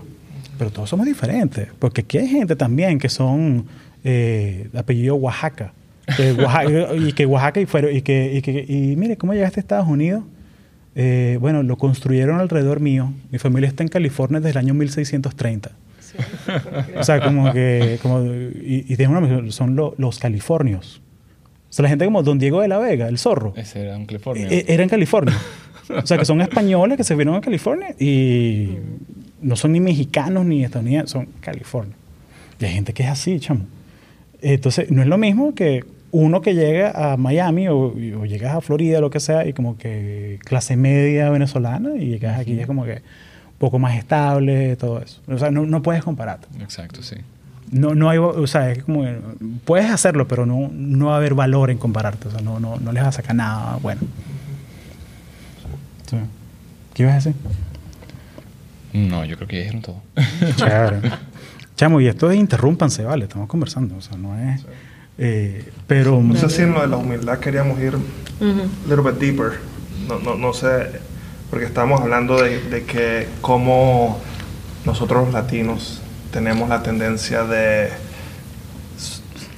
Pero 0.57 0.71
todos 0.71 0.89
somos 0.89 1.05
diferentes, 1.05 1.67
porque 1.79 2.01
aquí 2.01 2.17
hay 2.17 2.27
gente 2.27 2.55
también 2.55 2.99
que 2.99 3.09
son 3.09 3.65
eh, 4.03 4.69
de 4.71 4.79
apellido 4.79 5.15
Oaxaca. 5.15 5.73
que 6.15 6.33
Oaxaca- 6.33 6.95
y 6.97 7.13
que 7.13 7.25
Oaxaca 7.25 7.59
y 7.61 7.65
fueron, 7.65 7.95
y 7.95 8.01
que, 8.01 8.33
y 8.35 8.41
que, 8.41 8.65
y 8.67 8.95
mire, 8.95 9.17
¿cómo 9.17 9.33
llegaste 9.33 9.59
a 9.59 9.61
Estados 9.61 9.87
Unidos? 9.87 10.23
Eh, 10.95 11.37
bueno, 11.39 11.61
lo 11.63 11.77
construyeron 11.77 12.39
alrededor 12.39 12.79
mío. 12.79 13.13
Mi 13.31 13.37
familia 13.37 13.67
está 13.69 13.83
en 13.83 13.89
California 13.89 14.39
desde 14.39 14.51
el 14.51 14.57
año 14.65 14.73
1630. 14.73 15.71
O 16.99 17.03
sea, 17.03 17.21
como 17.21 17.51
que, 17.53 17.99
como, 18.01 18.23
y, 18.23 18.85
y 18.87 18.95
tienen 18.97 19.15
una- 19.15 19.51
son 19.51 19.75
lo- 19.75 19.93
los 19.97 20.17
californios. 20.17 21.01
O 21.69 21.73
sea, 21.73 21.83
la 21.83 21.89
gente 21.89 22.05
como 22.05 22.23
Don 22.23 22.39
Diego 22.39 22.61
de 22.61 22.67
la 22.69 22.79
Vega, 22.79 23.07
el 23.09 23.19
zorro, 23.19 23.53
Ese 23.55 23.81
era 23.81 23.95
en 23.95 24.05
California. 24.05 24.47
e- 24.49 24.65
era 24.67 24.81
en 24.83 24.89
California. 24.89 25.35
O 25.89 26.05
sea, 26.07 26.17
que 26.17 26.25
son 26.25 26.41
españoles 26.41 26.97
que 26.97 27.03
se 27.03 27.13
vieron 27.15 27.35
a 27.35 27.41
California 27.41 27.89
y 27.99 28.77
no 29.41 29.55
son 29.55 29.73
ni 29.73 29.79
mexicanos 29.79 30.45
ni 30.45 30.63
estadounidenses, 30.63 31.11
son 31.11 31.27
California. 31.41 31.95
Y 32.59 32.65
hay 32.65 32.73
gente 32.73 32.93
que 32.93 33.03
es 33.03 33.09
así, 33.09 33.39
chamo. 33.39 33.65
Entonces, 34.41 34.91
no 34.91 35.01
es 35.01 35.07
lo 35.07 35.17
mismo 35.17 35.53
que 35.53 35.83
uno 36.11 36.41
que 36.41 36.55
llega 36.55 37.13
a 37.13 37.17
Miami 37.17 37.67
o, 37.67 37.77
o 37.77 38.25
llegas 38.25 38.55
a 38.55 38.61
Florida, 38.61 39.01
lo 39.01 39.09
que 39.09 39.19
sea, 39.19 39.45
y 39.47 39.53
como 39.53 39.77
que 39.77 40.39
clase 40.43 40.75
media 40.75 41.29
venezolana 41.29 41.95
y 41.95 42.07
llegas 42.07 42.39
aquí 42.39 42.53
y 42.53 42.59
es 42.59 42.67
como 42.67 42.85
que 42.85 42.93
un 42.93 43.59
poco 43.59 43.79
más 43.79 43.97
estable, 43.97 44.75
todo 44.75 45.01
eso. 45.01 45.21
O 45.27 45.37
sea, 45.37 45.51
no, 45.51 45.65
no 45.65 45.81
puedes 45.81 46.03
compararte. 46.03 46.47
Exacto, 46.61 47.03
sí. 47.03 47.15
No, 47.69 47.95
no 47.95 48.09
hay, 48.09 48.17
o 48.17 48.47
sea, 48.47 48.71
es 48.71 48.83
como, 48.83 49.03
que 49.03 49.17
puedes 49.65 49.91
hacerlo, 49.91 50.27
pero 50.27 50.45
no, 50.45 50.69
no 50.71 51.07
va 51.07 51.15
a 51.15 51.17
haber 51.17 51.33
valor 51.33 51.69
en 51.69 51.77
compararte. 51.77 52.29
O 52.29 52.31
sea, 52.31 52.39
no, 52.41 52.59
no, 52.59 52.77
no 52.77 52.91
les 52.93 53.03
vas 53.03 53.15
a 53.15 53.21
sacar 53.21 53.35
nada 53.35 53.77
bueno. 53.81 54.01
Sí. 56.09 56.17
¿Qué 56.93 57.03
ibas 57.03 57.13
a 57.13 57.29
decir? 57.29 57.33
No, 58.93 59.25
yo 59.25 59.35
creo 59.35 59.47
que 59.47 59.55
ya 59.57 59.61
dijeron 59.63 59.81
todo. 59.81 60.01
Chévere. 60.55 61.01
Chamo, 61.75 62.01
y 62.01 62.07
esto 62.07 62.31
es 62.31 62.37
interrúmpanse, 62.37 63.03
vale, 63.03 63.25
estamos 63.25 63.47
conversando, 63.47 63.97
o 63.97 64.01
sea, 64.01 64.17
no 64.17 64.37
es... 64.37 64.65
eh, 65.19 65.69
pero... 65.85 66.21
No 66.21 66.35
sé 66.35 66.49
si 66.49 66.63
en 66.63 66.73
lo 66.73 66.81
de 66.81 66.87
la 66.87 66.97
humildad 66.97 67.37
queríamos 67.39 67.79
ir 67.79 67.93
a 67.95 68.89
little 68.89 69.03
bit 69.11 69.19
deeper. 69.19 69.59
No, 70.07 70.19
no, 70.19 70.35
no 70.35 70.53
sé, 70.53 70.89
porque 71.49 71.65
estábamos 71.65 72.01
hablando 72.01 72.41
de, 72.41 72.61
de 72.61 72.83
que 72.85 73.27
cómo 73.41 74.19
nosotros 74.85 75.25
los 75.25 75.33
latinos 75.33 76.01
tenemos 76.31 76.67
la 76.69 76.81
tendencia 76.81 77.43
de 77.43 77.89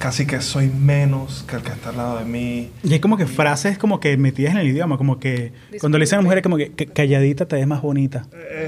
casi 0.00 0.26
que 0.26 0.40
soy 0.40 0.68
menos 0.70 1.44
que 1.46 1.56
el 1.56 1.62
que 1.62 1.72
está 1.72 1.90
al 1.90 1.98
lado 1.98 2.18
de 2.20 2.24
mí. 2.24 2.70
Y 2.82 2.94
hay 2.94 3.00
como 3.00 3.18
que 3.18 3.26
frases 3.26 3.76
como 3.76 4.00
que 4.00 4.16
metidas 4.16 4.52
en 4.54 4.58
el 4.60 4.66
idioma, 4.68 4.96
como 4.96 5.20
que 5.20 5.52
cuando 5.78 5.98
le 5.98 6.04
dicen 6.04 6.16
a 6.18 6.22
la 6.22 6.24
mujer 6.24 6.40
como 6.42 6.56
que 6.56 6.72
"C- 6.76 6.86
calladita 6.86 7.44
te 7.46 7.56
ves 7.56 7.66
más 7.66 7.82
bonita. 7.82 8.24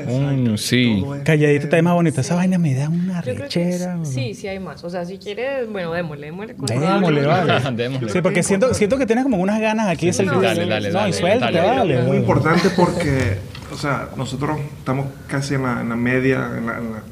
Coño, 0.06 0.58
sí. 0.58 1.02
Calladita 1.24 1.70
te 1.70 1.76
ves 1.76 1.82
más 1.82 1.94
bonita. 1.94 2.20
Esa 2.20 2.34
vaina 2.34 2.58
me 2.58 2.74
da 2.74 2.90
una 2.90 3.16
Yo 3.16 3.22
creo 3.22 3.36
que 3.36 3.42
rechera. 3.44 3.98
es- 4.02 4.08
sí, 4.10 4.34
sí 4.34 4.46
hay 4.46 4.58
más. 4.60 4.84
O 4.84 4.90
sea, 4.90 5.06
si 5.06 5.16
quieres, 5.16 5.68
bueno, 5.70 5.92
démosle, 5.92 6.26
démosle. 6.26 6.54
Démosle, 6.58 7.26
vale. 7.26 7.52
Démosle. 7.82 8.08
Sí, 8.10 8.20
porque 8.20 8.42
siento, 8.42 8.74
siento 8.74 8.98
que 8.98 9.06
tienes 9.06 9.24
como 9.24 9.38
unas 9.38 9.58
ganas 9.58 9.88
aquí 9.88 10.06
de 10.06 10.12
Sí, 10.12 10.18
ser 10.18 10.26
dale, 10.26 10.66
dale, 10.66 10.66
dale, 10.66 10.88
No, 10.92 10.98
y 10.98 11.00
dale, 11.00 11.12
suéltate, 11.14 11.52
dale. 11.56 11.78
vale. 11.78 11.98
Es 12.00 12.04
muy 12.06 12.16
importante 12.18 12.68
porque, 12.76 13.38
o 13.72 13.76
sea, 13.78 14.10
nosotros 14.18 14.58
estamos 14.78 15.06
casi 15.28 15.54
en 15.54 15.62
la, 15.62 15.80
en 15.80 15.88
la 15.88 15.96
media, 15.96 16.50
en 16.58 16.66
la, 16.66 16.78
en 16.78 16.92
la- 16.92 17.02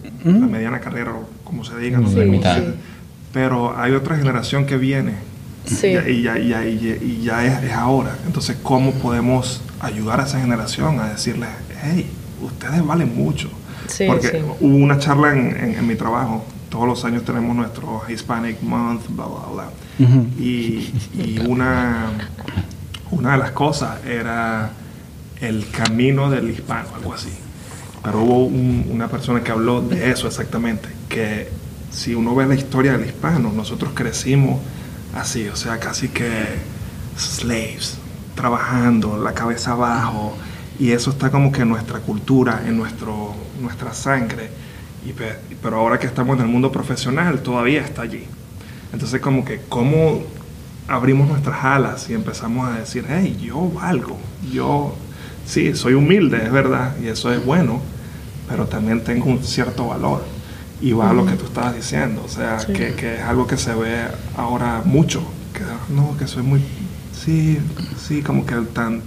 la 0.41 0.47
mediana 0.47 0.79
carrera, 0.81 1.13
o 1.13 1.27
como 1.43 1.65
se 1.65 1.79
diga. 1.79 1.99
no 1.99 2.09
sé 2.11 2.25
Sí, 2.25 2.31
Pero 3.33 3.79
hay 3.79 3.93
otra 3.93 4.17
generación 4.17 4.67
que 4.67 4.77
viene 4.77 5.15
Sí. 5.65 5.89
y, 5.89 5.93
ya- 5.93 6.09
y 6.09 6.23
ya, 6.23 6.39
y 6.39 6.49
ya- 6.49 6.65
y 6.67 6.79
ya- 6.79 6.97
y 7.05 7.23
ya 7.23 7.45
es, 7.47 7.63
es 7.65 7.73
ahora. 7.73 8.17
Entonces, 8.27 8.57
¿cómo 8.63 8.93
podemos 8.95 9.63
ayudar 9.81 10.21
a 10.21 10.25
esa 10.25 10.41
generación 10.41 10.99
a 11.01 11.09
decirles, 11.11 11.49
hey, 11.83 12.11
ustedes 12.43 12.85
valen 12.85 13.15
mucho? 13.15 13.51
Sí, 13.87 14.07
Porque 14.07 14.29
sí. 14.29 14.37
hubo 14.61 14.77
una 14.77 14.99
charla 14.99 15.33
en, 15.33 15.57
en- 15.57 15.75
en 15.77 15.87
mi 15.87 15.95
trabajo. 15.95 16.45
Todos 16.71 16.87
los 16.87 17.05
años 17.05 17.25
tenemos 17.25 17.55
nuestro 17.55 18.03
Hispanic 18.09 18.63
Month, 18.63 19.09
bla, 19.11 19.27
bla, 19.27 19.41
bla. 19.53 19.71
Y, 20.39 20.93
y 21.15 21.41
una, 21.47 22.07
una 23.11 23.33
de 23.33 23.39
las 23.39 23.51
cosas 23.51 24.05
era 24.07 24.71
el 25.41 25.67
camino 25.71 26.31
del 26.31 26.51
hispano, 26.51 26.89
algo 26.97 27.13
así. 27.13 27.31
Pero 28.03 28.21
hubo 28.23 28.45
un- 28.47 28.87
una 28.91 29.09
persona 29.09 29.43
que 29.43 29.51
habló 29.51 29.83
de 29.83 30.11
eso 30.11 30.27
exactamente, 30.27 30.89
que 31.09 31.51
si 31.91 32.15
uno 32.15 32.35
ve 32.35 32.47
la 32.47 32.55
historia 32.55 32.93
del 32.97 33.07
hispano, 33.07 33.53
nosotros 33.53 33.93
crecimos 33.95 34.61
así, 35.15 35.49
o 35.49 35.57
sea, 35.57 35.79
casi 35.79 36.09
que 36.09 36.31
slaves, 37.17 37.99
trabajando, 38.35 39.19
la 39.23 39.35
cabeza 39.35 39.73
abajo, 39.73 40.37
y 40.79 40.93
eso 40.93 41.11
está 41.11 41.31
como 41.31 41.53
que 41.53 41.63
en 41.63 41.69
nuestra 41.69 41.99
cultura, 42.01 42.63
en 42.67 42.77
nuestro, 42.77 43.35
nuestra 43.61 43.93
sangre, 43.93 44.49
y 45.05 45.13
pe- 45.13 45.37
pero 45.63 45.79
ahora 45.79 45.99
que 45.99 46.07
estamos 46.07 46.37
en 46.39 46.45
el 46.45 46.49
mundo 46.49 46.71
profesional, 46.73 47.41
todavía 47.43 47.83
está 47.83 48.03
allí. 48.03 48.25
Entonces 48.93 49.21
como 49.21 49.45
que 49.45 49.61
cómo 49.69 50.23
abrimos 50.89 51.29
nuestras 51.29 51.63
alas 51.65 52.09
y 52.09 52.15
empezamos 52.15 52.69
a 52.69 52.79
decir, 52.79 53.05
hey, 53.09 53.39
yo 53.43 53.69
valgo, 53.71 54.17
yo 54.53 54.95
sí, 55.47 55.75
soy 55.75 55.95
humilde, 55.95 56.39
es 56.45 56.53
verdad, 56.53 56.95
y 57.03 57.09
eso 57.09 57.33
es 57.33 57.45
bueno, 57.45 57.81
pero 58.49 58.67
también 58.67 59.03
tengo 59.05 59.27
un 59.27 59.43
cierto 59.45 59.89
valor. 59.89 60.25
Y 60.81 60.93
va 60.93 61.11
a 61.11 61.13
lo 61.13 61.27
que 61.27 61.35
tú 61.35 61.45
estabas 61.45 61.75
diciendo, 61.77 62.23
o 62.25 62.29
sea, 62.29 62.57
que, 62.67 62.95
que 62.95 63.17
es 63.17 63.21
algo 63.21 63.47
que 63.47 63.57
se 63.57 63.75
ve 63.75 64.05
ahora 64.37 64.83
mucho, 64.85 65.23
que 65.53 65.61
no, 65.93 66.17
que 66.17 66.27
soy 66.27 66.43
muy, 66.43 66.63
sí, 67.13 67.59
sí, 67.99 68.23
como 68.23 68.47
que 68.47 68.55
tan, 68.73 69.03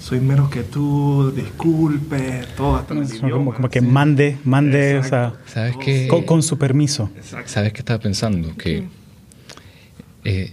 soy 0.00 0.20
menos 0.20 0.50
que 0.50 0.62
tú, 0.62 1.32
disculpe, 1.34 2.42
todo 2.56 2.76
hasta 2.76 2.94
como, 3.20 3.54
como 3.54 3.70
que 3.70 3.80
sí. 3.80 3.86
mande, 3.86 4.36
mande, 4.44 4.98
o 4.98 5.02
sea, 5.02 5.28
Exacto. 5.28 5.50
¿Sabes 5.52 5.76
qué? 5.78 6.08
con, 6.08 6.24
con 6.24 6.42
su 6.42 6.58
permiso. 6.58 7.10
Exacto. 7.16 7.48
¿Sabes 7.48 7.72
qué 7.72 7.78
estaba 7.78 8.00
pensando? 8.00 8.54
Que 8.56 8.84
eh, 10.24 10.52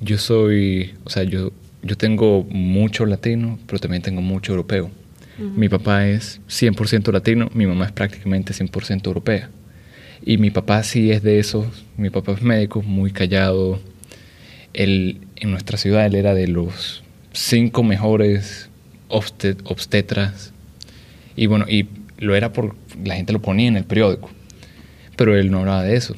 yo 0.00 0.18
soy, 0.18 0.94
o 1.04 1.10
sea, 1.10 1.24
yo, 1.24 1.52
yo 1.82 1.96
tengo 1.96 2.44
mucho 2.44 3.06
latino, 3.06 3.58
pero 3.66 3.78
también 3.78 4.02
tengo 4.02 4.20
mucho 4.20 4.52
europeo. 4.52 4.90
Mi 5.38 5.68
papá 5.68 6.06
es 6.06 6.40
100% 6.48 7.12
latino, 7.12 7.50
mi 7.52 7.66
mamá 7.66 7.84
es 7.84 7.92
prácticamente 7.92 8.54
100% 8.54 9.06
europea. 9.06 9.50
Y 10.24 10.38
mi 10.38 10.50
papá 10.50 10.82
sí 10.82 11.10
es 11.10 11.22
de 11.22 11.38
esos, 11.38 11.84
mi 11.96 12.10
papá 12.10 12.32
es 12.32 12.42
médico, 12.42 12.82
muy 12.82 13.10
callado. 13.12 13.80
Él, 14.72 15.20
en 15.36 15.50
nuestra 15.50 15.78
ciudad 15.78 16.06
él 16.06 16.14
era 16.14 16.34
de 16.34 16.48
los 16.48 17.02
cinco 17.32 17.82
mejores 17.82 18.70
obstet- 19.08 19.60
obstetras. 19.64 20.52
Y 21.36 21.46
bueno, 21.46 21.66
y 21.68 21.86
lo 22.18 22.34
era 22.34 22.52
por, 22.52 22.76
la 23.04 23.14
gente 23.14 23.32
lo 23.32 23.42
ponía 23.42 23.68
en 23.68 23.76
el 23.76 23.84
periódico, 23.84 24.30
pero 25.16 25.36
él 25.36 25.50
no 25.50 25.60
hablaba 25.60 25.82
de 25.82 25.96
eso. 25.96 26.16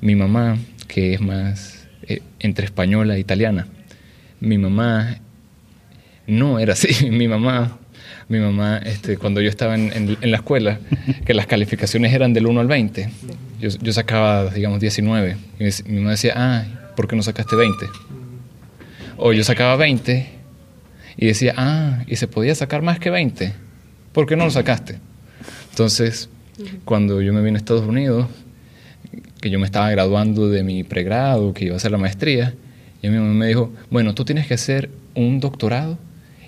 Mi 0.00 0.14
mamá, 0.14 0.56
que 0.88 1.14
es 1.14 1.20
más 1.20 1.88
eh, 2.06 2.22
entre 2.38 2.64
española 2.64 3.16
e 3.16 3.20
italiana, 3.20 3.66
mi 4.40 4.56
mamá 4.56 5.18
no 6.26 6.58
era 6.58 6.72
así. 6.74 7.10
Mi 7.10 7.28
mamá, 7.28 7.78
mi 8.30 8.38
mamá, 8.38 8.78
este, 8.78 9.18
cuando 9.18 9.40
yo 9.40 9.50
estaba 9.50 9.74
en, 9.74 10.16
la 10.22 10.36
escuela, 10.36 10.78
que 11.26 11.34
las 11.34 11.46
calificaciones 11.46 12.14
eran 12.14 12.32
del 12.32 12.46
1 12.46 12.60
al 12.60 12.68
20, 12.68 13.10
yo, 13.60 13.92
sacaba, 13.92 14.50
digamos, 14.50 14.80
19. 14.80 15.36
Y 15.58 15.64
mi, 15.64 15.70
mi 15.86 15.98
mamá 15.98 16.12
decía, 16.12 16.32
ah, 16.36 16.64
¿por 16.96 17.08
qué 17.08 17.16
no 17.16 17.22
sacaste 17.22 17.56
20? 17.56 17.86
O 19.18 19.32
yo 19.32 19.44
sacaba 19.44 19.76
20 19.76 20.26
y 21.16 21.26
decía, 21.26 21.54
ah, 21.56 22.04
y 22.06 22.16
se 22.16 22.28
podía 22.28 22.54
sacar 22.54 22.82
más 22.82 22.98
que 22.98 23.10
20. 23.10 23.52
¿Por 24.12 24.26
qué 24.26 24.36
no 24.36 24.44
lo 24.44 24.50
sacaste? 24.50 24.98
Entonces, 25.70 26.30
cuando 26.84 27.20
yo 27.22 27.32
me 27.32 27.42
vine 27.42 27.56
a 27.56 27.58
Estados 27.58 27.86
Unidos, 27.86 28.26
que 29.40 29.50
yo 29.50 29.58
me 29.58 29.66
estaba 29.66 29.90
graduando 29.90 30.48
de 30.48 30.62
mi 30.62 30.84
pregrado, 30.84 31.52
que 31.52 31.64
iba 31.64 31.74
a 31.74 31.76
hacer 31.78 31.90
la 31.90 31.98
maestría, 31.98 32.54
y 33.02 33.08
mi 33.08 33.16
mamá 33.18 33.32
me 33.34 33.46
dijo, 33.46 33.72
bueno, 33.90 34.14
tú 34.14 34.24
tienes 34.24 34.46
que 34.46 34.54
hacer 34.54 34.90
un 35.14 35.40
doctorado 35.40 35.98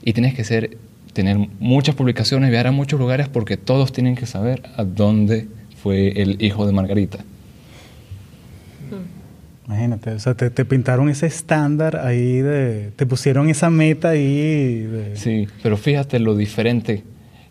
y 0.03 0.13
tienes 0.13 0.35
que 0.35 0.45
ser, 0.45 0.77
tener 1.13 1.37
muchas 1.61 1.95
publicaciones, 1.95 2.51
viajar 2.51 2.69
a 2.69 2.73
muchos 2.73 2.99
lugares 2.99 3.29
porque 3.29 3.57
todos 3.57 3.93
tienen 3.93 4.15
que 4.17 4.27
saber 4.27 4.63
a 4.77 4.85
dónde 4.85 5.49
fue 5.83 6.09
el 6.23 6.43
hijo 6.43 6.67
de 6.67 6.73
Margarita. 6.73 7.19
Imagínate, 9.67 10.11
o 10.11 10.19
sea, 10.19 10.35
te, 10.35 10.51
te 10.51 10.65
pintaron 10.65 11.09
ese 11.09 11.27
estándar 11.27 11.97
ahí 11.97 12.41
de... 12.41 12.91
Te 12.97 13.07
pusieron 13.07 13.49
esa 13.49 13.71
meta 13.71 14.11
ahí 14.11 14.81
de... 14.81 15.17
Sí, 15.17 15.47
pero 15.63 15.77
fíjate 15.77 16.19
lo 16.19 16.37
diferente 16.37 17.05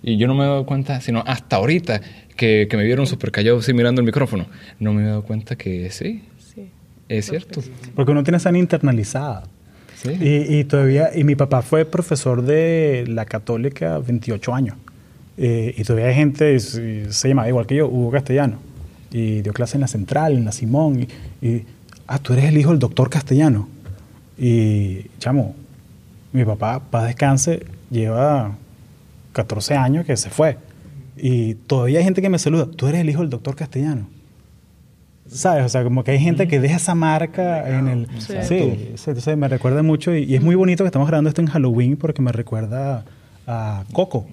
Y 0.04 0.18
yo 0.18 0.28
no 0.28 0.36
me 0.36 0.44
he 0.44 0.48
dado 0.48 0.66
cuenta, 0.66 1.00
sino 1.00 1.24
hasta 1.26 1.56
ahorita 1.56 2.02
que, 2.36 2.68
que 2.70 2.78
me 2.78 2.84
vieron 2.84 3.08
súper 3.08 3.32
callado 3.32 3.60
así 3.60 3.74
mirando 3.74 4.02
el 4.02 4.06
micrófono, 4.06 4.48
no 4.80 4.94
me 4.94 5.04
he 5.04 5.06
dado 5.06 5.24
cuenta 5.24 5.56
que 5.56 5.90
sí, 5.90 6.24
Sí. 6.54 6.70
es 7.08 7.28
cierto. 7.28 7.62
Porque 7.96 8.12
uno 8.12 8.24
tiene 8.24 8.38
esa 8.38 8.56
internalizada. 8.56 9.44
Sí. 10.02 10.10
Y, 10.20 10.60
y 10.60 10.64
todavía, 10.64 11.12
y 11.14 11.24
mi 11.24 11.36
papá 11.36 11.62
fue 11.62 11.86
profesor 11.86 12.42
de 12.42 13.06
la 13.08 13.26
católica 13.26 14.00
28 14.00 14.54
años. 14.54 14.78
Eh, 15.38 15.74
y 15.78 15.84
todavía 15.84 16.10
hay 16.10 16.16
gente, 16.16 16.60
se, 16.60 17.28
llamaba 17.28 17.48
igual 17.48 17.66
que 17.66 17.76
yo, 17.76 17.88
Hugo 17.88 18.12
Castellano. 18.12 18.58
Y 19.12 19.42
dio 19.42 19.54
clase 19.54 19.78
en 19.78 19.82
la 19.82 19.88
Central, 19.88 20.34
en 20.34 20.46
la 20.46 20.52
Simón. 20.52 21.08
Y, 21.42 21.48
y, 21.48 21.66
ah, 22.08 22.20
tú 22.20 22.34
eres 22.34 22.46
el 22.46 22.58
hijo 22.58 22.70
del 22.70 22.80
doctor 22.80 23.10
Castellano. 23.10 23.68
Y, 24.38 25.08
chamo, 25.20 25.56
mi 26.32 26.46
papá, 26.46 26.80
para 26.80 27.06
descanse, 27.06 27.66
lleva 27.90 28.56
14 29.34 29.76
años 29.76 30.06
que 30.06 30.16
se 30.18 30.30
fue. 30.30 30.58
Y 31.18 31.56
todavía 31.56 32.00
hay 32.00 32.06
gente 32.06 32.22
que 32.22 32.30
me 32.30 32.40
saluda, 32.40 32.68
tú 32.68 32.88
eres 32.88 33.02
el 33.02 33.10
hijo 33.10 33.22
del 33.22 33.30
doctor 33.30 33.56
Castellano. 33.56 34.08
¿Sabes? 35.32 35.66
O 35.66 35.70
sea, 35.70 35.84
como 35.84 36.04
que 36.04 36.12
hay 36.12 36.20
gente 36.20 36.48
que 36.48 36.60
deja 36.60 36.76
esa 36.76 36.94
marca 36.96 37.68
en 37.70 37.88
el... 37.88 38.08
Sí. 38.20 38.34
Sí, 38.44 38.92
sí, 38.96 39.04
entonces 39.08 39.38
me 39.38 39.48
recuerda 39.48 39.82
mucho 39.82 40.14
y, 40.16 40.24
y 40.24 40.36
es 40.36 40.42
muy 40.42 40.56
bonito 40.56 40.84
que 40.84 40.88
estamos 40.88 41.08
grabando 41.08 41.30
esto 41.30 41.42
en 41.42 41.48
Halloween 41.48 41.96
porque 41.96 42.22
me 42.22 42.32
recuerda 42.32 43.06
a 43.48 43.84
Coco. 43.94 44.28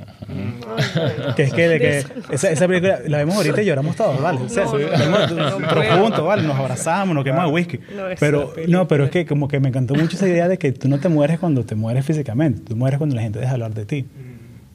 Que 1.36 1.44
es 1.44 1.53
que, 1.53 1.68
de 1.68 1.78
que 1.78 2.05
esa, 2.30 2.51
esa 2.51 2.68
película 2.68 2.99
la 3.07 3.18
vemos 3.18 3.36
ahorita 3.36 3.62
y 3.62 3.64
lloramos 3.64 3.96
todos, 3.96 4.20
¿vale? 4.20 4.40
O 4.40 4.49
sea, 4.49 4.64
No, 4.64 5.26
no, 5.28 5.59
no 5.61 6.03
juntos, 6.03 6.24
¿vale? 6.24 6.42
Nos 6.42 6.57
abrazamos, 6.57 7.14
nos 7.14 7.24
quemamos 7.24 7.53
whisky. 7.53 7.78
No, 7.96 8.09
esa 8.09 8.20
pero, 8.20 8.53
no, 8.68 8.86
pero 8.88 9.05
es 9.05 9.11
que 9.11 9.26
como 9.26 9.49
que 9.49 9.61
me 9.61 9.68
encantó 9.68 9.94
mucho 9.94 10.16
esa 10.16 10.28
idea 10.28 10.49
de 10.49 10.59
que 10.59 10.72
tú 10.72 10.88
no 10.88 10.99
te 10.99 11.09
mueres 11.09 11.38
cuando 11.38 11.64
te 11.64 11.74
mueres 11.74 12.05
físicamente, 12.05 12.62
tú 12.68 12.76
mueres 12.76 12.99
cuando 12.99 13.16
la 13.16 13.22
gente 13.22 13.38
deja 13.38 13.53
de 13.53 13.55
hablar 13.55 13.74
de 13.74 13.86
ti. 13.86 14.05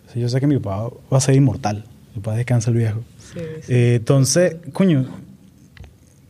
O 0.07 0.11
sea, 0.11 0.21
yo 0.21 0.30
sé 0.30 0.39
que 0.39 0.47
mi 0.47 0.57
papá 0.57 0.89
va 1.11 1.17
a 1.17 1.21
ser 1.21 1.36
inmortal, 1.36 1.86
mi 2.15 2.21
papá 2.21 2.36
descansa 2.36 2.71
el 2.71 2.78
viejo. 2.78 3.01
Sí, 3.34 3.39
sí. 3.61 3.74
Eh, 3.74 3.95
entonces, 3.95 4.57
coño, 4.74 5.05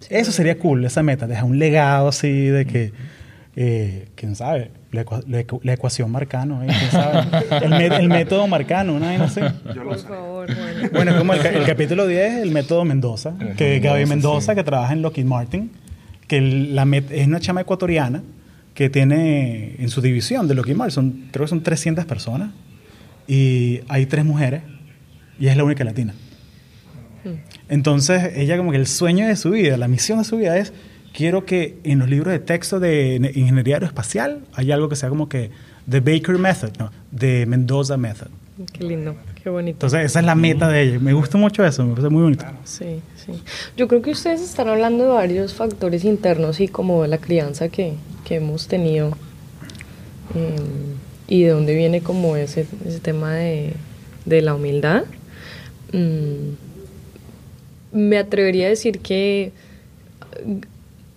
eso 0.09 0.31
sería 0.31 0.57
cool, 0.57 0.85
esa 0.85 1.03
meta, 1.03 1.27
dejar 1.27 1.45
un 1.45 1.59
legado 1.59 2.07
así 2.07 2.31
de 2.31 2.65
que, 2.65 2.91
eh, 3.55 4.07
quién 4.15 4.35
sabe, 4.35 4.71
la, 4.91 5.03
la 5.27 5.41
ecu- 5.45 5.59
la 5.63 5.73
ecuación 5.73 6.09
marcano, 6.11 6.63
¿eh? 6.63 6.67
¿Quién 6.67 6.91
sabe? 6.91 7.27
El, 7.97 8.07
método 8.09 8.47
marcano, 8.47 8.99
¿no? 8.99 9.17
no 9.17 9.27
sé. 9.29 9.41
Por 9.73 9.97
favor. 9.99 10.47
Bueno, 10.91 11.11
es 11.11 11.17
como 11.17 11.33
el, 11.33 11.41
ca- 11.41 11.49
el 11.51 11.65
capítulo 11.65 12.05
10, 12.05 12.41
el 12.43 12.51
método 12.51 12.83
Mendoza, 12.85 13.33
que 13.57 13.79
Gaby 13.79 14.05
Mendoza, 14.05 14.53
que 14.55 14.63
trabaja 14.63 14.91
en 14.93 15.01
Lockheed 15.01 15.25
Martin, 15.25 15.71
que 16.27 16.41
la 16.41 16.85
met- 16.85 17.09
es 17.11 17.25
una 17.27 17.39
chama 17.39 17.61
ecuatoriana 17.61 18.21
que 18.73 18.89
tiene 18.89 19.75
en 19.79 19.89
su 19.89 20.01
división 20.01 20.47
de 20.47 20.55
Lockheed 20.55 20.75
Martin, 20.75 20.91
son, 20.93 21.23
creo 21.31 21.45
que 21.45 21.49
son 21.49 21.63
300 21.63 22.05
personas, 22.05 22.49
y 23.27 23.81
hay 23.87 24.05
tres 24.05 24.25
mujeres, 24.25 24.63
y 25.39 25.47
es 25.47 25.55
la 25.57 25.63
única 25.63 25.83
latina. 25.83 26.13
Entonces, 27.73 28.33
ella 28.35 28.55
como 28.55 28.69
que 28.69 28.77
el 28.77 28.85
sueño 28.85 29.25
de 29.25 29.35
su 29.35 29.49
vida, 29.49 29.77
la 29.77 29.87
misión 29.87 30.19
de 30.19 30.25
su 30.25 30.37
vida 30.37 30.59
es, 30.59 30.73
quiero 31.11 31.43
que 31.43 31.79
en 31.83 31.97
los 31.97 32.07
libros 32.07 32.31
de 32.31 32.37
texto 32.37 32.79
de 32.79 33.31
ingeniería 33.33 33.77
aeroespacial 33.77 34.41
haya 34.53 34.75
algo 34.75 34.89
que 34.89 34.95
sea 34.95 35.09
como 35.09 35.27
que 35.27 35.49
The 35.89 35.99
Baker 35.99 36.37
Method, 36.37 36.77
no, 36.77 36.91
The 37.17 37.47
Mendoza 37.47 37.97
Method. 37.97 38.27
Qué 38.71 38.83
lindo, 38.83 39.15
qué 39.41 39.49
bonito. 39.49 39.77
Entonces, 39.77 40.05
esa 40.05 40.19
es 40.19 40.25
la 40.27 40.35
meta 40.35 40.67
de 40.67 40.83
ella. 40.83 40.99
Me 40.99 41.13
gusta 41.13 41.39
mucho 41.39 41.65
eso, 41.65 41.83
me 41.83 41.95
parece 41.95 42.09
muy 42.09 42.21
bonito. 42.21 42.45
Sí, 42.63 43.01
sí. 43.15 43.41
Yo 43.75 43.87
creo 43.87 44.03
que 44.03 44.11
ustedes 44.11 44.41
están 44.41 44.67
hablando 44.67 45.05
de 45.05 45.09
varios 45.09 45.55
factores 45.55 46.05
internos 46.05 46.59
y 46.59 46.67
como 46.67 47.01
de 47.01 47.07
la 47.07 47.17
crianza 47.17 47.69
que, 47.69 47.93
que 48.23 48.35
hemos 48.35 48.67
tenido 48.67 49.17
eh, 50.35 50.55
y 51.27 51.41
de 51.41 51.49
dónde 51.49 51.73
viene 51.73 52.01
como 52.01 52.35
ese, 52.35 52.67
ese 52.85 52.99
tema 52.99 53.33
de, 53.33 53.73
de 54.25 54.43
la 54.43 54.53
humildad. 54.53 55.05
Mm, 55.91 56.62
me 57.93 58.17
atrevería 58.17 58.65
a 58.65 58.69
decir 58.69 58.99
que 58.99 59.51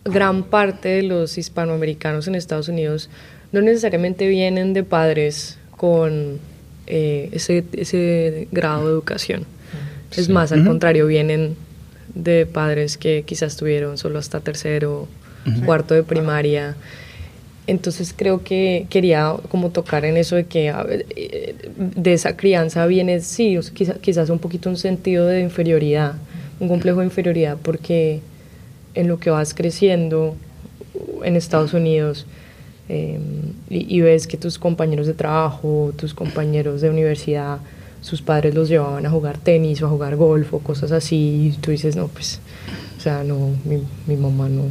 gran 0.05 0.45
parte 0.45 0.89
de 0.89 1.03
los 1.03 1.37
hispanoamericanos 1.39 2.29
en 2.29 2.35
Estados 2.35 2.69
Unidos 2.69 3.11
no 3.53 3.61
necesariamente 3.61 4.29
vienen 4.29 4.73
de 4.73 4.85
padres 4.85 5.59
con 5.77 6.39
eh, 6.87 7.29
ese, 7.33 7.65
ese 7.73 8.49
grado 8.53 8.87
de 8.87 8.93
educación. 8.93 9.45
Es 10.17 10.29
más, 10.29 10.53
al 10.53 10.65
contrario, 10.67 11.07
vienen 11.07 11.57
de 12.15 12.47
padres 12.47 12.97
que 12.97 13.25
quizás 13.27 13.57
tuvieron 13.57 13.99
solo 13.99 14.19
hasta 14.19 14.41
tercero, 14.41 15.09
cuarto 15.65 15.95
de 15.95 16.03
primaria. 16.03 16.77
Entonces 17.67 18.15
creo 18.17 18.43
que 18.45 18.87
quería 18.91 19.35
como 19.51 19.71
tocar 19.71 20.05
en 20.05 20.17
eso 20.17 20.37
de 20.37 20.45
que 20.47 20.73
eh, 21.17 21.55
de 21.77 22.13
esa 22.13 22.37
crianza 22.37 22.87
viene, 22.87 23.21
sí, 23.21 23.57
o 23.59 23.63
sea, 23.63 23.75
quizá- 23.75 23.99
quizás 24.01 24.31
un 24.31 24.39
poquito 24.39 24.69
un 24.71 24.77
sentido 24.77 25.27
de 25.27 25.41
inferioridad, 25.41 26.15
un 26.61 26.69
complejo 26.69 27.01
de 27.01 27.07
inferioridad, 27.07 27.57
porque 27.63 28.21
en 28.95 29.09
lo 29.09 29.19
que 29.19 29.31
vas 29.31 29.55
creciendo 29.55 30.35
en 31.23 31.37
Estados 31.37 31.75
Unidos 31.75 32.27
eh, 32.89 33.19
y, 33.69 34.01
ves 34.01 34.27
que 34.27 34.37
tus 34.37 34.59
compañeros 34.59 35.07
de 35.07 35.15
trabajo, 35.15 35.93
tus 35.97 36.15
compañeros 36.15 36.81
de 36.81 36.91
universidad, 36.91 37.59
sus 38.01 38.23
padres 38.23 38.55
los 38.55 38.69
llevaban 38.69 39.05
a 39.05 39.11
jugar 39.11 39.39
tenis 39.39 39.83
o 39.83 39.87
a 39.87 39.89
jugar 39.89 40.17
golf 40.17 40.55
o 40.55 40.61
cosas 40.61 40.93
así, 40.93 41.53
y 41.55 41.57
tú 41.61 41.73
dices, 41.73 41.97
no, 41.97 42.07
pues, 42.09 42.41
o 42.97 43.01
sea, 43.01 43.25
no, 43.25 43.51
mi 44.07 44.17
mamá 44.17 44.49
no, 44.49 44.63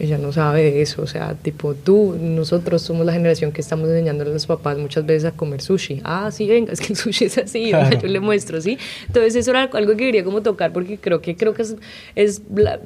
ella 0.00 0.18
no 0.18 0.32
sabe 0.32 0.62
de 0.64 0.82
eso, 0.82 1.02
o 1.02 1.06
sea, 1.06 1.34
tipo, 1.34 1.74
tú, 1.74 2.16
nosotros 2.20 2.82
somos 2.82 3.06
la 3.06 3.12
generación 3.12 3.52
que 3.52 3.60
estamos 3.60 3.88
enseñándole 3.88 4.30
a 4.30 4.32
los 4.34 4.46
papás 4.46 4.76
muchas 4.78 5.06
veces 5.06 5.24
a 5.26 5.30
comer 5.32 5.60
sushi. 5.62 6.00
Ah, 6.04 6.30
sí, 6.32 6.48
venga, 6.48 6.72
es 6.72 6.80
que 6.80 6.92
el 6.92 6.96
sushi 6.96 7.26
es 7.26 7.38
así, 7.38 7.70
Claro. 7.70 8.00
yo 8.00 8.08
le 8.08 8.20
muestro, 8.20 8.60
¿sí? 8.60 8.76
Entonces 9.06 9.36
eso 9.36 9.50
era 9.52 9.62
algo 9.72 9.92
que 9.92 9.96
quería 9.98 10.24
como 10.24 10.42
tocar 10.42 10.72
porque 10.72 10.98
creo 10.98 11.20
que 11.20 11.36
creo 11.36 11.54
que 11.54 11.62
es, 11.62 11.76
es 12.16 12.42
la- 12.54 12.80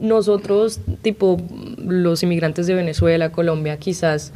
nosotros, 0.00 0.80
tipo 1.02 1.40
los 1.84 2.22
inmigrantes 2.22 2.66
de 2.66 2.74
Venezuela, 2.74 3.30
Colombia, 3.32 3.76
quizás 3.78 4.32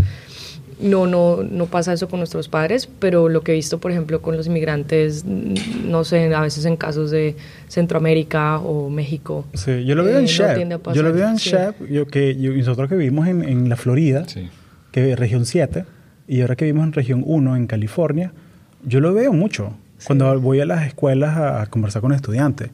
no, 0.81 1.07
no, 1.07 1.43
no 1.43 1.67
pasa 1.67 1.93
eso 1.93 2.09
con 2.09 2.21
nuestros 2.21 2.49
padres, 2.49 2.89
pero 2.99 3.29
lo 3.29 3.43
que 3.43 3.53
he 3.53 3.55
visto, 3.55 3.79
por 3.79 3.91
ejemplo, 3.91 4.21
con 4.23 4.37
los 4.37 4.47
inmigrantes, 4.47 5.25
no 5.25 6.05
sé, 6.05 6.35
a 6.35 6.41
veces 6.41 6.65
en 6.65 6.77
casos 6.77 7.11
de 7.11 7.37
Centroamérica 7.69 8.59
o 8.59 8.89
México. 8.91 9.45
Sí, 9.55 9.85
yo 9.85 9.95
lo 9.95 10.05
veo 10.05 10.15
eh, 10.17 10.19
en 10.19 10.25
no 10.25 10.29
Shep. 10.31 10.95
yo 10.95 11.03
lo 11.03 11.13
veo 11.13 11.29
en 11.29 11.39
sí. 11.39 11.51
Shep, 11.51 11.89
yo 11.91 12.07
que 12.07 12.37
yo- 12.41 12.53
nosotros 12.53 12.89
que 12.89 12.97
vivimos 12.97 13.27
en, 13.29 13.43
en 13.43 13.69
la 13.69 13.77
Florida, 13.77 14.25
Sí. 14.29 14.49
que 14.93 15.13
es 15.13 15.19
región 15.19 15.47
7, 15.47 15.85
y 16.29 16.41
ahora 16.41 16.57
que 16.57 16.65
vivimos 16.65 16.87
en 16.87 16.93
región 16.93 17.23
1 17.27 17.57
en 17.57 17.67
California, 17.67 18.33
yo 18.85 19.01
lo 19.01 19.13
veo 19.15 19.33
mucho 19.33 19.75
cuando 20.07 20.41
voy 20.41 20.61
a 20.61 20.65
las 20.67 20.87
escuelas 20.87 21.37
a, 21.37 21.63
a 21.63 21.67
conversar 21.67 22.03
con 22.03 22.13
estudiantes. 22.13 22.71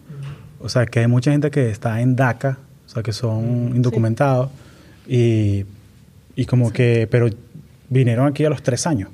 O 0.60 0.68
sea, 0.68 0.86
que 0.86 1.00
hay 1.00 1.06
mucha 1.06 1.30
gente 1.30 1.50
que 1.50 1.70
está 1.70 2.00
en 2.00 2.16
DACA, 2.16 2.58
o 2.86 2.88
sea, 2.88 3.02
que 3.02 3.12
son 3.12 3.72
indocumentados, 3.74 4.50
y, 5.06 5.64
y 6.36 6.44
como 6.46 6.72
que, 6.72 7.06
pero 7.10 7.28
vinieron 7.90 8.26
aquí 8.26 8.44
a 8.44 8.50
los 8.50 8.62
tres 8.62 8.86
años. 8.86 9.10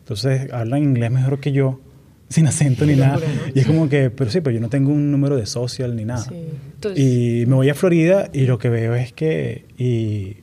Entonces 0.00 0.52
hablan 0.52 0.82
inglés 0.82 1.10
mejor 1.10 1.38
que 1.40 1.52
yo, 1.52 1.80
sin 2.28 2.46
acento 2.46 2.84
ni 2.86 2.96
nada. 2.96 3.18
Y 3.54 3.60
es 3.60 3.66
como 3.66 3.88
que, 3.88 4.10
pero 4.10 4.30
sí, 4.30 4.40
pero 4.40 4.54
yo 4.54 4.60
no 4.60 4.68
tengo 4.68 4.90
un 4.92 5.10
número 5.10 5.36
de 5.36 5.46
social 5.46 5.94
ni 5.96 6.04
nada. 6.04 6.22
Sí. 6.24 6.34
Entonces- 6.74 6.98
Y 7.04 7.46
me 7.46 7.54
voy 7.54 7.68
a 7.70 7.74
Florida 7.74 8.28
y 8.32 8.46
lo 8.46 8.58
que 8.58 8.68
veo 8.68 8.94
es 8.94 9.12
que, 9.12 9.64
y 9.78 10.36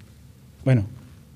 bueno, 0.65 0.86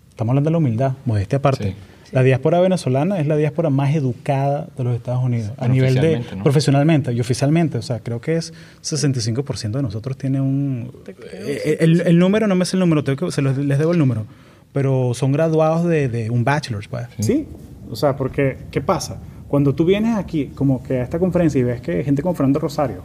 estamos 0.10 0.32
hablando 0.32 0.50
de 0.50 0.52
la 0.52 0.58
humildad, 0.58 0.94
modestia 1.06 1.38
aparte. 1.40 1.70
Sí. 1.70 1.76
La 2.14 2.24
diáspora 2.24 2.60
venezolana 2.60 3.22
es 3.22 3.28
la 3.28 3.38
diáspora 3.38 3.70
más 3.70 3.96
educada 3.96 4.68
de 4.78 4.84
los 4.84 4.94
Estados 4.98 5.24
Unidos, 5.24 5.54
a 5.58 5.70
nivel 5.70 5.96
de 5.96 6.22
¿no? 6.36 6.44
profesionalmente 6.44 7.14
y 7.14 7.20
oficialmente. 7.22 7.78
O 7.78 7.82
sea, 7.82 8.00
creo 8.02 8.20
que 8.20 8.36
es 8.36 8.54
65% 8.84 9.72
de 9.72 9.82
nosotros 9.82 10.18
tiene 10.18 10.42
un... 10.42 10.92
Eh, 11.32 11.78
el, 11.80 12.02
el 12.02 12.20
número, 12.20 12.48
no 12.48 12.56
me 12.56 12.66
sé 12.66 12.76
el 12.76 12.82
número, 12.82 13.06
tengo 13.06 13.28
que- 13.28 13.32
se 13.32 13.42
los, 13.42 13.58
les 13.58 13.80
debo 13.80 13.94
el 13.94 13.98
número, 13.98 14.26
pero 14.74 15.14
son 15.14 15.32
graduados 15.32 15.86
de, 15.86 16.08
de 16.08 16.30
un 16.30 16.44
bachelor's, 16.44 16.88
pues. 16.88 17.08
Sí. 17.20 17.46
O 17.90 17.96
sea, 17.96 18.16
porque, 18.16 18.58
¿qué 18.72 18.82
pasa? 18.82 19.20
Cuando 19.48 19.76
tú 19.76 19.84
vienes 19.84 20.16
aquí, 20.18 20.48
como 20.56 20.82
que 20.82 21.00
a 21.00 21.04
esta 21.04 21.20
conferencia 21.20 21.60
y 21.60 21.64
ves 21.64 21.82
que 21.82 21.98
hay 21.98 22.04
gente 22.04 22.22
como 22.22 22.34
Fernando 22.34 22.60
Rosario, 22.60 23.02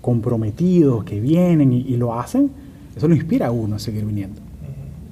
comprometidos, 0.00 1.04
que 1.04 1.20
vienen 1.20 1.72
y, 1.72 1.80
y 1.80 1.96
lo 1.96 2.18
hacen, 2.18 2.50
eso 2.96 3.08
lo 3.08 3.14
inspira 3.14 3.48
a 3.48 3.50
uno 3.50 3.76
a 3.76 3.78
seguir 3.78 4.04
viniendo. 4.04 4.40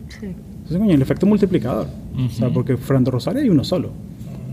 Sí. 0.08 0.26
Entonces, 0.26 0.78
coño, 0.78 0.94
el 0.94 1.02
efecto 1.02 1.26
multiplicador. 1.26 1.88
O 2.16 2.30
sea, 2.30 2.50
porque 2.50 2.76
Fernando 2.76 3.10
Rosario 3.10 3.42
hay 3.42 3.48
uno 3.48 3.64
solo. 3.64 3.90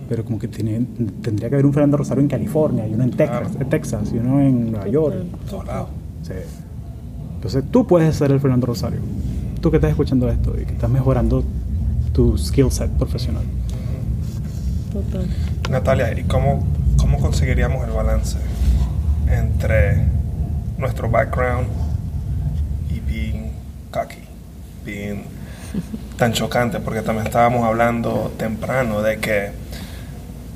Pero 0.09 0.25
como 0.25 0.39
que 0.39 0.47
tiene, 0.47 0.85
tendría 1.21 1.49
que 1.49 1.55
haber 1.55 1.65
un 1.65 1.73
Fernando 1.73 1.97
Rosario 1.97 2.21
en 2.21 2.27
California, 2.27 2.87
y 2.87 2.93
uno 2.93 3.03
en 3.03 3.11
Texas, 3.11 3.51
en 3.59 3.69
Texas 3.69 4.11
y 4.13 4.17
uno 4.17 4.41
en 4.41 4.71
Nueva 4.71 4.87
York. 4.87 5.15
todos 5.49 5.67
lados. 5.67 5.89
Sí. 6.23 6.33
Entonces 7.35 7.63
tú 7.69 7.85
puedes 7.85 8.15
ser 8.15 8.31
el 8.31 8.39
Fernando 8.39 8.65
Rosario. 8.65 8.99
Tú 9.61 9.71
que 9.71 9.77
estás 9.77 9.91
escuchando 9.91 10.29
esto 10.29 10.55
y 10.59 10.65
que 10.65 10.73
estás 10.73 10.89
mejorando 10.89 11.43
tu 12.13 12.37
skill 12.37 12.71
set 12.71 12.89
profesional. 12.91 13.43
Total. 14.93 15.27
Natalia, 15.69 16.17
¿y 16.17 16.23
cómo, 16.23 16.65
cómo 16.97 17.19
conseguiríamos 17.19 17.85
el 17.85 17.91
balance 17.91 18.37
entre 19.27 20.05
nuestro 20.77 21.09
background 21.09 21.67
y 22.89 22.99
being 23.01 23.51
cocky, 23.91 24.23
being 24.85 25.23
tan 26.17 26.33
chocante? 26.33 26.79
Porque 26.79 27.01
también 27.01 27.27
estábamos 27.27 27.63
hablando 27.65 28.31
temprano 28.37 29.01
de 29.01 29.19
que 29.19 29.51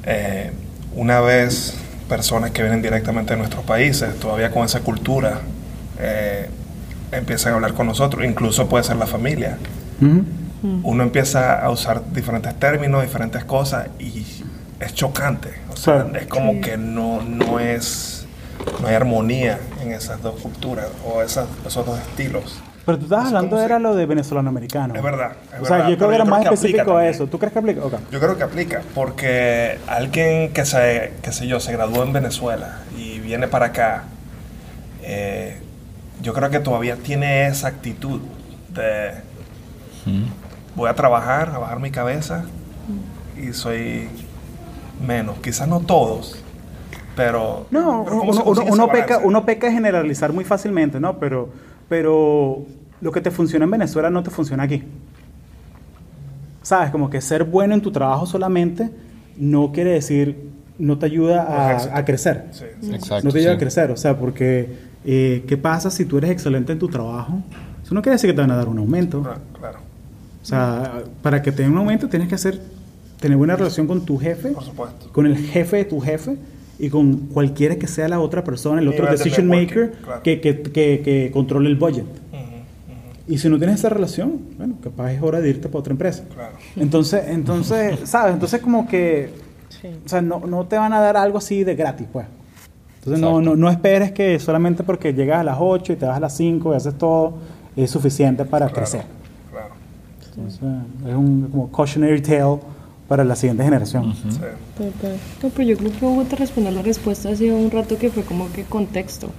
eh, 0.05 0.51
una 0.95 1.19
vez 1.19 1.75
personas 2.07 2.51
que 2.51 2.61
vienen 2.61 2.81
directamente 2.81 3.33
de 3.33 3.37
nuestros 3.37 3.65
países, 3.65 4.17
todavía 4.19 4.49
con 4.51 4.63
esa 4.63 4.79
cultura, 4.79 5.41
eh, 5.99 6.49
empiezan 7.17 7.53
a 7.53 7.55
hablar 7.55 7.73
con 7.73 7.87
nosotros, 7.87 8.25
incluso 8.25 8.67
puede 8.67 8.83
ser 8.83 8.97
la 8.97 9.07
familia. 9.07 9.57
Uno 10.83 11.03
empieza 11.03 11.61
a 11.63 11.69
usar 11.69 12.01
diferentes 12.13 12.57
términos, 12.59 13.01
diferentes 13.01 13.43
cosas 13.43 13.87
y 13.99 14.25
es 14.79 14.93
chocante. 14.93 15.49
O 15.71 15.75
sea, 15.75 16.07
es 16.19 16.27
como 16.27 16.61
que 16.61 16.77
no, 16.77 17.21
no 17.21 17.59
es, 17.59 18.25
no 18.81 18.87
hay 18.87 18.95
armonía 18.95 19.59
en 19.81 19.91
esas 19.91 20.21
dos 20.21 20.39
culturas 20.41 20.87
o 21.05 21.21
esas, 21.21 21.47
esos 21.65 21.85
dos 21.85 21.99
estilos. 21.99 22.61
Pero 22.85 22.97
tú 22.97 23.05
estabas 23.05 23.27
Es 23.27 23.33
hablando 23.33 23.61
era 23.61 23.79
lo 23.79 23.95
de 23.95 24.05
venezolano-americano. 24.05 24.93
Es 24.93 25.01
verdad. 25.01 25.31
es 25.53 25.61
o 25.61 25.65
sea, 25.65 25.77
verdad, 25.77 25.89
yo 25.89 25.97
creo 25.97 26.09
que 26.09 26.15
era 26.15 26.25
más 26.25 26.43
específico 26.43 26.97
a 26.97 27.07
eso. 27.07 27.27
¿Tú 27.27 27.39
crees 27.39 27.53
que 27.53 27.59
aplica? 27.59 27.81
Ok. 27.85 27.93
Yo 28.11 28.19
creo 28.19 28.37
que 28.37 28.43
aplica, 28.43 28.81
porque 28.93 29.79
alguien 29.87 30.51
que 30.51 30.65
se, 30.65 31.13
qué 31.21 31.31
sé 31.31 31.47
yo, 31.47 31.61
se 31.61 31.71
graduó 31.71 32.03
en 32.03 32.11
Venezuela 32.11 32.79
y 32.97 33.19
viene 33.19 33.47
para 33.47 33.67
acá, 33.67 34.03
eh, 35.01 35.59
yo 36.23 36.33
creo 36.33 36.49
que 36.49 36.59
todavía 36.59 36.95
tiene 36.95 37.47
esa 37.47 37.67
actitud 37.67 38.21
de 38.73 39.11
voy 40.75 40.89
a 40.89 40.95
trabajar, 40.95 41.49
a 41.53 41.59
bajar 41.59 41.79
mi 41.79 41.91
cabeza 41.91 42.45
y 43.39 43.53
soy 43.53 44.07
menos. 45.05 45.37
Quizás 45.39 45.67
no 45.67 45.81
todos, 45.81 46.41
pero... 47.15 47.67
No, 47.71 48.03
pero 48.05 48.19
¿cómo 48.19 48.31
uno, 48.43 48.63
uno- 48.67 48.87
peca, 48.87 49.19
uno 49.23 49.45
peca 49.45 49.71
generalizar 49.71 50.33
muy 50.33 50.45
fácilmente, 50.45 50.99
¿no? 50.99 51.19
Pero, 51.19 51.49
pero 51.89 52.65
lo 53.01 53.11
que 53.11 53.21
te 53.21 53.29
funciona 53.29 53.65
en 53.65 53.71
Venezuela 53.71 54.09
no 54.09 54.23
te 54.23 54.31
funciona 54.31 54.63
aquí. 54.63 54.83
¿Sabes? 56.61 56.89
Como 56.91 57.09
que 57.09 57.19
ser 57.21 57.43
bueno 57.43 57.73
en 57.73 57.81
tu 57.81 57.91
trabajo 57.91 58.25
solamente 58.25 58.89
no 59.35 59.71
quiere 59.73 59.91
decir, 59.91 60.49
no 60.79 60.97
te 60.97 61.05
ayuda 61.07 61.43
a, 61.43 61.97
a 61.97 62.05
crecer. 62.05 62.45
Sí, 62.51 62.65
sí. 62.81 62.93
Exacto. 62.93 63.25
no 63.27 63.31
te 63.33 63.39
ayuda 63.39 63.51
sí. 63.51 63.55
a 63.55 63.59
crecer, 63.59 63.91
o 63.91 63.97
sea, 63.97 64.17
porque 64.17 64.92
eh, 65.05 65.43
¿qué 65.47 65.57
pasa 65.57 65.89
si 65.91 66.05
tú 66.05 66.17
eres 66.17 66.31
excelente 66.31 66.71
en 66.71 66.79
tu 66.79 66.87
trabajo? 66.87 67.41
Eso 67.83 67.93
no 67.93 68.01
quiere 68.01 68.15
decir 68.15 68.29
que 68.29 68.33
te 68.33 68.41
van 68.41 68.51
a 68.51 68.55
dar 68.55 68.67
un 68.67 68.77
aumento. 68.79 69.23
Ah, 69.27 69.37
claro, 69.59 69.79
O 70.41 70.45
sea, 70.45 71.03
para 71.21 71.41
que 71.41 71.51
te 71.51 71.63
den 71.63 71.71
un 71.71 71.77
aumento 71.79 72.07
tienes 72.07 72.27
que 72.29 72.35
hacer, 72.35 72.59
tener 73.19 73.37
buena 73.37 73.55
relación 73.55 73.87
con 73.87 74.05
tu 74.05 74.17
jefe, 74.17 74.49
por 74.49 74.63
supuesto. 74.63 75.09
con 75.11 75.25
el 75.25 75.37
jefe 75.37 75.77
de 75.77 75.85
tu 75.85 75.99
jefe 75.99 76.37
y 76.79 76.89
con 76.89 77.15
cualquiera 77.27 77.75
que 77.75 77.87
sea 77.87 78.07
la 78.07 78.19
otra 78.19 78.43
persona, 78.43 78.81
el 78.81 78.87
otro 78.87 79.05
decision 79.09 79.47
maker 79.47 79.91
claro. 80.03 80.23
que, 80.23 80.41
que, 80.41 80.61
que, 80.61 81.01
que 81.03 81.29
controle 81.31 81.69
el 81.69 81.75
budget. 81.75 82.03
Ujú, 82.05 82.37
ujú, 82.37 82.53
Y 83.33 83.37
si 83.37 83.47
no 83.49 83.57
tienes 83.57 83.79
esa 83.79 83.89
relación, 83.89 84.39
bueno, 84.57 84.75
capaz 84.81 85.11
es 85.13 85.21
hora 85.21 85.39
de 85.39 85.49
irte 85.49 85.67
para 85.67 85.79
otra 85.79 85.91
empresa. 85.91 86.23
claro. 86.33 86.55
Entonces, 86.75 87.23
entonces, 87.27 87.99
¿sabes? 88.05 88.33
Entonces 88.33 88.59
como 88.61 88.87
que, 88.87 89.29
Sí. 89.81 89.87
o 90.05 90.07
sea, 90.09 90.21
no, 90.21 90.39
no 90.47 90.65
te 90.65 90.77
van 90.77 90.93
a 90.93 90.99
dar 91.01 91.17
algo 91.17 91.37
así 91.37 91.63
de 91.63 91.75
gratis, 91.75 92.07
pues. 92.11 92.25
Entonces 93.05 93.19
no, 93.21 93.41
no, 93.41 93.55
no 93.55 93.69
esperes 93.69 94.11
que 94.13 94.39
solamente 94.39 94.83
porque 94.83 95.13
llegas 95.13 95.39
a 95.39 95.43
las 95.43 95.57
8 95.59 95.93
y 95.93 95.95
te 95.97 96.05
vas 96.05 96.17
a 96.17 96.19
las 96.21 96.35
5 96.37 96.73
y 96.73 96.77
haces 96.77 96.97
todo, 96.97 97.33
es 97.75 97.91
suficiente 97.91 98.45
para 98.45 98.67
Claro, 98.67 98.75
crecer. 98.81 99.03
claro. 99.51 99.73
Entonces, 100.29 100.59
es 101.07 101.13
un 101.15 101.49
como 101.51 101.71
cautionary 101.71 102.21
tale 102.21 102.59
para 103.09 103.23
la 103.25 103.35
siguiente 103.35 103.63
generación. 103.63 104.13
Sí. 104.15 104.39
Total. 104.77 105.17
No, 105.43 105.49
pero 105.49 105.67
yo 105.69 105.77
creo 105.77 105.91
que 105.91 106.05
Hugo 106.05 106.23
te 106.23 106.35
respondió 106.37 106.71
la 106.71 106.81
respuesta 106.81 107.29
hace 107.29 107.51
un 107.51 107.69
rato 107.69 107.97
que 107.97 108.09
fue 108.09 108.23
como 108.23 108.51
que 108.53 108.63
contexto. 108.63 109.29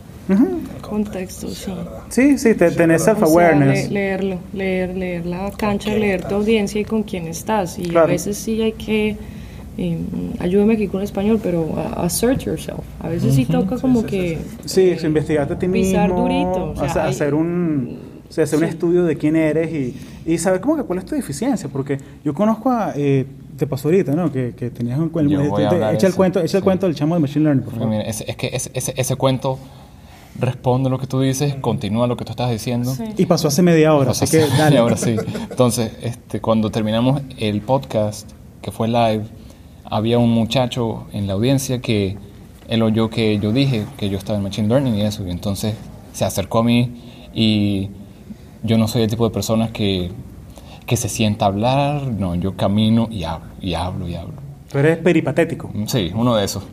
Contexto, 0.80 1.48
sí. 1.48 1.72
Sí, 2.08 2.38
sí, 2.38 2.54
te, 2.54 2.70
tenés 2.70 3.02
O 3.02 3.04
sea, 3.04 3.14
self-awareness. 3.14 3.88
le- 3.88 3.94
leerlo, 3.94 4.38
leer, 4.52 4.96
leer 4.96 5.26
la 5.26 5.50
cancha, 5.52 5.90
leer 5.94 6.22
tu 6.26 6.34
audiencia 6.36 6.80
y 6.80 6.84
con 6.84 7.02
quién 7.02 7.26
estás. 7.28 7.78
Y 7.78 7.84
Claro. 7.88 8.06
a 8.06 8.10
veces 8.10 8.36
sí 8.36 8.60
hay 8.62 8.72
que, 8.72 9.16
eh, 9.78 9.98
ayúdame 10.40 10.74
aquí 10.74 10.88
con 10.88 11.02
español, 11.02 11.40
pero 11.42 11.74
a- 11.78 12.04
assert 12.04 12.40
yourself. 12.42 12.80
A 13.00 13.08
veces 13.08 13.34
sí 13.34 13.44
toca 13.44 13.76
como 13.78 14.04
que... 14.04 14.38
Sí, 14.64 14.94
sí, 14.98 15.06
investigarte 15.06 15.54
a 15.54 15.58
ti 15.58 15.68
mismo. 15.68 15.90
Pisar 15.92 16.14
durito, 16.14 16.70
o 16.70 16.76
sea, 16.76 16.84
hacer, 16.86 17.02
hay- 17.02 17.10
hacer 17.10 17.34
un, 17.34 17.98
o 18.28 18.32
sea, 18.32 18.44
hacer 18.44 18.58
un 18.58 18.64
Sí. 18.66 18.70
estudio 18.70 19.04
de 19.04 19.16
quién 19.16 19.36
eres 19.36 19.72
y, 19.72 19.94
y 20.32 20.38
saber 20.38 20.60
cómo 20.60 20.76
que 20.76 20.82
cuál 20.84 20.98
es 21.00 21.04
tu 21.04 21.14
deficiencia. 21.14 21.68
Porque 21.68 21.98
yo 22.24 22.34
conozco 22.34 22.70
a. 22.70 22.92
Eh, 22.96 23.26
te 23.56 23.66
pasó 23.68 23.86
ahorita, 23.88 24.12
¿no? 24.16 24.32
Que, 24.32 24.52
que 24.56 24.70
tenías 24.70 24.98
un 24.98 25.10
cuento. 25.10 25.32
Echa 25.92 26.06
el 26.08 26.14
cuento, 26.14 26.40
echa 26.40 26.56
el 26.58 26.62
sí. 26.62 26.64
cuento 26.64 26.86
del 26.86 26.96
chamo 26.96 27.14
de 27.14 27.20
Machine 27.20 27.44
Learning, 27.44 27.64
por 27.64 27.74
favor. 27.74 27.88
mira, 27.88 28.02
es, 28.02 28.22
es 28.26 28.34
que 28.36 28.48
ese, 28.52 28.70
ese, 28.74 28.94
ese 28.96 29.14
cuento 29.16 29.58
responde 30.38 30.90
lo 30.90 30.98
que 30.98 31.06
tú 31.06 31.20
dices, 31.20 31.54
continúa 31.60 32.08
lo 32.08 32.16
que 32.16 32.24
tú 32.24 32.32
estás 32.32 32.50
diciendo. 32.50 32.92
Sí. 32.92 33.04
Y 33.16 33.26
pasó 33.26 33.46
hace 33.48 33.62
media 33.62 33.94
hora, 33.94 34.06
Pasó 34.08 34.24
así 34.24 34.36
que 34.36 34.42
así, 34.42 34.58
dale. 34.58 34.74
y 34.74 34.78
ahora 34.78 34.96
sí. 34.96 35.14
Entonces, 35.50 35.92
este, 36.02 36.40
cuando 36.40 36.70
terminamos 36.70 37.22
el 37.38 37.60
podcast, 37.60 38.28
que 38.60 38.72
fue 38.72 38.88
live, 38.88 39.22
había 39.84 40.18
un 40.18 40.30
muchacho 40.30 41.06
en 41.12 41.26
la 41.26 41.34
audiencia 41.34 41.80
que 41.80 42.16
él 42.68 42.82
oyó 42.82 43.10
que 43.10 43.38
yo 43.38 43.52
dije 43.52 43.84
que 43.96 44.08
yo 44.08 44.18
estaba 44.18 44.38
en 44.38 44.44
Machine 44.44 44.68
Learning 44.68 44.94
y 44.94 45.02
eso, 45.02 45.26
y 45.26 45.30
entonces 45.30 45.74
se 46.12 46.24
acercó 46.24 46.60
a 46.60 46.64
mí 46.64 46.92
y 47.34 47.90
yo 48.62 48.78
no 48.78 48.88
soy 48.88 49.02
el 49.02 49.10
tipo 49.10 49.24
de 49.24 49.30
personas 49.30 49.70
que, 49.70 50.10
que 50.86 50.96
se 50.96 51.08
sienta 51.08 51.44
a 51.44 51.48
hablar, 51.48 52.06
no, 52.06 52.34
yo 52.34 52.56
camino 52.56 53.08
y 53.10 53.24
hablo, 53.24 53.48
y 53.60 53.74
hablo, 53.74 54.08
y 54.08 54.14
hablo. 54.14 54.34
Tú 54.70 54.78
eres 54.78 54.98
peripatético. 54.98 55.70
Sí, 55.86 56.10
uno 56.14 56.34
de 56.34 56.44
esos. 56.44 56.64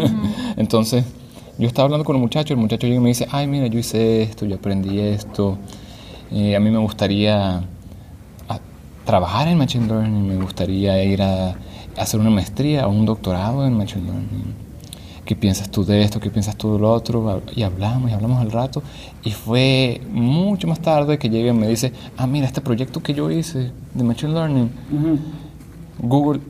Entonces, 0.56 1.04
yo 1.56 1.66
estaba 1.66 1.86
hablando 1.86 2.04
con 2.04 2.16
el 2.16 2.22
muchacho, 2.22 2.52
el 2.54 2.60
muchacho 2.60 2.86
llega 2.86 2.98
y 2.98 3.02
me 3.02 3.08
dice, 3.08 3.26
ay, 3.30 3.46
mira, 3.46 3.68
yo 3.68 3.78
hice 3.78 4.22
esto, 4.22 4.44
yo 4.44 4.56
aprendí 4.56 4.98
esto, 5.00 5.58
a 6.30 6.60
mí 6.60 6.70
me 6.70 6.78
gustaría 6.78 7.62
trabajar 9.04 9.48
en 9.48 9.56
Machine 9.56 9.86
Learning, 9.86 10.28
me 10.28 10.36
gustaría 10.36 11.02
ir 11.02 11.22
a 11.22 11.56
hacer 11.98 12.20
una 12.20 12.30
maestría 12.30 12.86
o 12.86 12.90
un 12.90 13.04
doctorado 13.06 13.66
en 13.66 13.74
Machine 13.76 14.04
Learning. 14.04 14.68
¿Qué 15.24 15.36
piensas 15.36 15.70
tú 15.70 15.84
de 15.84 16.00
esto? 16.02 16.20
¿Qué 16.20 16.30
piensas 16.30 16.56
tú 16.56 16.72
de 16.72 16.78
lo 16.78 16.90
otro? 16.90 17.42
Y 17.54 17.62
hablamos 17.62 18.10
y 18.10 18.14
hablamos 18.14 18.40
al 18.40 18.50
rato. 18.50 18.82
Y 19.22 19.32
fue 19.32 20.00
mucho 20.10 20.66
más 20.66 20.80
tarde 20.80 21.18
que 21.18 21.28
llega 21.28 21.50
y 21.50 21.52
me 21.54 21.68
dice, 21.68 21.92
ah, 22.16 22.26
mira, 22.26 22.46
este 22.46 22.62
proyecto 22.62 23.02
que 23.02 23.12
yo 23.12 23.30
hice 23.30 23.70
de 23.94 24.04
Machine 24.04 24.32
Learning. 24.32 24.70
Google, 26.00 26.40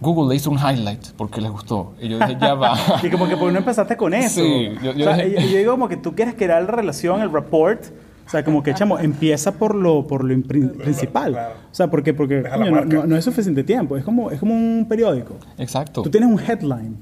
Google 0.00 0.28
le 0.30 0.34
hizo 0.36 0.50
un 0.50 0.58
highlight 0.58 1.08
porque 1.16 1.40
les 1.40 1.50
gustó. 1.50 1.92
Y 2.00 2.08
yo 2.08 2.18
dije, 2.18 2.36
ya 2.40 2.54
va. 2.54 2.76
Y 3.02 3.10
como 3.10 3.28
que 3.28 3.36
por 3.36 3.46
qué 3.48 3.52
no 3.52 3.58
empezaste 3.60 3.96
con 3.96 4.12
eso. 4.14 4.40
Sí, 4.42 4.70
yo- 4.82 4.92
yo 4.92 5.08
o 5.10 5.14
sea, 5.14 5.24
dije- 5.24 5.40
y- 5.40 5.44
y 5.44 5.52
yo 5.52 5.58
digo 5.58 5.72
como 5.72 5.88
que 5.88 5.96
tú 5.96 6.14
quieres 6.14 6.34
crear 6.34 6.62
la 6.62 6.70
relación, 6.72 7.20
el 7.20 7.30
report. 7.32 7.84
O 8.26 8.28
sea, 8.28 8.44
como 8.44 8.62
que, 8.62 8.74
chamo, 8.74 8.98
empieza 8.98 9.52
por 9.52 9.74
lo, 9.74 10.06
por 10.06 10.24
lo 10.24 10.34
principal. 10.42 11.32
claro. 11.32 11.54
O 11.70 11.74
sea, 11.74 11.88
porque, 11.88 12.12
porque 12.12 12.42
coño, 12.42 12.70
no, 12.72 12.84
no- 12.84 13.06
no 13.06 13.16
es 13.16 13.24
suficiente 13.24 13.62
tiempo. 13.62 13.96
Es 13.96 14.02
como, 14.04 14.30
es 14.32 14.40
como 14.40 14.52
un 14.54 14.86
periódico. 14.88 15.36
Exacto. 15.58 16.02
Tú 16.02 16.10
tienes 16.10 16.28
un 16.28 16.40
headline. 16.40 16.96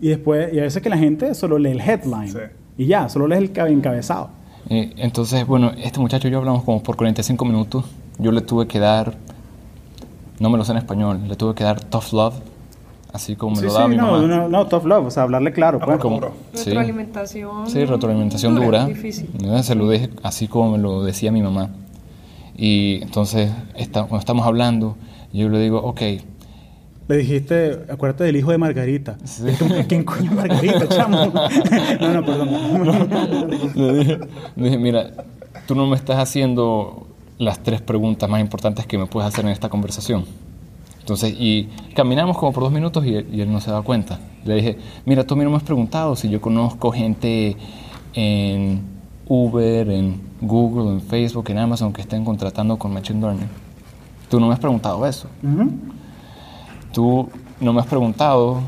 Y 0.00 0.08
después, 0.08 0.52
y 0.52 0.58
a 0.58 0.62
veces 0.62 0.82
que 0.82 0.90
la 0.90 0.98
gente 0.98 1.34
solo 1.34 1.58
lee 1.58 1.70
el 1.70 1.80
headline. 1.80 2.28
Sí. 2.28 2.38
Y 2.76 2.86
ya, 2.86 3.08
solo 3.08 3.26
lees 3.28 3.40
el 3.42 3.52
cabe- 3.52 3.72
encabezado. 3.72 4.28
Eh, 4.68 4.92
entonces, 4.98 5.46
bueno, 5.46 5.72
este 5.82 6.00
muchacho 6.00 6.28
y 6.28 6.30
yo 6.30 6.38
hablamos 6.38 6.64
como 6.64 6.82
por 6.82 6.96
45 6.96 7.44
minutos. 7.44 7.84
Yo 8.18 8.30
le 8.30 8.40
tuve 8.42 8.66
que 8.66 8.78
dar, 8.78 9.14
no 10.38 10.50
me 10.50 10.58
lo 10.58 10.64
sé 10.64 10.72
en 10.72 10.78
español, 10.78 11.20
le 11.28 11.36
tuve 11.36 11.54
que 11.54 11.64
dar 11.64 11.80
tough 11.82 12.12
love, 12.12 12.34
así 13.12 13.36
como 13.36 13.52
me 13.56 13.58
Sí, 13.58 13.64
lo 13.64 13.70
sí, 13.70 13.74
daba 13.76 13.88
mi 13.88 13.96
no, 13.96 14.12
mamá. 14.12 14.26
no, 14.26 14.48
no, 14.48 14.66
tough 14.66 14.84
love. 14.86 15.06
O 15.06 15.10
sea, 15.10 15.24
hablarle 15.24 15.52
claro. 15.52 15.78
Ah, 15.82 15.84
Pues. 15.98 16.00
Sí. 16.54 16.64
Retroalimentación. 16.70 17.66
Sí, 17.70 17.84
retroalimentación 17.84 18.54
dura. 18.54 18.86
Difícil. 18.86 19.28
Eh, 19.44 19.62
Se 19.62 19.74
lo 19.74 19.88
dije 19.90 20.10
así 20.22 20.48
como 20.48 20.72
me 20.72 20.78
lo 20.78 21.02
decía 21.04 21.30
mi 21.32 21.42
mamá. 21.42 21.70
Y 22.56 23.00
entonces, 23.02 23.50
esta- 23.76 24.00
cuando 24.02 24.18
estamos 24.18 24.46
hablando, 24.46 24.96
yo 25.32 25.48
le 25.48 25.58
digo, 25.60 25.78
ok, 25.82 26.00
Le 27.08 27.16
dijiste, 27.16 27.80
acuérdate 27.90 28.24
del 28.24 28.36
hijo 28.36 28.52
de 28.52 28.58
Margarita. 28.58 29.18
Sí. 29.24 29.42
Como 29.58 29.74
¿Quién 29.88 30.04
coño 30.04 30.30
es 30.30 30.36
Margarita, 30.36 30.88
chamo? 30.88 31.32
no, 32.00 32.14
no, 32.14 32.24
perdón. 32.24 33.50
le 33.74 33.92
dije, 33.98 34.18
le 34.56 34.64
dije, 34.64 34.78
mira, 34.78 35.10
tú 35.66 35.74
no 35.74 35.86
me 35.88 35.96
estás 35.96 36.18
haciendo 36.18 37.08
las 37.38 37.58
tres 37.62 37.80
preguntas 37.82 38.30
más 38.30 38.40
importantes 38.40 38.86
que 38.86 38.96
me 38.98 39.06
puedes 39.06 39.28
hacer 39.28 39.44
en 39.44 39.50
esta 39.50 39.68
conversación. 39.68 40.24
Entonces, 41.02 41.34
y 41.38 41.68
caminamos 41.94 42.38
como 42.38 42.52
por 42.52 42.62
dos 42.64 42.72
minutos 42.72 43.04
y, 43.04 43.14
él- 43.16 43.26
y 43.32 43.40
él 43.42 43.52
no 43.52 43.60
se 43.60 43.70
da 43.70 43.82
cuenta. 43.82 44.18
Le 44.44 44.54
dije, 44.54 44.78
mira, 45.04 45.24
tú 45.26 45.34
a 45.34 45.36
mí 45.36 45.44
no 45.44 45.50
me 45.50 45.56
has 45.56 45.62
preguntado 45.62 46.16
si 46.16 46.28
yo 46.30 46.40
conozco 46.40 46.90
gente 46.92 47.56
en 48.14 48.80
Uber, 49.26 49.90
en 49.90 50.20
Google, 50.40 50.90
en 50.92 51.00
Facebook, 51.00 51.50
en 51.50 51.58
Amazon 51.58 51.92
que 51.92 52.00
estén 52.02 52.24
contratando 52.24 52.76
con 52.78 52.92
Machine 52.92 53.20
Learning. 53.20 53.48
Tú 54.28 54.38
no 54.40 54.46
me 54.46 54.54
has 54.54 54.60
preguntado 54.60 55.04
eso. 55.06 55.28
Ujú. 55.42 55.70
Tú 56.92 57.28
no 57.60 57.72
me 57.72 57.80
has 57.80 57.86
preguntado 57.86 58.60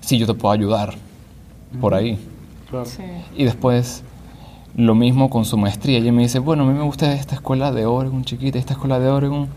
si 0.00 0.18
yo 0.18 0.26
te 0.26 0.34
puedo 0.34 0.52
ayudar 0.52 0.94
por 1.80 1.94
ahí. 1.94 2.18
Sí. 2.84 3.02
Y 3.36 3.44
después, 3.44 4.02
lo 4.76 4.94
mismo 4.94 5.30
con 5.30 5.44
su 5.44 5.56
maestría. 5.56 5.98
Ella 5.98 6.12
me 6.12 6.22
dice, 6.22 6.38
bueno, 6.38 6.62
a 6.62 6.66
mí 6.66 6.72
me 6.72 6.84
gusta 6.84 7.12
esta 7.14 7.34
escuela 7.34 7.72
de 7.72 7.86
Oregon, 7.86 8.24
chiquita, 8.24 8.58
esta 8.58 8.74
escuela 8.74 8.98
de 9.00 9.08
Oregon, 9.08 9.48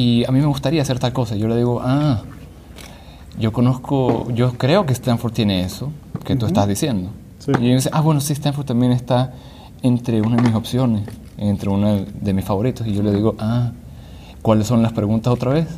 y 0.00 0.24
a 0.24 0.32
mí 0.32 0.40
me 0.40 0.46
gustaría 0.46 0.80
hacer 0.80 0.98
tal 0.98 1.12
cosa. 1.12 1.36
Yo 1.36 1.46
le 1.46 1.56
digo, 1.56 1.80
ah, 1.82 2.22
yo 3.38 3.52
conozco, 3.52 4.30
yo 4.32 4.56
creo 4.56 4.86
que 4.86 4.94
Stanford 4.94 5.32
tiene 5.32 5.62
eso 5.62 5.90
que 6.24 6.36
tú 6.36 6.46
estás 6.46 6.66
diciendo. 6.66 7.10
Sí. 7.38 7.52
Y 7.60 7.66
ella 7.66 7.74
dice, 7.76 7.90
ah, 7.92 8.00
bueno, 8.00 8.22
sí, 8.22 8.32
Stanford 8.32 8.64
también 8.64 8.92
está 8.92 9.34
entre 9.82 10.22
una 10.22 10.36
de 10.36 10.42
mis 10.42 10.54
opciones, 10.54 11.02
entre 11.36 11.68
una 11.68 11.96
de 11.96 12.32
mis 12.32 12.46
favoritos. 12.46 12.86
Y 12.86 12.94
yo 12.94 13.02
le 13.02 13.12
digo, 13.12 13.34
ah, 13.38 13.72
¿cuáles 14.40 14.66
son 14.66 14.82
las 14.82 14.92
preguntas 14.92 15.34
otra 15.34 15.52
vez? 15.52 15.68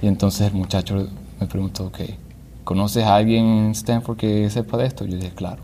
Y 0.00 0.06
entonces 0.06 0.46
el 0.46 0.54
muchacho 0.54 1.08
me 1.40 1.46
preguntó, 1.48 1.86
ok, 1.86 2.00
¿conoces 2.62 3.02
a 3.02 3.16
alguien 3.16 3.44
en 3.44 3.70
Stanford 3.72 4.16
que 4.16 4.48
sepa 4.48 4.76
de 4.76 4.86
esto? 4.86 5.04
Yo 5.04 5.16
dije, 5.16 5.32
claro. 5.34 5.62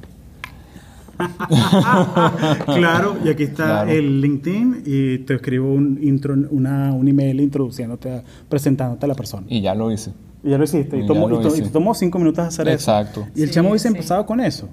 claro, 2.66 3.16
y 3.24 3.28
aquí 3.28 3.42
está 3.44 3.64
Claro. 3.64 3.90
el 3.90 4.20
LinkedIn 4.20 4.82
y 4.86 5.18
te 5.18 5.34
escribo 5.34 5.72
un 5.72 5.98
intro, 6.02 6.34
una, 6.50 6.92
un 6.92 7.08
email 7.08 7.40
introduciéndote, 7.40 8.10
a- 8.10 8.22
presentándote 8.48 9.04
a 9.04 9.08
la 9.08 9.14
persona. 9.14 9.46
Y 9.48 9.60
ya 9.60 9.74
lo 9.74 9.90
hice. 9.90 10.12
Y 10.44 10.50
ya 10.50 10.58
lo 10.58 10.64
hiciste. 10.64 10.96
Y, 10.96 11.00
Ya 11.02 11.06
tomó, 11.06 11.28
lo 11.28 11.40
y 11.40 11.42
to- 11.42 11.48
hice. 11.48 11.58
y 11.58 11.62
te 11.62 11.70
tomó 11.70 11.94
cinco 11.94 12.18
minutos 12.18 12.44
hacer 12.46 12.68
Exacto. 12.68 13.22
eso. 13.22 13.30
Y 13.34 13.42
el 13.42 13.48
Sí, 13.48 13.54
chamo 13.54 13.70
hubiese 13.70 13.88
sí. 13.88 13.94
empezado 13.94 14.24
con 14.26 14.40
eso. 14.40 14.68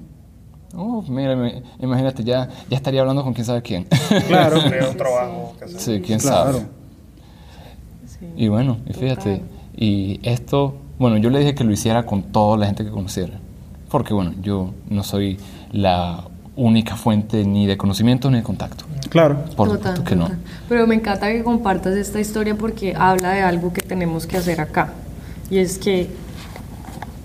Oh, 0.75 1.03
mira, 1.07 1.35
me- 1.35 1.63
imagínate, 1.79 2.23
ya, 2.23 2.49
ya 2.69 2.75
estaría 2.77 3.01
hablando 3.01 3.23
con 3.23 3.33
quién 3.33 3.45
sabe 3.45 3.61
quién. 3.61 3.87
Claro. 4.27 4.57
Un 4.91 4.97
trabajo 4.97 5.55
que 5.59 5.67
sí, 5.69 6.01
quién 6.05 6.19
Claro. 6.19 6.53
sabe. 6.53 6.65
Sí. 8.07 8.25
Y 8.37 8.47
bueno, 8.49 8.77
y 8.87 8.93
fíjate, 8.93 9.41
y 9.75 10.19
esto, 10.23 10.75
bueno, 10.99 11.17
yo 11.17 11.29
le 11.29 11.39
dije 11.39 11.55
que 11.55 11.63
lo 11.63 11.71
hiciera 11.71 12.05
con 12.05 12.23
toda 12.23 12.57
la 12.57 12.65
gente 12.67 12.83
que 12.83 12.91
conociera. 12.91 13.39
Porque 13.89 14.13
bueno, 14.13 14.33
yo 14.41 14.73
no 14.89 15.03
soy 15.03 15.37
la 15.71 16.25
única 16.55 16.95
fuente 16.95 17.43
ni 17.43 17.67
de 17.67 17.77
conocimiento 17.77 18.29
ni 18.29 18.37
de 18.37 18.43
contacto. 18.43 18.85
Claro. 19.09 19.43
Por 19.55 19.69
Total, 19.69 19.95
supuesto 19.95 20.03
que 20.03 20.15
no. 20.15 20.29
Pero 20.69 20.87
me 20.87 20.95
encanta 20.95 21.31
que 21.31 21.43
compartas 21.43 21.95
esta 21.95 22.19
historia 22.19 22.55
porque 22.55 22.93
habla 22.95 23.31
de 23.31 23.41
algo 23.41 23.73
que 23.73 23.81
tenemos 23.81 24.25
que 24.25 24.37
hacer 24.37 24.61
acá. 24.61 24.93
Y 25.49 25.59
es 25.59 25.77
que, 25.77 26.09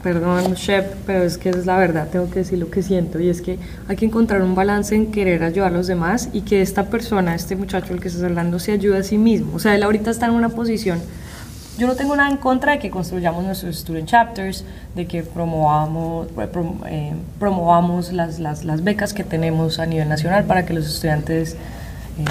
perdón, 0.03 0.55
Shep, 0.55 0.95
pero 1.07 1.25
es 1.25 1.39
que 1.39 1.51
es 1.51 1.67
la 1.67 1.79
verdad, 1.79 2.09
tengo 2.11 2.29
que 2.31 2.41
decir 2.41 2.59
lo 2.59 2.71
que 2.71 2.83
siento. 2.83 3.21
Y 3.21 3.29
es 3.29 3.41
que 3.41 3.59
hay 3.89 3.97
que 3.97 4.07
encontrar 4.07 4.43
un 4.43 4.55
balance 4.55 4.95
en 4.95 5.11
querer 5.11 5.43
ayudar 5.43 5.73
a 5.73 5.77
los 5.77 5.87
demás 5.87 6.29
y 6.33 6.43
que 6.43 6.61
esta 6.61 6.87
persona, 6.87 7.35
este 7.35 7.57
muchacho 7.57 7.89
del 7.89 8.01
que 8.01 8.09
estás 8.09 8.25
hablando, 8.25 8.59
se 8.59 8.73
ayude 8.73 8.99
a 8.99 9.03
sí 9.03 9.17
mismo. 9.17 9.55
O 9.55 9.59
sea, 9.59 9.75
él 9.75 9.83
ahorita 9.83 10.11
está 10.11 10.27
en 10.27 10.33
una 10.33 10.51
posición. 10.51 11.01
Yo 11.79 11.87
no 11.87 11.95
tengo 11.95 12.15
nada 12.15 12.29
en 12.29 12.37
contra 12.37 12.73
de 12.73 12.79
que 12.79 12.91
construyamos 12.91 13.43
nuestros 13.43 13.79
student 13.79 14.07
chapters, 14.07 14.65
de 14.95 15.07
que 15.07 15.23
promovamos, 15.23 16.27
eh, 16.29 16.49
prom- 16.53 16.83
eh, 16.87 17.13
promovamos 17.39 18.13
las, 18.13 18.39
las, 18.39 18.65
las 18.65 18.85
becas 18.85 19.15
que 19.15 19.25
tenemos 19.25 19.79
a 19.79 19.87
nivel 19.87 20.09
nacional 20.09 20.45
para 20.45 20.67
que 20.67 20.75
los 20.75 20.87
estudiantes 20.87 21.55
eh, 21.55 22.25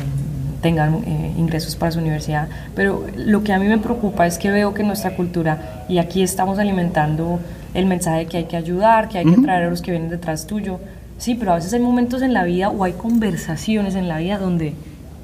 tengan 0.61 1.03
eh, 1.05 1.33
ingresos 1.37 1.75
para 1.75 1.91
su 1.91 1.99
universidad. 1.99 2.47
Pero 2.75 3.07
lo 3.15 3.43
que 3.43 3.53
a 3.53 3.59
mí 3.59 3.67
me 3.67 3.79
preocupa 3.79 4.27
es 4.27 4.37
que 4.37 4.51
veo 4.51 4.73
que 4.75 4.83
nuestra 4.83 5.15
cultura, 5.15 5.85
y 5.89 5.97
aquí 5.97 6.21
estamos 6.21 6.59
alimentando 6.59 7.39
el 7.73 7.85
mensaje 7.85 8.19
de 8.19 8.25
que 8.27 8.37
hay 8.37 8.45
que 8.45 8.57
ayudar, 8.57 9.09
que 9.09 9.17
hay 9.19 9.25
que 9.25 9.41
traer 9.41 9.63
a 9.63 9.69
los 9.69 9.81
que 9.81 9.91
vienen 9.91 10.09
detrás 10.09 10.45
tuyo. 10.45 10.79
Sí, 11.17 11.35
pero 11.35 11.53
a 11.53 11.55
veces 11.55 11.73
hay 11.73 11.79
momentos 11.79 12.21
en 12.21 12.33
la 12.33 12.43
vida 12.43 12.69
o 12.69 12.83
hay 12.83 12.93
conversaciones 12.93 13.95
en 13.95 14.07
la 14.07 14.19
vida 14.19 14.37
donde 14.37 14.73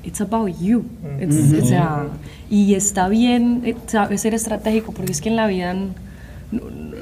it's 0.06 0.22
about 0.22 0.50
you. 0.60 0.84
It's- 1.20 1.54
o 1.62 1.66
sea, 1.66 2.04
y 2.50 2.74
está 2.76 3.08
bien 3.10 3.62
eh, 3.66 3.76
sabe 3.88 4.18
ser 4.18 4.34
estratégico 4.34 4.92
porque 4.92 5.12
es 5.12 5.22
que 5.22 5.30
en 5.30 5.36
la 5.36 5.48
vida 5.48 5.72
n- 5.72 5.90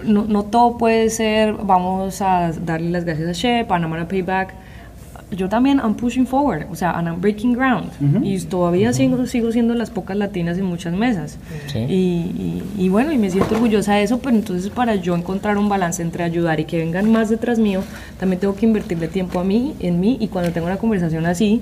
no, 0.06 0.26
no 0.26 0.43
todo 0.43 0.78
puede 0.78 1.10
ser 1.10 1.54
vamos 1.54 2.22
a 2.22 2.51
darle 2.66 2.89
las 2.91 3.06
gracias 3.06 3.30
a 3.30 3.34
Shep 3.34 3.72
and 3.72 3.84
I'm 3.86 3.91
gonna 3.91 4.08
pay 4.08 4.22
back. 4.22 4.54
Yo 5.32 5.49
también 5.49 5.80
I'm 5.80 5.95
pushing 5.95 6.28
forward, 6.28 6.68
o 6.72 6.76
sea, 6.76 6.91
and 6.91 7.08
I'm 7.08 7.20
breaking 7.20 7.54
ground. 7.54 7.89
Y 8.24 8.39
todavía 8.41 8.93
sigo, 8.93 9.26
sigo 9.26 9.51
siendo 9.51 9.74
las 9.74 9.89
pocas 9.89 10.16
latinas 10.16 10.60
en 10.60 10.66
muchas 10.66 10.93
mesas. 10.93 11.39
Sí. 11.72 11.80
Y, 11.80 11.84
y- 11.88 12.64
y 12.86 12.89
bueno, 12.89 13.12
y 13.12 13.18
me 13.18 13.32
siento 13.32 13.56
orgullosa 13.56 13.95
de 13.95 14.04
eso, 14.04 14.20
pero 14.20 14.36
entonces 14.36 14.70
para 14.70 14.93
yo 14.95 15.16
encontrar 15.16 15.58
un 15.58 15.70
balance 15.70 16.04
entre 16.04 16.24
ayudar 16.24 16.60
y 16.60 16.66
que 16.66 16.78
vengan 16.78 17.12
más 17.12 17.30
detrás 17.30 17.58
mío, 17.58 17.82
también 18.20 18.39
tengo 18.41 18.56
que 18.56 18.68
invertirle 18.68 19.08
tiempo 19.08 19.39
a 19.39 19.43
mí, 19.43 19.74
en 19.80 19.99
mí, 19.99 20.18
y 20.20 20.28
cuando 20.28 20.51
tengo 20.51 20.68
una 20.68 20.78
conversación 20.78 21.26
así, 21.26 21.62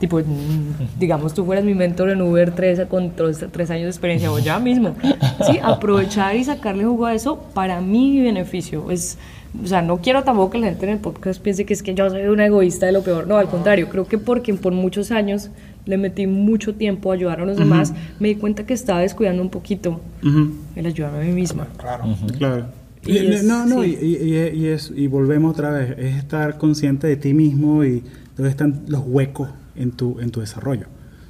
tipo, 0.00 0.18
mm, 0.18 0.98
digamos, 0.98 1.32
tú 1.34 1.44
fueras 1.44 1.64
mi 1.64 1.74
mentor 1.74 2.10
en 2.10 2.20
Uber 2.22 2.50
3 2.52 2.86
con 2.88 3.10
tres, 3.14 3.44
tres 3.52 3.70
años 3.70 3.84
de 3.84 3.90
experiencia, 3.90 4.32
o 4.32 4.38
ya 4.40 4.58
mismo, 4.58 4.96
sí, 5.46 5.58
aprovechar 5.62 6.34
y 6.34 6.42
sacarle 6.44 6.84
jugo 6.84 7.06
a 7.06 7.14
eso 7.14 7.38
para 7.54 7.80
mi 7.80 8.20
beneficio, 8.20 8.90
es... 8.90 9.18
O 9.64 9.66
sea, 9.66 9.82
no 9.82 9.96
quiero 10.00 10.22
tampoco 10.22 10.50
que 10.52 10.58
la 10.58 10.68
gente 10.68 10.86
en 10.86 10.92
el 10.92 10.98
podcast 10.98 11.42
piense 11.42 11.64
que 11.66 11.74
es 11.74 11.82
que 11.82 11.92
yo 11.92 12.08
soy 12.08 12.22
una 12.28 12.46
egoísta 12.46 12.86
de 12.86 12.92
lo 12.92 13.02
peor. 13.02 13.26
No, 13.26 13.36
al 13.36 13.48
contrario, 13.48 13.88
creo 13.88 14.06
que 14.06 14.16
porque 14.16 14.54
por 14.54 14.72
muchos 14.72 15.10
años 15.10 15.50
le 15.86 15.96
metí 15.98 16.28
mucho 16.28 16.76
tiempo 16.76 17.10
a 17.10 17.14
ayudar 17.16 17.40
a 17.40 17.44
los 17.44 17.56
demás, 17.56 17.92
me 18.20 18.28
di 18.28 18.36
cuenta 18.36 18.64
que 18.64 18.74
estaba 18.74 19.00
descuidando 19.00 19.42
un 19.42 19.50
poquito 19.50 20.00
Ujú. 20.24 20.52
el 20.76 20.86
ayudarme 20.86 21.18
a 21.18 21.22
mí 21.22 21.32
misma. 21.32 21.66
Claro. 21.78 22.04
Claro. 22.38 22.66
Y 23.04 23.10
Y- 23.18 23.26
es- 23.34 23.42
no, 23.42 23.66
no, 23.66 23.82
sí. 23.82 23.98
y, 24.00 24.06
y- 24.06 24.50
y 24.56 24.66
es, 24.68 24.92
y 24.94 25.08
volvemos 25.08 25.50
otra 25.54 25.70
vez, 25.70 25.96
es 25.98 26.14
estar 26.14 26.56
consciente 26.56 27.08
de 27.08 27.16
ti 27.16 27.34
mismo 27.34 27.82
y 27.84 28.04
dónde 28.36 28.50
están 28.50 28.82
los 28.86 29.02
huecos 29.04 29.48
en 29.76 29.92
tu, 29.92 30.18
en 30.20 30.30
tu 30.30 30.40
desarrollo. 30.40 30.86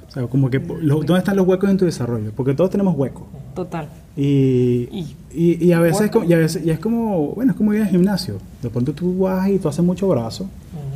O 0.07 0.11
sea, 0.11 0.27
como 0.27 0.49
que, 0.49 0.59
lo- 0.59 0.97
¿dónde 0.97 1.19
están 1.19 1.37
los 1.37 1.47
huecos 1.47 1.69
en 1.69 1.77
tu 1.77 1.85
desarrollo? 1.85 2.31
Porque 2.35 2.53
todos 2.53 2.69
tenemos 2.69 2.95
huecos. 2.97 3.23
Total. 3.55 3.87
Y, 4.17 4.89
Y- 4.91 5.15
y, 5.33 5.65
y 5.67 5.71
a 5.71 5.79
veces 5.79 6.11
como, 6.11 6.25
y 6.25 6.33
a 6.33 6.37
veces, 6.37 6.65
y 6.65 6.69
es 6.69 6.79
como, 6.79 7.29
bueno, 7.29 7.51
es 7.51 7.57
como 7.57 7.73
ir 7.73 7.81
al 7.81 7.87
gimnasio. 7.87 8.35
De 8.61 8.69
pronto 8.69 8.91
tú 8.93 9.19
vas 9.19 9.47
y 9.49 9.57
tú 9.57 9.69
haces 9.69 9.83
mucho 9.85 10.07
brazo, 10.09 10.47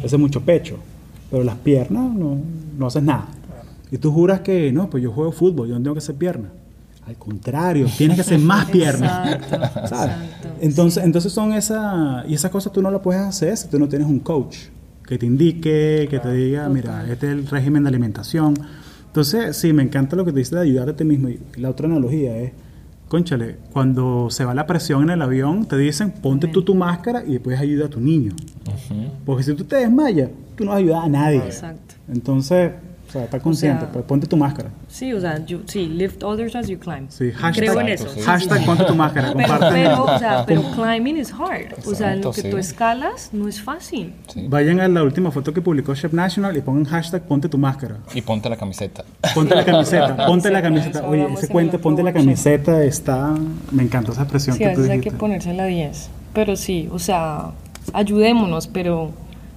haces 0.03 0.19
mucho 0.19 0.41
pecho, 0.41 0.77
pero 1.31 1.43
las 1.43 1.55
piernas 1.55 2.13
no, 2.13 2.37
no 2.77 2.87
haces 2.87 3.03
nada. 3.03 3.27
Y 3.91 3.97
tú 3.97 4.11
juras 4.11 4.41
que, 4.41 4.71
no, 4.73 4.89
pues 4.89 5.01
yo 5.01 5.11
juego 5.11 5.31
fútbol, 5.31 5.69
yo 5.69 5.75
no 5.75 5.81
tengo 5.81 5.93
que 5.93 5.99
hacer 5.99 6.15
piernas. 6.15 6.51
Al 7.07 7.15
contrario, 7.15 7.87
tienes 7.97 8.15
que 8.15 8.21
hacer 8.21 8.39
más 8.39 8.65
piernas. 8.71 9.35
Exacto, 9.35 9.87
¿sabes? 9.87 10.15
exacto, 10.15 10.47
Entonces, 10.59 11.03
entonces 11.05 11.31
son 11.31 11.53
esas, 11.53 12.27
y 12.27 12.33
esas 12.33 12.51
cosas 12.51 12.73
tú 12.73 12.81
no 12.81 12.91
las 12.91 12.99
puedes 13.01 13.21
hacer 13.21 13.55
si 13.55 13.67
tú 13.69 13.79
no 13.79 13.87
tienes 13.87 14.07
un 14.09 14.19
coach 14.19 14.57
que 15.07 15.17
te 15.17 15.25
indique, 15.25 16.07
que 16.09 16.19
te 16.19 16.31
diga, 16.33 16.67
mira, 16.69 17.05
este 17.09 17.27
es 17.27 17.33
el 17.33 17.47
régimen 17.47 17.83
de 17.83 17.89
alimentación. 17.89 18.55
Entonces, 19.07 19.55
sí, 19.55 19.71
me 19.71 19.83
encanta 19.83 20.15
lo 20.15 20.25
que 20.25 20.31
te 20.31 20.39
dice 20.39 20.55
de 20.55 20.61
ayudar 20.61 20.89
a 20.89 20.95
ti 20.95 21.03
mismo. 21.03 21.29
Y 21.29 21.39
la 21.57 21.69
otra 21.69 21.85
analogía 21.87 22.37
es, 22.37 22.51
conchale, 23.07 23.57
cuando 23.71 24.29
se 24.29 24.43
va 24.43 24.53
la 24.53 24.67
presión 24.67 25.03
en 25.03 25.11
el 25.11 25.21
avión, 25.21 25.67
te 25.67 25.77
dicen, 25.77 26.11
ponte 26.11 26.47
tú 26.47 26.63
tu 26.63 26.75
máscara 26.75 27.23
y 27.25 27.33
después 27.33 27.59
ayuda 27.59 27.85
a 27.85 27.89
tu 27.89 27.99
niño. 27.99 28.33
Porque 29.25 29.43
si 29.43 29.53
tú 29.53 29.63
te 29.63 29.77
desmayas, 29.77 30.29
tú 30.55 30.65
no 30.65 30.71
vas 30.71 30.77
a 30.77 30.79
ayudar 30.79 31.03
a 31.05 31.09
nadie. 31.09 31.37
Exacto. 31.37 31.95
Entonces, 32.11 32.71
o 33.07 33.11
sea, 33.11 33.23
está 33.25 33.39
consciente, 33.39 33.81
sea, 33.85 33.91
pues 33.93 34.05
ponte 34.05 34.27
tu 34.27 34.35
máscara. 34.37 34.69
Sí, 34.87 35.13
o 35.13 35.21
sea, 35.21 35.45
yo, 35.45 35.59
sí, 35.65 35.87
lift 35.87 36.23
others 36.23 36.55
as 36.55 36.67
you 36.67 36.77
climb. 36.79 37.05
Sí, 37.09 37.31
hashtag, 37.31 37.65
Creo 37.69 37.79
en 37.81 37.87
Exacto, 37.89 38.11
eso. 38.13 38.19
sí. 38.21 38.25
hashtag 38.25 38.59
sí. 38.59 38.65
ponte 38.65 38.83
tu 38.85 38.95
máscara, 38.95 39.33
Pero, 39.35 39.47
comparte. 39.47 39.75
pero, 39.75 40.03
o 40.05 40.19
sea, 40.19 40.43
pero 40.45 40.61
climbing 40.75 41.17
is 41.17 41.31
hard. 41.31 41.73
O 41.85 41.95
sea, 41.95 42.13
en 42.13 42.21
lo 42.21 42.29
Exacto, 42.29 42.31
que 42.31 42.41
sí. 42.41 42.49
tú 42.49 42.57
escalas 42.57 43.29
no 43.33 43.47
es 43.47 43.61
fácil. 43.61 44.13
Sí. 44.33 44.45
Vayan 44.49 44.79
a 44.79 44.87
la 44.87 45.03
última 45.03 45.31
foto 45.31 45.53
que 45.53 45.61
publicó 45.61 45.93
Chef 45.95 46.13
National 46.13 46.55
y 46.57 46.61
pongan 46.61 46.85
hashtag 46.85 47.21
ponte 47.23 47.47
tu 47.49 47.57
máscara. 47.57 47.97
Y 48.13 48.21
ponte 48.21 48.49
la 48.49 48.57
camiseta. 48.57 49.03
Ponte 49.33 49.55
la 49.55 49.63
camiseta, 49.65 50.15
ponte 50.27 50.49
la 50.51 50.61
camiseta. 50.61 51.07
Oye, 51.07 51.27
ese 51.33 51.45
en 51.45 51.51
cuento, 51.51 51.79
ponte 51.79 52.03
la 52.03 52.13
camiseta, 52.13 52.83
está... 52.83 53.33
Me 53.71 53.83
encantó 53.83 54.11
esa 54.11 54.23
expresión 54.23 54.57
que 54.57 54.63
tú 54.65 54.69
veces 54.81 54.83
hay 54.89 54.97
que 54.97 55.03
dijiste. 55.05 55.17
ponerse 55.19 55.53
la 55.53 55.65
10. 55.65 56.09
Pero 56.33 56.55
sí, 56.55 56.89
o 56.91 56.99
sea, 56.99 57.51
ayudémonos, 57.93 58.67
pero 58.67 59.11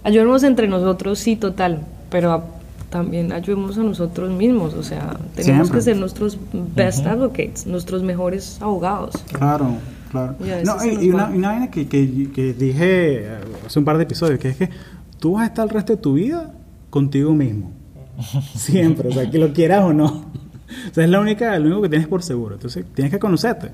ayudémonos 0.05 0.43
entre 0.45 0.69
nosotros, 0.69 1.19
sí, 1.19 1.37
total. 1.37 1.81
Pero 2.11 2.33
a- 2.33 2.45
también 2.91 3.33
ayudemos 3.33 3.77
a 3.79 3.83
nosotros 3.83 4.31
mismos. 4.31 4.75
O 4.75 4.83
sea, 4.83 5.19
tenemos 5.35 5.69
Siempre. 5.69 5.79
que 5.79 5.83
ser 5.83 5.97
nuestros 5.97 6.39
best 6.75 7.07
advocates, 7.07 7.67
nuestros 7.67 8.03
mejores 8.03 8.61
abogados. 8.61 9.15
Claro, 9.33 9.77
claro. 10.11 10.35
Y 10.41 10.65
No, 10.65 10.77
y, 10.85 11.11
una, 11.11 11.27
una 11.29 11.49
vaina 11.49 11.71
que, 11.71 11.87
que, 11.89 12.31
que 12.35 12.55
dije 12.55 13.25
eh, 13.25 13.39
hace 13.67 13.79
un 13.79 13.85
par 13.85 13.97
de 13.97 14.05
episodios, 14.05 14.39
que 14.39 14.49
es 14.51 14.57
que 14.57 14.71
tú 15.19 15.33
vas 15.35 15.45
a 15.45 15.47
estar 15.47 15.65
el 15.65 15.71
resto 15.71 15.95
de 15.97 16.03
tu 16.03 16.15
vida 16.15 16.53
contigo 16.91 17.33
mismo. 17.35 17.73
Siempre, 18.55 19.09
o 19.09 19.13
sea, 19.13 19.31
que 19.31 19.39
lo 19.39 19.53
quieras 19.53 19.85
o 19.85 19.93
no. 19.93 20.07
O 20.07 20.95
sea, 20.95 21.05
es 21.05 21.11
la 21.11 21.21
única, 21.21 21.59
lo 21.59 21.67
único 21.67 21.83
que 21.83 21.89
tienes 21.89 22.09
por 22.09 22.23
seguro. 22.23 22.55
Entonces, 22.57 22.85
tienes 22.95 23.13
que 23.13 23.19
conocerte. 23.19 23.71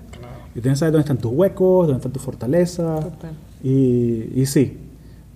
Y 0.54 0.60
tienes 0.60 0.76
que 0.76 0.80
saber 0.80 0.92
dónde 0.92 1.02
están 1.02 1.18
tus 1.18 1.32
huecos, 1.32 1.86
dónde 1.88 1.98
están 1.98 2.12
tus 2.12 2.22
fortalezas. 2.22 3.00
Total. 3.04 3.32
Y, 3.64 4.30
y 4.40 4.46
sí. 4.46 4.78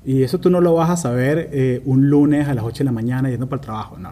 Y 0.09 0.23
eso 0.23 0.41
tú 0.41 0.49
no 0.49 0.63
lo 0.63 0.73
vas 0.73 0.89
a 0.89 0.97
saber 0.97 1.51
eh, 1.53 1.83
un 1.85 2.09
lunes 2.09 2.49
a 2.49 2.55
las 2.55 2.65
8 2.65 2.79
de 2.79 2.85
la 2.85 2.93
mañana 2.93 3.29
yendo 3.29 3.47
para 3.47 3.61
el 3.61 3.67
trabajo. 3.67 3.99
No. 3.99 4.09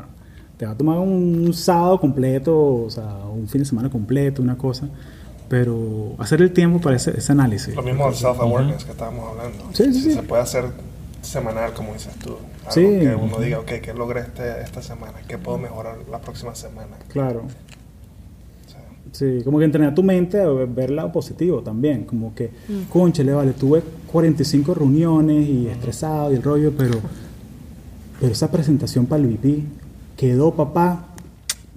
Te 0.59 0.67
va 0.67 0.73
a 0.73 0.75
tomar 0.77 0.99
un, 0.99 1.55
sábado 1.55 1.99
completo, 1.99 2.55
o 2.85 2.91
sea, 2.91 3.05
un 3.33 3.49
fin 3.49 3.63
de 3.63 3.65
semana 3.65 3.89
completo, 3.89 4.43
una 4.43 4.59
cosa. 4.59 4.91
Pero 5.49 6.15
hacer 6.19 6.43
el 6.43 6.53
tiempo 6.53 6.83
para 6.83 6.97
ese, 6.97 7.17
ese 7.17 7.33
análisis. 7.33 7.75
Lo 7.75 7.83
mismo 7.83 8.05
del 8.05 8.15
self-awareness 8.15 8.85
que 8.85 8.91
estábamos 8.91 9.31
hablando. 9.31 9.71
Sí, 9.73 9.85
sí, 9.95 10.03
sí. 10.03 10.13
Se 10.13 10.23
puede 10.23 10.43
hacer 10.43 10.67
semanal, 11.23 11.73
como 11.73 11.95
dices 11.95 12.15
tú. 12.17 12.37
Algo 12.67 12.73
Sí. 12.73 12.83
que 12.83 13.15
uno 13.19 13.39
diga, 13.39 13.61
ok, 13.61 13.73
¿qué 13.83 13.95
logré 13.95 14.21
este, 14.21 14.61
esta 14.61 14.83
semana? 14.83 15.15
¿Qué 15.27 15.39
puedo 15.39 15.57
mejorar 15.57 15.97
la 16.11 16.21
próxima 16.21 16.55
semana? 16.55 16.99
Claro. 17.09 17.45
Sí, 19.17 19.39
como 19.45 19.59
que 19.59 19.65
entrenar 19.65 19.95
tu 19.95 20.03
mente 20.03 20.39
a 20.41 20.47
ver 20.49 20.91
el 20.91 20.97
lado 20.97 21.11
positivo 21.11 21.63
también. 21.63 22.05
Como 22.05 22.35
que, 22.35 22.51
conchale, 22.91 23.33
vale, 23.33 23.53
tuve 23.53 23.83
45 24.13 24.75
reuniones 24.75 25.49
y 25.49 25.69
estresado 25.69 26.31
y 26.33 26.35
el 26.37 26.43
rollo, 26.43 26.73
pero, 26.77 26.99
pero 28.21 28.33
esa 28.33 28.51
presentación 28.51 29.07
para 29.07 29.23
el 29.23 29.29
VP 29.31 29.63
quedó, 30.19 30.53
papá, 30.55 31.07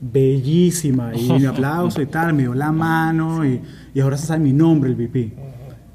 bellísima. 0.01 1.15
Y 1.15 1.31
mi 1.31 1.45
aplauso 1.53 2.01
y 2.01 2.07
tal, 2.07 2.33
me 2.33 2.43
dio 2.43 2.53
la 2.53 2.71
mano 2.71 3.45
y, 3.45 3.61
y 3.93 3.99
ahora 4.01 4.17
se 4.17 4.27
sabe 4.27 4.43
mi 4.43 4.53
nombre, 4.53 4.89
el 4.89 4.95
VP. 4.97 5.31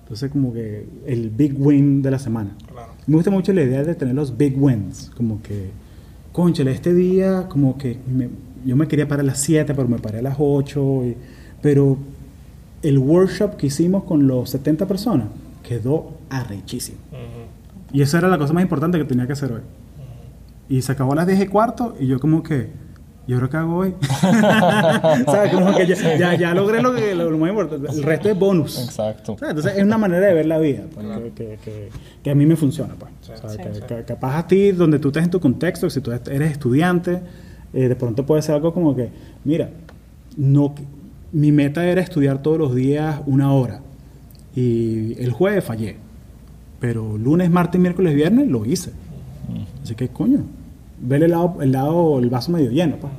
Entonces, 0.02 0.30
como 0.30 0.52
que 0.52 0.86
el 1.06 1.30
big 1.30 1.54
win 1.58 2.00
de 2.02 2.10
la 2.10 2.18
semana. 2.18 2.56
claro. 2.72 2.92
Me 3.06 3.16
gusta 3.16 3.30
mucho 3.30 3.52
la 3.52 3.62
idea 3.62 3.82
de 3.84 3.94
tener 3.94 4.14
los 4.14 4.34
big 4.36 4.54
wins, 4.62 5.10
como 5.14 5.42
que, 5.42 5.68
conchale, 6.32 6.72
este 6.72 6.94
día, 6.94 7.48
como 7.50 7.76
que 7.76 7.98
me- 8.10 8.30
yo 8.64 8.76
me 8.76 8.88
quería 8.88 9.06
parar 9.08 9.20
a 9.20 9.26
las 9.28 9.40
7, 9.40 9.74
pero 9.74 9.88
me 9.88 9.98
paré 9.98 10.18
a 10.18 10.22
las 10.22 10.36
8, 10.38 11.04
y- 11.04 11.16
pero 11.62 11.96
el 12.82 12.98
workshop 12.98 13.56
que 13.56 13.66
hicimos 13.68 14.04
con 14.04 14.26
los 14.26 14.50
70 14.50 14.86
personas 14.86 15.28
quedó 15.62 16.12
arrechísimo. 16.30 16.98
Y 17.92 18.02
esa 18.02 18.18
era 18.18 18.28
la 18.28 18.38
cosa 18.38 18.52
más 18.52 18.62
importante 18.62 18.98
que 18.98 19.04
tenía 19.04 19.26
que 19.26 19.32
hacer 19.34 19.52
hoy. 19.52 19.60
Y 20.68 20.82
se 20.82 20.92
acabó 20.92 21.12
a 21.12 21.16
las 21.16 21.26
10 21.26 21.40
y 21.42 21.46
cuarto 21.46 21.94
y 22.00 22.06
yo 22.06 22.18
como 22.18 22.42
que, 22.42 22.68
¿y 23.26 23.32
ahora 23.34 23.48
qué 23.48 23.56
hago 23.58 23.76
hoy? 23.76 23.94
¿Sabes? 24.20 25.52
Como 25.52 25.74
que 25.74 25.86
ya, 25.86 26.16
ya, 26.18 26.34
ya 26.34 26.54
logré 26.54 26.82
lo, 26.82 26.94
que, 26.94 27.14
lo, 27.14 27.30
lo 27.30 27.38
más 27.38 27.50
importante. 27.50 27.88
El 27.92 28.02
resto 28.02 28.28
es 28.28 28.38
bonus. 28.38 28.82
Exacto. 28.82 29.36
¿Sabes? 29.38 29.50
Entonces 29.56 29.78
es 29.78 29.84
una 29.84 29.98
manera 29.98 30.26
de 30.26 30.34
ver 30.34 30.46
la 30.46 30.58
vida 30.58 30.82
pues, 30.92 31.06
que, 31.06 31.30
que- 31.34 31.58
que- 31.64 31.88
que 32.22 32.30
a 32.30 32.34
mí 32.34 32.46
me 32.46 32.56
funciona. 32.56 32.94
Pues. 32.98 33.12
¿Sabes? 33.40 33.56
Que- 33.56 33.86
que- 33.96 34.04
capaz 34.04 34.38
a 34.38 34.46
ti, 34.46 34.72
donde 34.72 34.98
tú 34.98 35.08
estés 35.08 35.24
en 35.24 35.30
tu 35.30 35.40
contexto, 35.40 35.88
si 35.90 36.00
tú 36.00 36.10
eres 36.12 36.50
estudiante, 36.50 37.20
eh, 37.74 37.88
de 37.88 37.96
pronto 37.96 38.24
puede 38.24 38.42
ser 38.42 38.54
algo 38.54 38.72
como 38.72 38.94
que, 38.94 39.10
mira, 39.44 39.70
no, 40.36 40.74
mi 41.32 41.52
meta 41.52 41.84
era 41.84 42.00
estudiar 42.00 42.42
todos 42.42 42.58
los 42.58 42.74
días 42.74 43.20
una 43.26 43.52
hora 43.52 43.80
y 44.54 45.20
el 45.20 45.32
jueves 45.32 45.64
fallé, 45.64 45.96
pero 46.80 47.18
lunes, 47.18 47.50
martes, 47.50 47.80
miércoles, 47.80 48.14
viernes 48.14 48.48
lo 48.48 48.64
hice. 48.64 48.92
Así 49.82 49.94
que, 49.94 50.08
coño, 50.08 50.44
ver 51.00 51.22
el 51.22 51.32
lado, 51.32 51.56
el 51.60 51.72
lado, 51.72 52.18
el 52.18 52.30
vaso 52.30 52.52
medio 52.52 52.70
lleno. 52.70 52.96
Pues. 52.96 53.12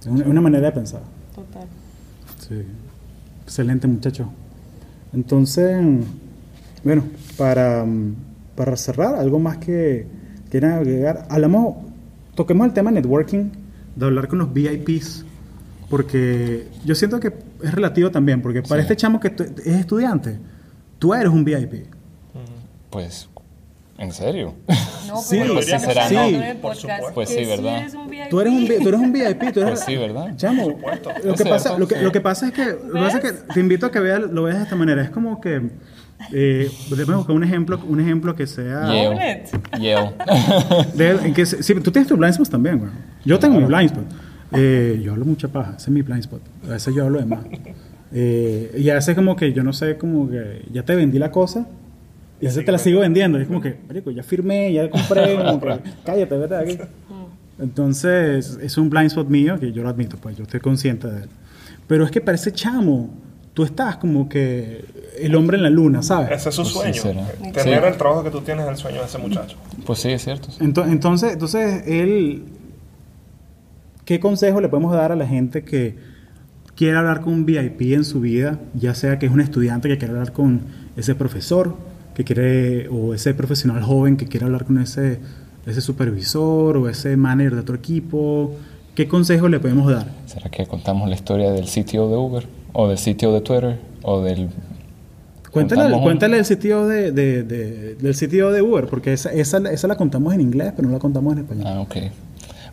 Es 0.00 0.06
una, 0.06 0.26
una 0.26 0.40
manera 0.40 0.66
de 0.66 0.72
pensar. 0.72 1.00
Total. 1.34 1.66
Sí. 2.38 2.62
Excelente, 3.44 3.86
muchacho. 3.86 4.28
Entonces, 5.12 5.82
bueno, 6.82 7.04
para, 7.36 7.84
mm, 7.84 8.14
para 8.56 8.76
cerrar, 8.76 9.14
algo 9.14 9.38
más 9.38 9.58
que 9.58 10.06
quieran 10.50 10.72
agregar. 10.72 11.26
Hablamos, 11.28 11.76
toquemos 12.34 12.66
el 12.66 12.72
tema 12.72 12.90
networking, 12.90 13.50
de 13.96 14.06
hablar 14.06 14.28
con 14.28 14.38
los 14.38 14.52
VIPs, 14.52 15.24
porque 15.88 16.66
yo 16.84 16.94
siento 16.94 17.20
que 17.20 17.32
es 17.62 17.72
relativo 17.72 18.10
también, 18.10 18.42
porque 18.42 18.62
para 18.62 18.76
Sí. 18.82 18.86
este 18.86 18.96
chamo 18.96 19.20
que 19.20 19.28
es 19.28 19.66
estudiante, 19.66 20.38
tú 20.98 21.14
eres 21.14 21.28
un 21.28 21.44
VIP. 21.44 21.86
Pues, 22.90 23.28
¿en 23.98 24.12
serio? 24.12 24.54
No, 25.08 25.16
Sí, 25.22 25.38
pero 25.40 25.54
pues 25.54 25.66
sí, 25.66 25.78
será, 25.78 26.06
hablando 26.06 26.38
¿no? 26.38 26.60
Por 26.60 26.76
supuesto. 26.76 27.06
Pues 27.14 27.28
sí, 27.28 27.44
¿verdad? 27.44 27.78
eres 27.78 27.94
un 27.94 28.08
VIP. 28.08 28.28
Tú 28.30 28.40
eres 28.40 28.52
un, 28.52 28.60
vi- 28.68 28.78
tú 28.82 28.88
eres 28.88 29.00
un 29.00 29.12
VIP, 29.12 29.40
tú 29.52 29.60
eres... 29.60 29.70
Pues 29.70 29.80
sí, 29.80 29.96
¿verdad? 29.96 30.36
Chamo, 30.36 30.68
lo 31.24 31.34
que, 31.34 31.44
pasa, 31.44 31.58
cierto, 31.70 31.78
lo, 31.78 31.88
que, 31.88 31.94
sí. 31.96 32.02
lo 32.02 32.12
que 32.12 32.20
pasa 32.20 32.46
es 32.48 32.52
que, 32.52 32.64
lo 32.66 32.92
que 32.92 33.00
pasa 33.00 33.18
es 33.18 33.24
que 33.24 33.32
te 33.54 33.60
invito 33.60 33.86
a 33.86 33.90
que 33.90 34.00
veas, 34.00 34.20
lo 34.20 34.44
veas 34.44 34.58
de 34.58 34.62
esta 34.64 34.76
manera. 34.76 35.02
Es 35.02 35.10
como 35.10 35.40
que, 35.40 35.70
eh, 36.32 36.70
déjame 36.90 37.16
buscar 37.16 37.36
un 37.36 37.44
ejemplo, 37.44 37.80
un 37.88 38.00
ejemplo 38.00 38.34
que 38.34 38.46
sea... 38.46 38.86
Yale. 38.92 39.44
Yale. 39.80 40.12
de- 40.94 41.26
en 41.28 41.34
que 41.34 41.44
sí, 41.46 41.74
tú 41.74 41.90
tienes 41.90 42.08
tu 42.08 42.16
blind 42.16 42.32
spot 42.32 42.48
también, 42.50 42.78
güey. 42.78 42.90
Yo 43.24 43.38
tengo 43.38 43.58
mi 43.60 43.66
blind 43.66 43.86
spot. 43.90 44.04
Eh, 44.52 45.00
yo 45.02 45.12
hablo 45.12 45.24
mucha 45.24 45.48
paja, 45.48 45.74
ese 45.76 45.86
es 45.86 45.88
mi 45.90 46.02
blind 46.02 46.20
spot. 46.20 46.40
A 46.66 46.72
veces 46.72 46.94
yo 46.94 47.04
hablo 47.04 47.18
de 47.18 47.26
más. 47.26 47.40
Eh, 48.12 48.72
y 48.78 48.88
a 48.90 48.94
veces 48.94 49.14
como 49.16 49.34
que 49.34 49.52
yo 49.52 49.62
no 49.64 49.72
sé, 49.72 49.96
como 49.96 50.28
que 50.30 50.64
ya 50.72 50.84
te 50.84 50.94
vendí 50.94 51.18
la 51.18 51.30
cosa 51.32 51.66
y 52.40 52.46
a 52.46 52.48
veces 52.50 52.64
te 52.64 52.70
la 52.72 52.78
sigo 52.78 53.00
vendiendo. 53.00 53.38
Y 53.38 53.42
es 53.42 53.48
como 53.48 53.60
que, 53.60 53.76
marico, 53.88 54.10
ya 54.12 54.22
firmé, 54.22 54.72
ya 54.72 54.88
compré, 54.90 55.36
como 55.36 55.60
que, 55.60 55.80
cállate, 56.04 56.38
vete 56.38 56.54
de 56.54 56.60
aquí. 56.60 56.78
Entonces, 57.58 58.58
es 58.62 58.76
un 58.78 58.90
blind 58.90 59.06
spot 59.06 59.28
mío 59.28 59.58
que 59.58 59.72
yo 59.72 59.82
lo 59.82 59.88
admito, 59.88 60.16
pues 60.16 60.36
yo 60.36 60.42
estoy 60.44 60.60
consciente 60.60 61.08
de 61.08 61.22
él. 61.24 61.28
Pero 61.86 62.04
es 62.04 62.10
que 62.10 62.20
para 62.20 62.34
ese 62.36 62.52
chamo, 62.52 63.10
tú 63.54 63.62
estás 63.62 63.96
como 63.96 64.28
que 64.28 64.84
el 65.18 65.34
hombre 65.36 65.56
en 65.56 65.62
la 65.62 65.70
luna, 65.70 66.02
¿sabes? 66.02 66.30
Ese 66.32 66.48
es 66.48 66.54
su 66.56 66.62
Pues 66.62 66.94
sí, 66.94 67.00
sueño. 67.00 67.24
será. 67.24 67.52
Tener 67.52 67.80
Sí. 67.82 67.86
el 67.88 67.96
trabajo 67.96 68.24
que 68.24 68.30
tú 68.30 68.40
tienes 68.40 68.64
es 68.66 68.70
el 68.72 68.76
sueño 68.76 68.98
de 69.00 69.06
ese 69.06 69.18
muchacho. 69.18 69.56
Pues 69.86 70.00
sí, 70.00 70.10
es 70.10 70.22
cierto. 70.24 70.50
sí. 70.50 70.58
Ento- 70.62 70.84
Entonces, 70.90 71.32
entonces 71.34 71.84
él, 71.86 72.42
¿qué 74.04 74.20
consejo 74.20 74.60
le 74.60 74.68
podemos 74.68 74.92
dar 74.92 75.12
a 75.12 75.16
la 75.16 75.26
gente 75.26 75.62
que 75.64 75.96
quiere 76.74 76.96
hablar 76.96 77.20
con 77.20 77.32
un 77.32 77.46
VIP 77.46 77.94
en 77.94 78.04
su 78.04 78.20
vida, 78.20 78.58
ya 78.74 78.94
sea 78.94 79.18
que 79.18 79.26
es 79.26 79.32
un 79.32 79.40
estudiante 79.40 79.88
que 79.88 79.98
quiere 79.98 80.12
hablar 80.14 80.32
con 80.32 80.62
ese 80.96 81.14
profesor, 81.14 81.76
que 82.14 82.24
quiere, 82.24 82.88
o 82.88 83.14
ese 83.14 83.34
profesional 83.34 83.82
joven 83.82 84.16
que 84.16 84.26
quiere 84.26 84.46
hablar 84.46 84.64
con 84.64 84.78
ese, 84.78 85.20
ese 85.66 85.80
supervisor 85.80 86.76
o 86.76 86.88
ese 86.88 87.16
manager 87.16 87.54
de 87.54 87.60
otro 87.60 87.76
equipo? 87.76 88.52
¿Qué 88.96 89.08
consejo 89.08 89.48
le 89.48 89.58
podemos 89.60 89.90
dar? 89.92 90.06
¿Será 90.26 90.50
que 90.50 90.66
contamos 90.66 91.08
la 91.08 91.14
historia 91.14 91.50
del 91.52 91.66
sitio 91.68 92.08
de 92.08 92.16
Uber? 92.16 92.46
¿O 92.74 92.88
del 92.88 92.98
sitio 92.98 93.32
de 93.32 93.40
Twitter? 93.40 93.78
¿O 94.02 94.20
del...? 94.20 94.50
Cuéntale, 95.50 95.82
cuéntale 96.02 96.36
el 96.38 96.44
sitio 96.44 96.86
de, 96.88 97.12
de- 97.12 97.42
de- 97.44 97.94
del 97.94 98.14
sitio 98.16 98.50
de 98.50 98.60
Uber, 98.60 98.86
porque 98.86 99.12
esa, 99.12 99.30
esa, 99.32 99.58
esa 99.70 99.86
la 99.88 99.96
contamos 99.96 100.34
en 100.34 100.40
inglés, 100.40 100.72
pero 100.74 100.88
no 100.88 100.94
la 100.94 100.98
contamos 101.00 101.32
en 101.34 101.38
español. 101.40 101.64
Ah, 101.66 101.80
ok. 101.80 101.96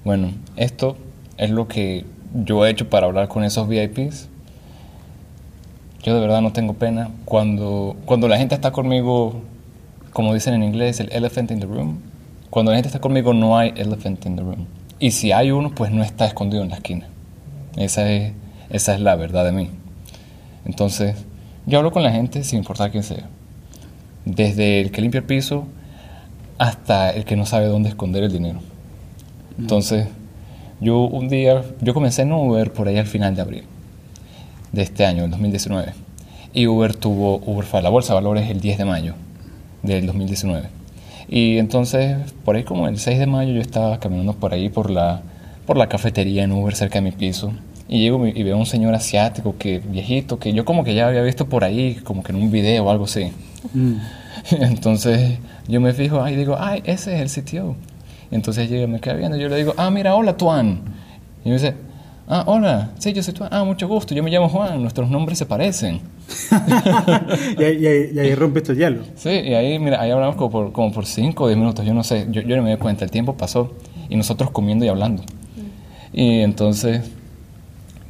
Bueno, 0.04 0.32
esto 0.58 0.98
es 1.38 1.52
lo 1.52 1.68
que 1.68 2.06
yo 2.34 2.66
he 2.66 2.72
hecho 2.72 2.90
para 2.90 3.06
hablar 3.06 3.28
con 3.28 3.44
esos 3.44 3.68
VIPs. 3.68 4.28
Yo 6.02 6.16
de 6.16 6.20
verdad 6.22 6.42
no 6.42 6.52
tengo 6.54 6.74
pena. 6.74 7.12
Cuando, 7.26 7.96
cuando 8.06 8.28
la 8.28 8.38
gente 8.40 8.56
está 8.56 8.72
conmigo, 8.72 9.36
como 10.12 10.34
dicen 10.34 10.56
en 10.56 10.64
inglés, 10.64 11.00
el 11.00 11.12
elephant 11.12 11.52
in 11.52 11.60
the 11.60 11.68
room. 11.68 12.00
Cuando 12.50 12.72
la 12.72 12.78
gente 12.78 12.88
está 12.88 13.00
conmigo 13.00 13.34
no 13.36 13.58
hay 13.60 13.74
elephant 13.78 14.26
in 14.26 14.36
the 14.38 14.42
room. 14.42 14.66
Y 14.98 15.12
si 15.12 15.32
hay 15.32 15.52
uno, 15.52 15.70
pues 15.76 15.92
no 15.92 16.02
está 16.02 16.26
escondido 16.26 16.64
en 16.64 16.70
la 16.70 16.78
esquina. 16.78 17.06
Esa 17.78 18.12
es, 18.12 18.34
esa 18.72 18.96
es 18.96 19.02
la 19.02 19.16
verdad 19.16 19.46
de 19.46 19.52
mí. 19.52 19.70
Entonces, 20.66 21.16
yo 21.66 21.78
hablo 21.78 21.92
con 21.92 22.04
la 22.04 22.12
gente 22.12 22.44
sin 22.44 22.60
importar 22.60 22.92
quién 22.92 23.04
sea. 23.04 23.30
Desde 24.26 24.82
el 24.82 24.92
que 24.92 25.02
limpia 25.02 25.20
el 25.20 25.26
piso 25.26 25.66
hasta 26.58 27.10
el 27.12 27.26
que 27.26 27.36
no 27.36 27.46
sabe 27.46 27.66
dónde 27.66 27.90
esconder 27.90 28.24
el 28.24 28.32
dinero. 28.32 28.60
Entonces, 29.58 30.08
yo 30.80 31.02
un 31.02 31.30
día, 31.30 31.64
yo 31.82 31.94
comencé 31.94 32.24
en 32.24 32.32
Uber 32.32 32.72
por 32.72 32.88
ahí 32.88 32.98
al 32.98 33.08
final 33.08 33.36
de 33.36 33.42
abril 33.42 33.64
de 34.72 34.82
este 34.82 35.06
año, 35.06 35.26
el 35.26 35.32
2019. 35.32 35.94
Y 36.54 36.68
Uber 36.68 36.96
tuvo, 36.96 37.42
Uber 37.46 37.66
fue 37.66 37.80
a 37.80 37.84
la 37.84 37.90
bolsa 37.90 38.14
de 38.14 38.16
valores 38.16 38.50
el 38.50 38.60
10 38.60 38.78
de 38.80 38.86
mayo 38.86 39.16
del 39.84 40.06
2019. 40.06 40.70
Y 41.30 41.58
entonces, 41.58 42.18
por 42.44 42.56
ahí 42.56 42.64
como 42.64 42.88
el 42.88 43.00
6 43.00 43.20
de 43.20 43.28
mayo 43.28 43.54
yo 43.54 43.62
estaba 43.62 44.00
caminando 44.00 44.34
por 44.34 44.54
ahí 44.54 44.70
por 44.70 44.90
la, 44.90 45.22
por 45.66 45.78
la 45.78 45.88
cafetería 45.88 46.44
en 46.44 46.52
Uber 46.52 46.76
cerca 46.76 47.00
de 47.00 47.04
mi 47.04 47.12
piso. 47.12 47.54
Y 47.92 48.00
llego 48.00 48.26
y 48.26 48.42
veo 48.44 48.56
a 48.56 48.58
un 48.58 48.66
señor 48.66 48.96
asiático, 48.96 49.56
que 49.60 49.80
viejito, 49.80 50.40
que 50.40 50.54
yo 50.54 50.64
como 50.66 50.84
que 50.86 50.96
ya 50.96 51.08
había 51.10 51.22
visto 51.22 51.46
por 51.48 51.64
ahí, 51.66 51.96
como 52.06 52.24
que 52.24 52.32
en 52.32 52.38
un 52.42 52.50
video 52.50 52.86
o 52.86 52.90
algo 52.90 53.04
así. 53.04 53.32
Mm. 53.74 53.94
Entonces 54.62 55.38
yo 55.68 55.80
me 55.82 55.92
fijo 55.94 56.24
ahí 56.24 56.34
y 56.34 56.38
digo, 56.38 56.56
ay, 56.58 56.82
ese 56.86 57.22
es 57.22 57.38
el 57.38 57.44
CTO. 57.44 57.76
Entonces 58.32 58.70
llega, 58.70 58.88
me 58.88 59.00
queda 59.02 59.16
viendo, 59.16 59.36
yo 59.38 59.50
le 59.50 59.58
digo, 59.58 59.74
ah, 59.78 59.92
mira, 59.92 60.16
hola, 60.16 60.38
Tuan. 60.38 60.80
Y 61.44 61.50
me 61.50 61.56
dice, 61.56 61.74
ah, 62.30 62.44
hola, 62.48 62.92
sí, 62.98 63.12
yo 63.12 63.22
soy 63.22 63.34
Tuan, 63.34 63.50
ah, 63.52 63.66
mucho 63.66 63.90
gusto, 63.90 64.16
yo 64.16 64.24
me 64.24 64.32
llamo 64.32 64.48
Juan, 64.48 64.82
nuestros 64.82 65.10
nombres 65.10 65.38
se 65.38 65.46
parecen. 65.46 66.00
y, 67.60 67.64
ahí, 67.64 67.78
y 67.82 67.86
ahí- 67.88 68.10
y 68.16 68.20
ahí 68.20 68.36
rompiste 68.36 68.72
el 68.72 68.78
hielo. 68.78 69.02
Sí, 69.16 69.30
y 69.32 69.54
ahí, 69.54 69.78
mira, 69.80 70.00
ahí 70.00 70.12
hablamos 70.12 70.38
como 70.38 70.50
por, 70.50 70.72
como 70.72 70.94
por 70.94 71.06
5 71.06 71.44
o 71.44 71.48
10 71.48 71.58
minutos, 71.60 71.86
yo 71.86 71.94
no 71.94 72.04
sé, 72.06 72.28
yo, 72.32 72.42
yo 72.42 72.56
no 72.56 72.64
me 72.64 72.72
di 72.72 72.78
cuenta, 72.78 73.04
el 73.04 73.12
tiempo 73.12 73.36
pasó 73.36 73.74
y 74.08 74.16
nosotros 74.16 74.50
comiendo 74.52 74.86
y 74.86 74.88
hablando. 74.88 75.24
Y 76.14 76.40
entonces, 76.40 77.02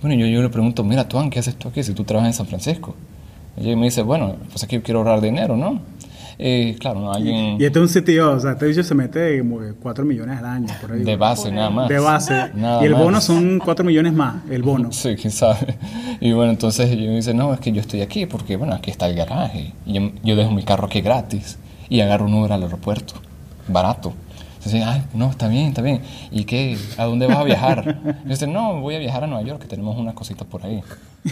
bueno, 0.01 0.15
yo, 0.15 0.25
yo 0.27 0.41
le 0.41 0.49
pregunto, 0.49 0.83
mira, 0.83 1.07
Tuan, 1.07 1.29
¿qué 1.29 1.39
haces 1.39 1.55
tú 1.55 1.67
aquí 1.69 1.83
si 1.83 1.93
tú 1.93 2.03
trabajas 2.03 2.29
en 2.29 2.33
San 2.33 2.47
Francisco? 2.47 2.95
Y 3.57 3.67
ella 3.67 3.75
me 3.75 3.85
dice, 3.85 4.01
bueno, 4.01 4.35
pues 4.49 4.63
aquí 4.63 4.79
quiero 4.79 4.99
ahorrar 4.99 5.21
dinero, 5.21 5.55
¿no? 5.57 5.79
Y 6.43 6.73
claro, 6.75 7.01
¿no? 7.01 7.13
alguien 7.13 7.61
Y 7.61 7.65
este 7.65 7.79
es 7.79 7.95
un 7.95 8.01
CTO, 8.01 8.31
o 8.31 8.39
sea, 8.39 8.53
este 8.53 8.65
bicho 8.65 8.81
se 8.81 8.95
mete 8.95 9.37
como 9.39 9.59
que 9.59 9.73
4 9.79 10.03
millones 10.03 10.39
al 10.39 10.45
año, 10.45 10.67
por 10.81 10.91
ahí. 10.93 11.03
de 11.03 11.15
base 11.15 11.51
nada 11.51 11.69
más. 11.69 11.87
De 11.87 11.99
base. 11.99 12.49
Nada 12.55 12.81
y 12.81 12.85
el 12.87 12.93
más. 12.93 13.01
bono 13.03 13.21
son 13.21 13.59
4 13.59 13.85
millones 13.85 14.13
más, 14.13 14.37
el 14.49 14.63
bono. 14.63 14.91
Sí, 15.01 15.15
quién 15.15 15.31
sabe. 15.31 15.77
Y 16.19 16.31
bueno, 16.31 16.51
entonces 16.51 16.89
yo 16.89 17.05
me 17.09 17.17
dice, 17.17 17.35
no, 17.35 17.53
es 17.53 17.59
que 17.59 17.71
yo 17.71 17.79
estoy 17.79 18.01
aquí 18.01 18.25
porque, 18.25 18.55
bueno, 18.55 18.73
aquí 18.73 18.89
está 18.89 19.07
el 19.07 19.15
garaje. 19.15 19.73
Y 19.85 19.93
yo, 19.93 20.11
yo 20.23 20.35
dejo 20.35 20.49
mi 20.51 20.63
carro 20.63 20.87
aquí 20.87 21.01
gratis 21.01 21.59
y 21.89 22.01
agarro 22.01 22.25
un 22.25 22.33
Uber 22.33 22.53
al 22.53 22.63
aeropuerto, 22.63 23.13
barato. 23.67 24.13
Entonces, 24.63 24.83
ay, 24.85 25.01
no, 25.15 25.31
está 25.31 25.47
bien, 25.47 25.69
está 25.69 25.81
bien. 25.81 26.01
¿Y 26.29 26.43
qué? 26.43 26.77
¿A 26.99 27.05
dónde 27.05 27.25
vas 27.25 27.37
a 27.37 27.43
viajar? 27.43 27.97
Y 28.23 28.29
dice, 28.29 28.45
no, 28.45 28.79
voy 28.79 28.93
a 28.93 28.99
viajar 28.99 29.23
a 29.23 29.27
Nueva 29.27 29.41
York, 29.43 29.59
que 29.59 29.67
tenemos 29.67 29.97
unas 29.97 30.13
cositas 30.13 30.47
por 30.47 30.63
ahí. 30.63 30.83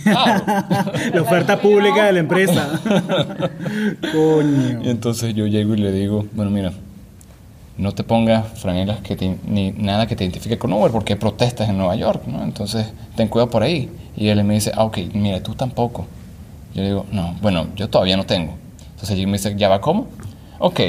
Claro. 0.01 0.43
La 1.13 1.21
oferta 1.21 1.61
pública 1.61 2.05
de 2.05 2.13
la 2.13 2.19
empresa. 2.21 2.67
Coño. 4.11 4.81
Y 4.83 4.89
entonces 4.89 5.33
yo 5.35 5.45
llego 5.45 5.75
y 5.75 5.77
le 5.77 5.91
digo, 5.91 6.25
bueno, 6.33 6.49
mira, 6.49 6.71
no 7.77 7.91
te 7.93 8.03
pongas 8.03 8.47
franelas 8.59 8.99
que 9.01 9.15
te- 9.15 9.37
ni 9.45 9.71
nada 9.73 10.07
que 10.07 10.15
te 10.15 10.23
identifique 10.23 10.57
con 10.57 10.73
Uber 10.73 10.91
porque 10.91 11.13
hay 11.13 11.19
protestas 11.19 11.69
en 11.69 11.77
Nueva 11.77 11.95
York, 11.95 12.23
¿no? 12.25 12.43
Entonces, 12.43 12.87
ten 13.15 13.27
cuidado 13.27 13.51
por 13.51 13.61
ahí. 13.63 13.89
Y 14.17 14.27
él 14.29 14.43
me 14.43 14.55
dice, 14.55 14.71
ah, 14.75 14.83
ok, 14.85 14.97
mira, 15.13 15.41
tú 15.43 15.53
tampoco. 15.53 16.07
Yo 16.73 16.81
le 16.81 16.87
digo, 16.89 17.05
no, 17.11 17.35
bueno, 17.41 17.67
yo 17.75 17.89
todavía 17.89 18.17
no 18.17 18.25
tengo. 18.25 18.55
Entonces 18.91 19.17
él 19.17 19.27
me 19.27 19.33
dice, 19.33 19.53
¿ya 19.55 19.69
va 19.69 19.79
cómo? 19.81 20.07
Ok, 20.59 20.79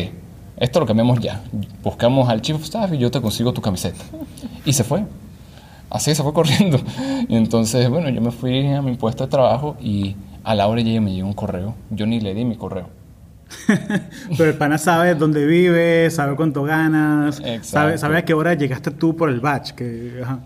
esto 0.61 0.78
lo 0.78 0.86
cambiamos 0.86 1.18
ya. 1.20 1.40
Buscamos 1.82 2.28
al 2.28 2.42
chief 2.42 2.56
of 2.56 2.62
staff 2.62 2.92
y 2.92 2.98
yo 2.98 3.11
te 3.11 3.20
consigo 3.20 3.52
tu 3.52 3.61
camiseta. 3.61 4.04
Y 4.64 4.72
se 4.72 4.84
fue. 4.84 5.04
Así 5.88 6.14
se 6.14 6.22
fue 6.22 6.32
corriendo. 6.32 6.78
Y 7.28 7.36
entonces, 7.36 7.88
bueno, 7.88 8.11
yo 8.11 8.20
me 8.20 8.30
fui 8.30 8.68
a 8.68 8.82
mi 8.82 8.94
puesto 8.94 9.24
de 9.24 9.30
trabajo 9.30 9.76
y 9.80 10.14
a 10.44 10.54
la 10.54 10.68
hora 10.68 10.80
ya 10.82 11.00
me 11.00 11.12
llegó 11.12 11.26
un 11.26 11.34
correo. 11.34 11.74
Yo 11.90 12.06
ni 12.06 12.20
le 12.20 12.34
di 12.34 12.44
mi 12.44 12.56
correo. 12.56 12.88
Pero 14.38 14.50
el 14.50 14.56
pana 14.56 14.78
sabe 14.78 15.16
dónde 15.16 15.44
vives, 15.44 16.14
sabe 16.14 16.36
cuánto 16.36 16.62
ganas, 16.62 17.42
sabe, 17.62 17.98
sabe 17.98 18.18
a 18.18 18.24
qué 18.24 18.32
hora 18.32 18.54
llegaste 18.54 18.92
tú 18.92 19.16
por 19.16 19.28
el 19.28 19.40
batch. 19.40 19.72
Que, 19.72 20.20
ajá. 20.22 20.40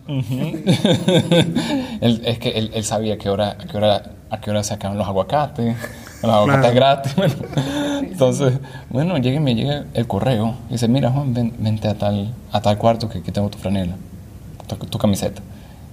él, 2.00 2.22
es 2.24 2.38
que 2.38 2.50
él, 2.50 2.70
él 2.72 2.84
sabía 2.84 3.14
a 3.14 3.18
qué 3.18 3.28
hora, 3.28 3.58
a 3.60 3.66
qué 3.66 3.76
hora 3.76 4.02
a 4.34 4.40
qué 4.40 4.50
hora 4.50 4.62
se 4.62 4.74
acaban 4.74 4.98
los 4.98 5.06
aguacates, 5.06 5.76
los 6.26 6.34
aguacates 6.36 6.74
gratis. 6.74 7.14
Bueno. 7.16 7.34
Entonces, 8.02 8.58
bueno, 8.90 9.18
llega 9.18 9.36
y 9.38 9.40
me 9.40 9.54
llega 9.56 9.86
el 9.94 10.06
correo 10.06 10.54
y 10.68 10.72
dice, 10.74 10.86
mira 10.88 11.10
Juan, 11.10 11.34
ven, 11.34 11.52
vente 11.58 11.88
a 11.88 11.94
tal, 11.98 12.32
a 12.52 12.60
tal 12.60 12.78
cuarto 12.78 13.08
que 13.08 13.18
aquí 13.18 13.32
tengo 13.32 13.48
tu 13.50 13.58
franela, 13.58 13.96
tu, 14.68 14.76
tu 14.86 14.98
camiseta. 14.98 15.42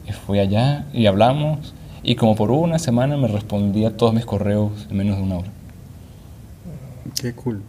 Y 0.07 0.11
fui 0.11 0.37
allá 0.39 0.85
y 0.93 1.07
hablamos 1.07 1.73
y 2.03 2.15
como 2.15 2.35
por 2.35 2.51
una 2.51 2.77
semana 2.79 3.17
me 3.17 3.27
respondía 3.27 3.97
todos 3.97 4.13
mis 4.13 4.25
correos 4.25 4.71
en 4.89 4.97
menos 4.97 5.17
de 5.17 5.23
una 5.23 5.37
hora. 5.37 5.49
Qué 7.19 7.33
cool. 7.33 7.61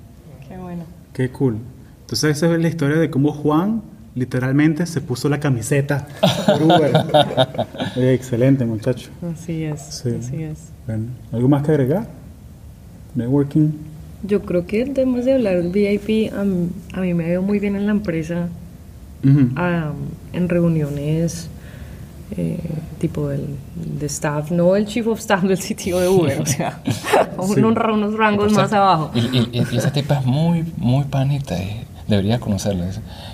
Qué 0.48 0.56
bueno. 0.58 0.84
Qué 1.12 1.30
cool. 1.30 1.58
Entonces 2.02 2.36
esa 2.36 2.52
es 2.54 2.60
la 2.60 2.68
historia 2.68 2.96
de 2.98 3.10
cómo 3.10 3.32
Juan 3.32 3.82
literalmente 4.14 4.84
se 4.86 5.00
puso 5.00 5.28
la 5.30 5.40
camiseta 5.40 6.06
por 6.46 6.62
Uber. 6.62 6.92
Oye, 7.96 8.12
excelente, 8.14 8.64
muchacho. 8.66 9.08
Así 9.34 9.64
es, 9.64 9.80
Sí. 9.80 10.10
así 10.20 10.42
es. 10.42 10.68
Bueno, 10.86 11.06
¿algo 11.32 11.48
más 11.48 11.62
que 11.62 11.70
agregar? 11.70 12.06
Networking. 13.14 13.70
Yo 14.24 14.42
creo 14.42 14.66
que 14.66 14.82
además 14.82 15.24
de 15.24 15.34
hablar 15.34 15.56
del 15.62 15.70
VIP, 15.72 16.32
a 16.32 16.44
mí, 16.44 16.68
a 16.92 17.00
mí 17.00 17.12
me 17.14 17.24
veo 17.24 17.42
muy 17.42 17.58
bien 17.58 17.74
en 17.76 17.86
la 17.86 17.92
empresa, 17.92 18.48
en 19.24 20.48
reuniones 20.48 21.48
eh, 22.36 22.58
tipo 22.98 23.28
del, 23.28 23.46
de 23.98 24.06
staff, 24.06 24.50
no 24.50 24.74
el 24.76 24.86
chief 24.86 25.06
of 25.06 25.18
staff 25.18 25.42
del 25.42 25.58
sitio 25.58 25.98
de 25.98 26.08
Uber, 26.08 26.40
o 26.40 26.46
sea, 26.46 26.80
Sí. 26.86 27.60
unos, 27.60 27.76
unos 27.92 28.16
rangos 28.16 28.46
O 28.52 28.54
sea, 28.54 28.62
más 28.64 28.72
abajo. 28.72 29.10
Y, 29.14 29.20
y- 29.58 29.76
esa 29.76 29.92
tipa 29.92 30.18
es 30.20 30.24
muy, 30.26 30.64
muy 30.76 31.04
panita. 31.04 31.56
y 31.58 31.84
deberías 32.08 32.40
conocerla. 32.40 32.86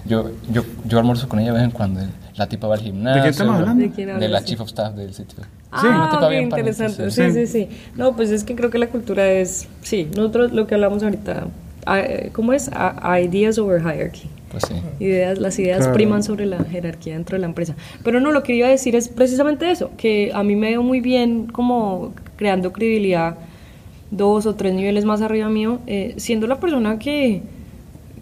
Yo, 0.07 0.31
yo, 0.51 0.63
yo 0.87 0.99
almuerzo 0.99 1.29
con 1.29 1.39
ella 1.39 1.53
de 1.53 1.59
vez 1.59 1.65
en 1.65 1.71
cuando. 1.71 2.01
La 2.39 2.47
tipa 2.49 2.67
va 2.69 2.75
al 2.77 2.81
gimnasio. 2.81 3.25
estamos 3.25 3.57
hablando? 3.57 3.83
¿De 3.83 3.91
quién 3.91 4.19
De 4.19 4.29
la 4.29 4.43
chief 4.45 4.61
of 4.61 4.69
staff 4.69 4.95
del 4.95 5.13
sitio. 5.13 5.39
Ah, 5.71 5.83
una 5.85 6.11
tipa 6.11 6.29
bien 6.29 6.45
interesante. 6.45 7.11
sí. 7.11 7.23
Sí, 7.25 7.33
sí, 7.33 7.47
sí. 7.47 7.69
No, 7.97 8.15
pues 8.17 8.31
es 8.31 8.45
que 8.45 8.55
creo 8.55 8.71
que 8.71 8.79
la 8.79 8.87
cultura 8.89 9.29
es, 9.31 9.69
sí, 9.83 10.09
nosotros 10.17 10.53
lo 10.53 10.67
que 10.67 10.75
hablamos 10.77 11.03
ahorita, 11.03 11.49
ah, 11.87 12.03
¿cómo 12.33 12.53
es? 12.53 12.71
Ah, 12.73 13.21
Ideas 13.21 13.59
over 13.59 13.81
hierarchy. 13.83 14.29
Pues 14.51 14.63
sí. 14.67 14.75
Ideas, 15.05 15.39
las 15.39 15.59
ideas 15.59 15.79
Claro. 15.81 15.93
priman 15.93 16.23
sobre 16.23 16.47
la 16.47 16.65
jerarquía 16.65 17.13
dentro 17.15 17.35
de 17.37 17.41
la 17.41 17.47
empresa. 17.47 17.75
Pero 18.03 18.19
no, 18.21 18.33
lo 18.33 18.43
que 18.43 18.55
iba 18.55 18.67
a 18.67 18.71
decir 18.71 18.95
es 18.97 19.09
precisamente 19.09 19.71
eso, 19.71 19.91
que 19.99 20.31
a 20.33 20.43
mí 20.43 20.57
me 20.57 20.71
veo 20.71 20.83
muy 20.83 21.01
bien 21.01 21.49
como 21.49 22.15
creando 22.37 22.73
credibilidad 22.73 23.37
dos 24.11 24.47
o 24.47 24.55
tres 24.55 24.73
niveles 24.75 25.05
más 25.05 25.21
arriba 25.21 25.51
mío, 25.51 25.81
eh, 25.87 26.15
siendo 26.17 26.47
la 26.47 26.61
persona 26.61 26.99
que, 26.99 27.43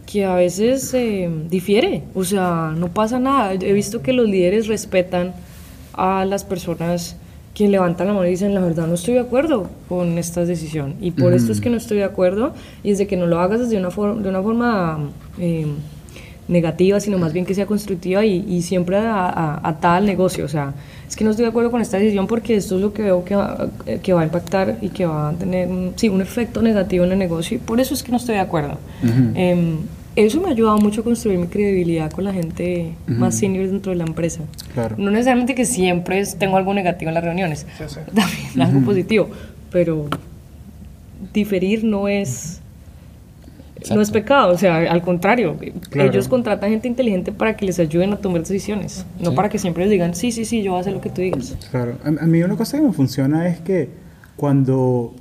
que 0.06 0.24
a 0.24 0.34
veces 0.36 0.94
eh, 0.94 1.28
difiere, 1.50 2.02
o 2.14 2.24
sea, 2.24 2.72
no 2.76 2.88
pasa 2.88 3.18
nada. 3.18 3.52
He 3.54 3.72
visto 3.72 4.02
que 4.02 4.12
los 4.12 4.28
líderes 4.28 4.68
respetan 4.68 5.32
a 5.94 6.24
las 6.24 6.44
personas 6.44 7.16
que 7.54 7.68
levantan 7.68 8.06
la 8.08 8.12
mano 8.12 8.26
y 8.26 8.30
dicen, 8.30 8.54
la 8.54 8.60
verdad 8.60 8.86
no 8.86 8.94
estoy 8.94 9.14
de 9.14 9.20
acuerdo 9.20 9.68
con 9.88 10.18
esta 10.18 10.44
decisión 10.44 10.94
y 11.00 11.10
por 11.12 11.32
esto 11.32 11.52
es 11.52 11.60
que 11.62 11.70
no 11.70 11.78
estoy 11.78 11.96
de 11.98 12.04
acuerdo 12.04 12.52
y 12.82 12.90
desde 12.90 13.06
que 13.06 13.16
no 13.16 13.26
lo 13.26 13.40
hagas 13.40 13.60
desde 13.60 13.78
una, 13.78 13.88
de 13.88 14.28
una 14.28 14.42
forma 14.42 14.98
eh, 15.40 15.66
negativa, 16.48 17.00
sino 17.00 17.18
más 17.18 17.32
bien 17.32 17.44
que 17.46 17.54
sea 17.54 17.64
constructiva 17.66 18.24
y, 18.26 18.44
y 18.46 18.60
siempre 18.62 18.98
a- 18.98 19.26
a- 19.26 19.60
atada 19.68 19.96
al 19.96 20.06
negocio. 20.06 20.44
O 20.44 20.48
sea, 20.48 20.74
es 21.08 21.16
que 21.16 21.24
no 21.24 21.30
estoy 21.30 21.44
de 21.44 21.48
acuerdo 21.48 21.70
con 21.70 21.80
esta 21.80 21.96
decisión 21.98 22.26
porque 22.26 22.56
esto 22.56 22.76
es 22.76 22.82
lo 22.82 22.92
que 22.92 23.02
veo 23.02 23.24
que 23.24 23.34
va, 23.34 23.68
eh, 23.86 24.00
que 24.02 24.12
va 24.12 24.20
a 24.20 24.24
impactar 24.24 24.76
y 24.82 24.90
que 24.90 25.06
va 25.06 25.30
a 25.30 25.32
tener 25.32 25.68
sí, 25.96 26.08
un 26.10 26.20
efecto 26.20 26.60
negativo 26.62 27.04
en 27.06 27.12
el 27.12 27.18
negocio 27.18 27.56
y 27.56 27.58
por 27.60 27.80
eso 27.80 27.94
es 27.94 28.02
que 28.02 28.10
no 28.12 28.18
estoy 28.18 28.34
de 28.36 28.42
acuerdo. 28.42 28.76
Em, 29.34 29.78
eso 30.16 30.40
me 30.40 30.48
ha 30.48 30.50
ayudado 30.52 30.78
mucho 30.78 31.02
a 31.02 31.04
construir 31.04 31.38
mi 31.38 31.46
credibilidad 31.46 32.10
con 32.10 32.24
la 32.24 32.32
gente 32.32 32.94
más 33.06 33.36
senior 33.38 33.66
dentro 33.68 33.92
de 33.92 33.96
la 33.98 34.04
empresa. 34.04 34.40
Claro. 34.74 34.96
No 34.98 35.10
necesariamente 35.10 35.54
que 35.54 35.64
siempre 35.66 36.22
tengo 36.38 36.56
algo 36.56 36.72
negativo 36.74 37.10
en 37.10 37.14
las 37.14 37.22
reuniones, 37.24 37.66
también 38.14 38.60
algo 38.62 38.80
positivo, 38.84 39.28
pero 39.70 40.08
diferir 41.32 41.84
no 41.84 42.08
es 42.08 42.60
no 43.90 44.00
es 44.00 44.08
Exacto. 44.08 44.12
pecado, 44.14 44.54
o 44.54 44.58
sea, 44.58 44.78
al 44.90 45.02
contrario, 45.02 45.56
Claro. 45.90 46.10
ellos 46.10 46.26
contratan 46.28 46.70
gente 46.70 46.88
inteligente 46.88 47.30
para 47.30 47.56
que 47.56 47.66
les 47.66 47.78
ayuden 47.78 48.12
a 48.14 48.16
tomar 48.16 48.40
decisiones, 48.40 49.04
no 49.20 49.30
Sí. 49.30 49.36
para 49.36 49.48
que 49.50 49.58
siempre 49.58 49.84
les 49.84 49.90
digan, 49.92 50.14
sí, 50.14 50.32
sí, 50.32 50.44
sí, 50.46 50.62
yo 50.62 50.72
voy 50.72 50.78
a 50.78 50.80
hacer 50.80 50.94
lo 50.94 51.00
que 51.02 51.10
tú 51.10 51.20
digas. 51.20 51.54
Claro, 51.70 51.96
a, 52.02 52.08
a 52.08 52.26
mí 52.26 52.42
una 52.42 52.56
cosa 52.56 52.78
que 52.78 52.82
me 52.84 52.92
funciona 52.92 53.46
es 53.48 53.60
que 53.60 53.90
cuando, 54.34 55.14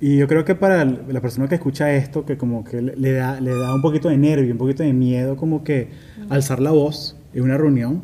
y 0.00 0.16
yo 0.16 0.26
creo 0.26 0.44
que 0.44 0.54
para 0.54 0.84
la 0.84 1.20
persona 1.20 1.46
que 1.48 1.56
escucha 1.56 1.92
esto, 1.92 2.24
que 2.24 2.38
como 2.38 2.64
que 2.64 2.80
le, 2.80 2.96
le 2.96 3.12
da, 3.12 3.40
le 3.40 3.50
da 3.50 3.74
un 3.74 3.82
poquito 3.82 4.08
de 4.08 4.16
nervio, 4.16 4.52
un 4.52 4.58
poquito 4.58 4.82
de 4.82 4.92
miedo, 4.92 5.36
como 5.36 5.62
que 5.62 5.88
alzar 6.30 6.60
la 6.60 6.70
voz 6.70 7.16
en 7.34 7.42
una 7.42 7.58
reunión, 7.58 8.02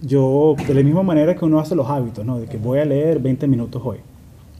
yo, 0.00 0.56
de 0.66 0.74
la 0.74 0.82
misma 0.82 1.02
manera 1.02 1.36
que 1.36 1.44
uno 1.44 1.60
hace 1.60 1.74
los 1.74 1.88
hábitos, 1.88 2.24
¿no? 2.24 2.38
De 2.38 2.46
que 2.46 2.56
voy 2.56 2.80
a 2.80 2.84
leer 2.84 3.20
20 3.20 3.46
minutos 3.46 3.80
hoy. 3.84 3.98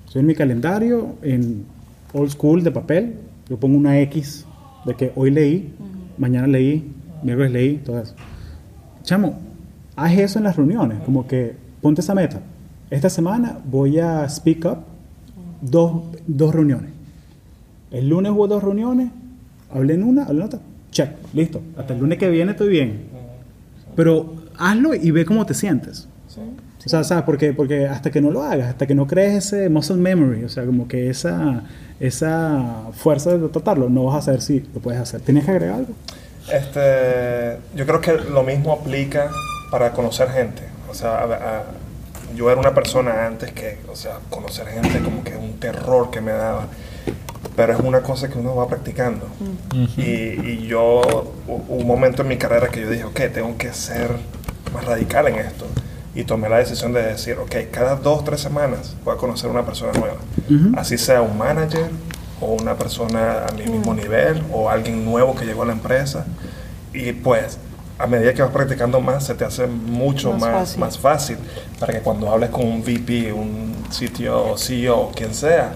Estoy 0.07 0.21
en 0.21 0.27
mi 0.27 0.35
calendario, 0.35 1.17
en 1.23 1.65
old 2.13 2.31
school 2.31 2.63
de 2.63 2.71
papel, 2.71 3.15
yo 3.49 3.59
pongo 3.59 3.77
una 3.77 3.99
X 4.01 4.47
de 4.85 4.95
que 4.95 5.13
hoy 5.17 5.31
leí, 5.31 5.75
mañana 6.19 6.47
leí, 6.47 6.93
miércoles 7.23 7.51
leí, 7.51 7.77
todo 7.79 8.01
eso. 8.01 8.15
Chamo, 9.03 9.39
haz 9.97 10.13
eso 10.19 10.39
en 10.39 10.45
las 10.45 10.57
reuniones, 10.57 11.01
como 11.05 11.27
que 11.27 11.57
ponte 11.81 12.03
esa 12.03 12.15
meta. 12.15 12.41
Esta 12.91 13.09
semana 13.09 13.59
voy 13.65 13.99
a 13.99 14.29
speak 14.29 14.65
up 14.67 14.92
dos, 15.63 16.03
dos 16.27 16.55
reuniones. 16.55 16.91
El 17.91 18.09
lunes 18.11 18.33
hubo 18.33 18.47
dos 18.47 18.63
reuniones, 18.63 19.11
hablé 19.73 19.95
en 19.95 20.03
una, 20.05 20.25
hablé 20.25 20.41
en 20.41 20.47
otra, 20.47 20.61
check, 20.91 21.11
listo. 21.33 21.61
Hasta 21.79 21.95
el 21.95 22.01
lunes 22.01 22.19
que 22.19 22.29
viene 22.29 22.51
estoy 22.53 22.69
bien. 22.69 23.01
Pero 23.97 24.35
hazlo 24.59 24.95
y 24.95 25.11
ve 25.11 25.25
cómo 25.25 25.47
te 25.47 25.55
sientes. 25.55 26.09
O 26.85 26.89
sea, 26.89 27.05
¿sabes? 27.05 27.23
Porque, 27.25 27.53
porque 27.53 27.87
hasta 27.87 28.11
que 28.11 28.21
no 28.21 28.31
lo 28.31 28.43
hagas, 28.43 28.69
hasta 28.71 28.87
que 28.89 28.95
no 28.95 29.07
crees 29.07 29.35
ese 29.53 29.69
muscle 29.69 29.97
memory, 29.97 30.43
o 30.45 30.49
sea, 30.49 30.65
como 30.67 30.89
que 30.89 31.09
esa, 31.11 31.63
esa 32.01 32.89
fuerza 32.93 33.37
de 33.39 33.49
tratarlo, 33.49 33.89
no 33.89 34.05
vas 34.05 34.17
a 34.17 34.23
saber 34.23 34.41
si 34.41 34.61
lo 34.75 34.81
puedes 34.81 35.01
hacer. 35.01 35.21
¿Tienes 35.21 35.45
que 35.45 35.53
agregar 35.53 35.77
algo? 35.77 35.95
Este, 36.53 37.59
yo 37.77 37.87
creo 37.87 38.01
que 38.01 38.31
lo 38.31 38.43
mismo 38.43 38.73
aplica 38.73 39.31
para 39.71 39.93
conocer 39.93 40.29
gente. 40.31 40.63
O 40.91 40.95
sea, 40.95 41.19
a- 41.19 41.25
a- 41.25 41.63
yo 42.35 42.51
era 42.51 42.61
una 42.61 42.75
persona 42.75 43.27
antes 43.27 43.53
que, 43.53 43.79
o 43.91 43.97
sea, 43.97 44.19
conocer 44.31 44.67
gente 44.69 45.01
como 45.01 45.25
que 45.25 45.37
un 45.37 45.59
terror 45.59 46.11
que 46.11 46.21
me 46.21 46.33
daba. 46.33 46.67
Pero 47.57 47.75
es 47.75 47.81
una 47.81 48.01
cosa 48.01 48.29
que 48.29 48.39
uno 48.39 48.57
va 48.57 48.67
practicando. 48.67 49.27
y, 49.97 50.03
y 50.03 50.67
yo, 50.67 51.33
un 51.47 51.87
momento 51.87 52.23
en 52.23 52.29
mi 52.29 52.39
carrera 52.39 52.69
que 52.69 52.81
yo 52.81 52.91
dije, 52.91 53.05
ok, 53.05 53.21
tengo 53.33 53.57
que 53.59 53.73
ser 53.73 54.11
más 54.73 54.85
radical 54.85 55.29
en 55.29 55.37
esto. 55.37 55.67
Y 56.15 56.25
tomé 56.25 56.49
la 56.49 56.59
decisión 56.59 56.93
de 56.93 57.03
decir, 57.03 57.39
ok, 57.39 57.55
cada 57.71 57.97
dos, 57.97 58.25
tres 58.25 58.41
semanas 58.41 58.95
voy 59.05 59.15
a 59.15 59.19
conocer 59.19 59.51
una 59.51 59.65
persona 59.65 59.93
nueva. 59.93 60.17
Ujú. 60.49 60.79
Así 60.79 60.99
sea 60.99 61.23
un 61.23 61.39
manager 61.39 61.91
o 62.41 62.55
una 62.55 62.75
persona 62.75 63.47
a 63.47 63.53
mi 63.53 63.65
mismo 63.65 63.95
nivel 63.95 64.43
o 64.53 64.69
alguien 64.69 65.05
nuevo 65.05 65.35
que 65.35 65.45
llegó 65.45 65.63
a 65.63 65.67
la 65.67 65.73
empresa. 65.73 66.27
Y 66.93 67.13
pues, 67.13 67.59
a 68.03 68.07
medida 68.07 68.35
que 68.35 68.43
vas 68.43 68.51
practicando 68.51 69.01
más, 69.01 69.25
se 69.27 69.35
te 69.35 69.45
hace 69.45 69.67
mucho 69.67 70.33
Más 70.33 70.41
más, 70.41 70.51
fácil. 70.53 70.81
más 70.81 70.99
fácil 70.99 71.37
para 71.79 71.93
que 71.93 72.01
cuando 72.01 72.29
hables 72.31 72.51
con 72.51 72.67
un 72.67 72.83
VP, 72.83 73.33
un 73.33 73.75
sitio 73.91 74.57
CEO 74.59 74.99
o 74.99 75.13
quien 75.13 75.33
sea, 75.35 75.75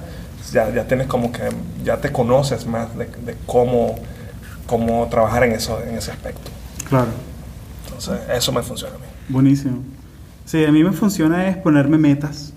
ya, 0.53 0.73
ya 0.75 0.87
tienes 0.89 1.07
como 1.07 1.31
que, 1.31 1.43
ya 1.85 1.99
te 2.01 2.11
conoces 2.11 2.67
más 2.67 2.97
de, 2.97 3.07
de 3.07 3.37
cómo, 3.47 3.95
cómo 4.67 5.07
trabajar 5.09 5.45
en, 5.45 5.53
eso, 5.53 5.81
en 5.83 5.97
ese 5.97 6.11
aspecto. 6.11 6.51
Claro. 6.89 7.11
Entonces, 7.85 8.19
eso 8.35 8.53
me 8.53 8.63
funciona 8.63 8.97
a 8.97 8.99
mí. 8.99 9.05
Buenísimo. 9.29 9.79
Sí, 10.45 10.65
a 10.65 10.73
mí 10.73 10.83
me 10.83 10.93
funciona 10.93 11.49
es 11.49 11.57
ponerme 11.57 11.97
metas 11.99 12.53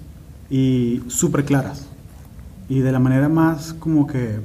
y 0.49 1.03
súper 1.07 1.45
claras. 1.45 1.85
Y 2.67 2.79
de 2.79 2.91
la 2.91 2.99
manera 2.99 3.29
más 3.29 3.73
como 3.73 4.07
que 4.07 4.39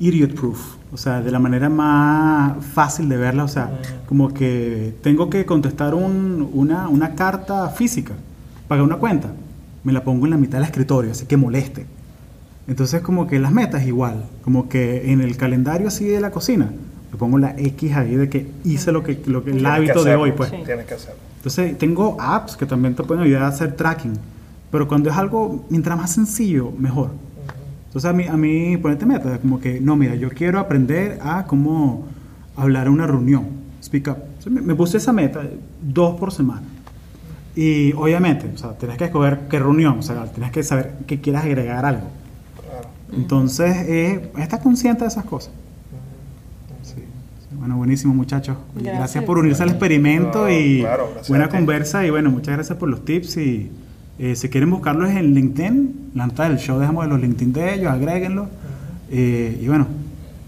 idiot 0.00 0.34
proof. 0.34 0.76
O 0.94 0.96
sea, 0.96 1.20
de 1.20 1.30
la 1.32 1.40
manera 1.40 1.68
más 1.68 2.64
fácil 2.64 3.08
de 3.08 3.16
verla. 3.16 3.44
O 3.44 3.48
sea, 3.48 3.80
como 4.06 4.32
que 4.32 4.94
tengo 5.02 5.28
que 5.28 5.44
contestar 5.44 5.94
un- 5.94 6.48
una, 6.54 6.88
una 6.88 7.14
carta 7.16 7.68
física, 7.68 8.14
pagar 8.68 8.84
una 8.84 8.96
cuenta. 8.96 9.28
Me 9.82 9.92
la 9.92 10.02
pongo 10.04 10.24
en 10.26 10.30
la 10.30 10.36
mitad 10.38 10.58
del 10.58 10.66
escritorio, 10.66 11.10
así 11.10 11.26
que 11.26 11.36
moleste. 11.36 11.84
Entonces 12.66 13.02
como 13.02 13.26
que 13.26 13.38
las 13.38 13.52
metas 13.52 13.84
igual, 13.86 14.24
como 14.42 14.68
que 14.68 15.12
en 15.12 15.20
el 15.20 15.36
calendario 15.36 15.88
así 15.88 16.06
de 16.06 16.20
la 16.20 16.30
cocina, 16.30 16.70
le 17.12 17.18
pongo 17.18 17.38
la 17.38 17.54
X 17.58 17.94
ahí 17.96 18.14
de 18.16 18.28
que 18.30 18.50
hice 18.64 18.90
lo 18.92 19.02
que, 19.02 19.20
lo 19.26 19.44
que 19.44 19.50
el 19.50 19.58
Tienes 19.58 19.62
que 19.62 19.76
hábito 19.90 20.04
de 20.04 20.14
hoy, 20.16 20.32
pues. 20.32 20.50
Sí. 20.50 20.56
Tienes 20.64 20.86
que 20.86 20.94
hacerlo. 20.94 21.18
Entonces, 21.36 21.76
tengo 21.76 22.16
apps 22.20 22.56
que 22.56 22.64
también 22.64 22.94
te 22.94 23.02
pueden 23.02 23.22
ayudar 23.24 23.42
a 23.42 23.48
hacer 23.48 23.76
tracking. 23.76 24.14
Pero 24.70 24.88
cuando 24.88 25.10
es 25.10 25.16
algo, 25.16 25.66
mientras 25.68 25.98
más 25.98 26.10
sencillo, 26.12 26.70
mejor. 26.78 27.10
Entonces, 27.94 28.10
a 28.10 28.12
mí, 28.12 28.26
a 28.26 28.36
mí 28.36 28.76
ponerte 28.76 29.06
meta, 29.06 29.38
como 29.38 29.60
que, 29.60 29.80
no, 29.80 29.94
mira, 29.94 30.16
yo 30.16 30.28
quiero 30.30 30.58
aprender 30.58 31.20
a 31.22 31.46
cómo 31.46 32.08
hablar 32.56 32.88
en 32.88 32.94
una 32.94 33.06
reunión, 33.06 33.46
speak 33.80 34.08
up. 34.08 34.16
Entonces, 34.16 34.52
me, 34.52 34.60
me 34.62 34.74
puse 34.74 34.96
esa 34.96 35.12
meta, 35.12 35.42
dos 35.80 36.18
por 36.18 36.32
semana. 36.32 36.66
Y 37.54 37.92
obviamente, 37.92 38.50
o 38.52 38.58
sea, 38.58 38.72
tienes 38.76 38.98
que 38.98 39.04
escoger 39.04 39.42
qué 39.48 39.60
reunión, 39.60 40.00
o 40.00 40.02
sea, 40.02 40.24
tienes 40.24 40.50
que 40.50 40.64
saber 40.64 40.94
que 41.06 41.20
quieras 41.20 41.44
agregar 41.44 41.84
algo. 41.84 42.08
Claro. 42.68 42.88
Entonces, 43.12 43.76
eh, 43.88 44.32
estar 44.38 44.60
consciente 44.60 45.04
de 45.04 45.08
esas 45.08 45.24
cosas. 45.24 45.52
Bueno, 47.52 47.76
buenísimo 47.76 48.12
muchachos. 48.12 48.56
Gracias. 48.74 48.98
Gracias. 48.98 49.24
por 49.24 49.38
unirse 49.38 49.62
al 49.62 49.68
experimento 49.70 50.42
No, 50.42 50.50
y 50.50 50.80
claro, 50.80 51.14
buena 51.28 51.44
a 51.44 51.48
conversa 51.48 52.04
y 52.04 52.10
bueno, 52.10 52.30
muchas 52.30 52.56
gracias 52.56 52.76
por 52.76 52.88
los 52.88 53.04
tips 53.04 53.36
y 53.36 53.70
Eh, 54.18 54.36
si 54.36 54.48
quieren 54.48 54.70
buscarlos 54.70 55.10
en 55.10 55.34
LinkedIn, 55.34 56.12
la 56.14 56.26
nota 56.28 56.48
del 56.48 56.58
show 56.58 56.78
dejamos 56.78 57.06
los 57.08 57.20
LinkedIn 57.20 57.52
de 57.52 57.74
ellos, 57.74 57.90
agréguenlo. 57.92 58.48
Eh, 59.10 59.58
y 59.60 59.66
bueno, 59.68 59.86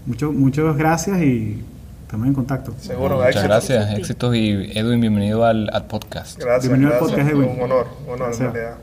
mucho, 0.05 0.31
muchas 0.31 0.77
gracias 0.77 1.21
y 1.21 1.61
estamos 2.03 2.27
en 2.27 2.33
contacto. 2.33 2.73
Seguro, 2.79 3.15
Muchas 3.17 3.29
éxito. 3.29 3.47
gracias, 3.47 3.93
éxitos 3.97 4.35
y 4.35 4.49
Edwin, 4.77 5.01
bienvenido 5.01 5.43
al, 5.45 5.69
al 5.73 5.85
podcast. 5.85 6.39
Gracias, 6.39 6.63
Bienvenido 6.71 6.93
al 6.93 6.99
podcast, 6.99 7.29
Edwin. 7.29 7.49
Un 7.49 7.61
honor, 7.61 7.87
un 8.07 8.13
honor 8.13 8.31
en 8.33 8.39
Gracias. 8.39 8.53
realidad. 8.53 8.77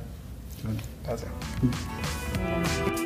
Gracias. 1.07 3.04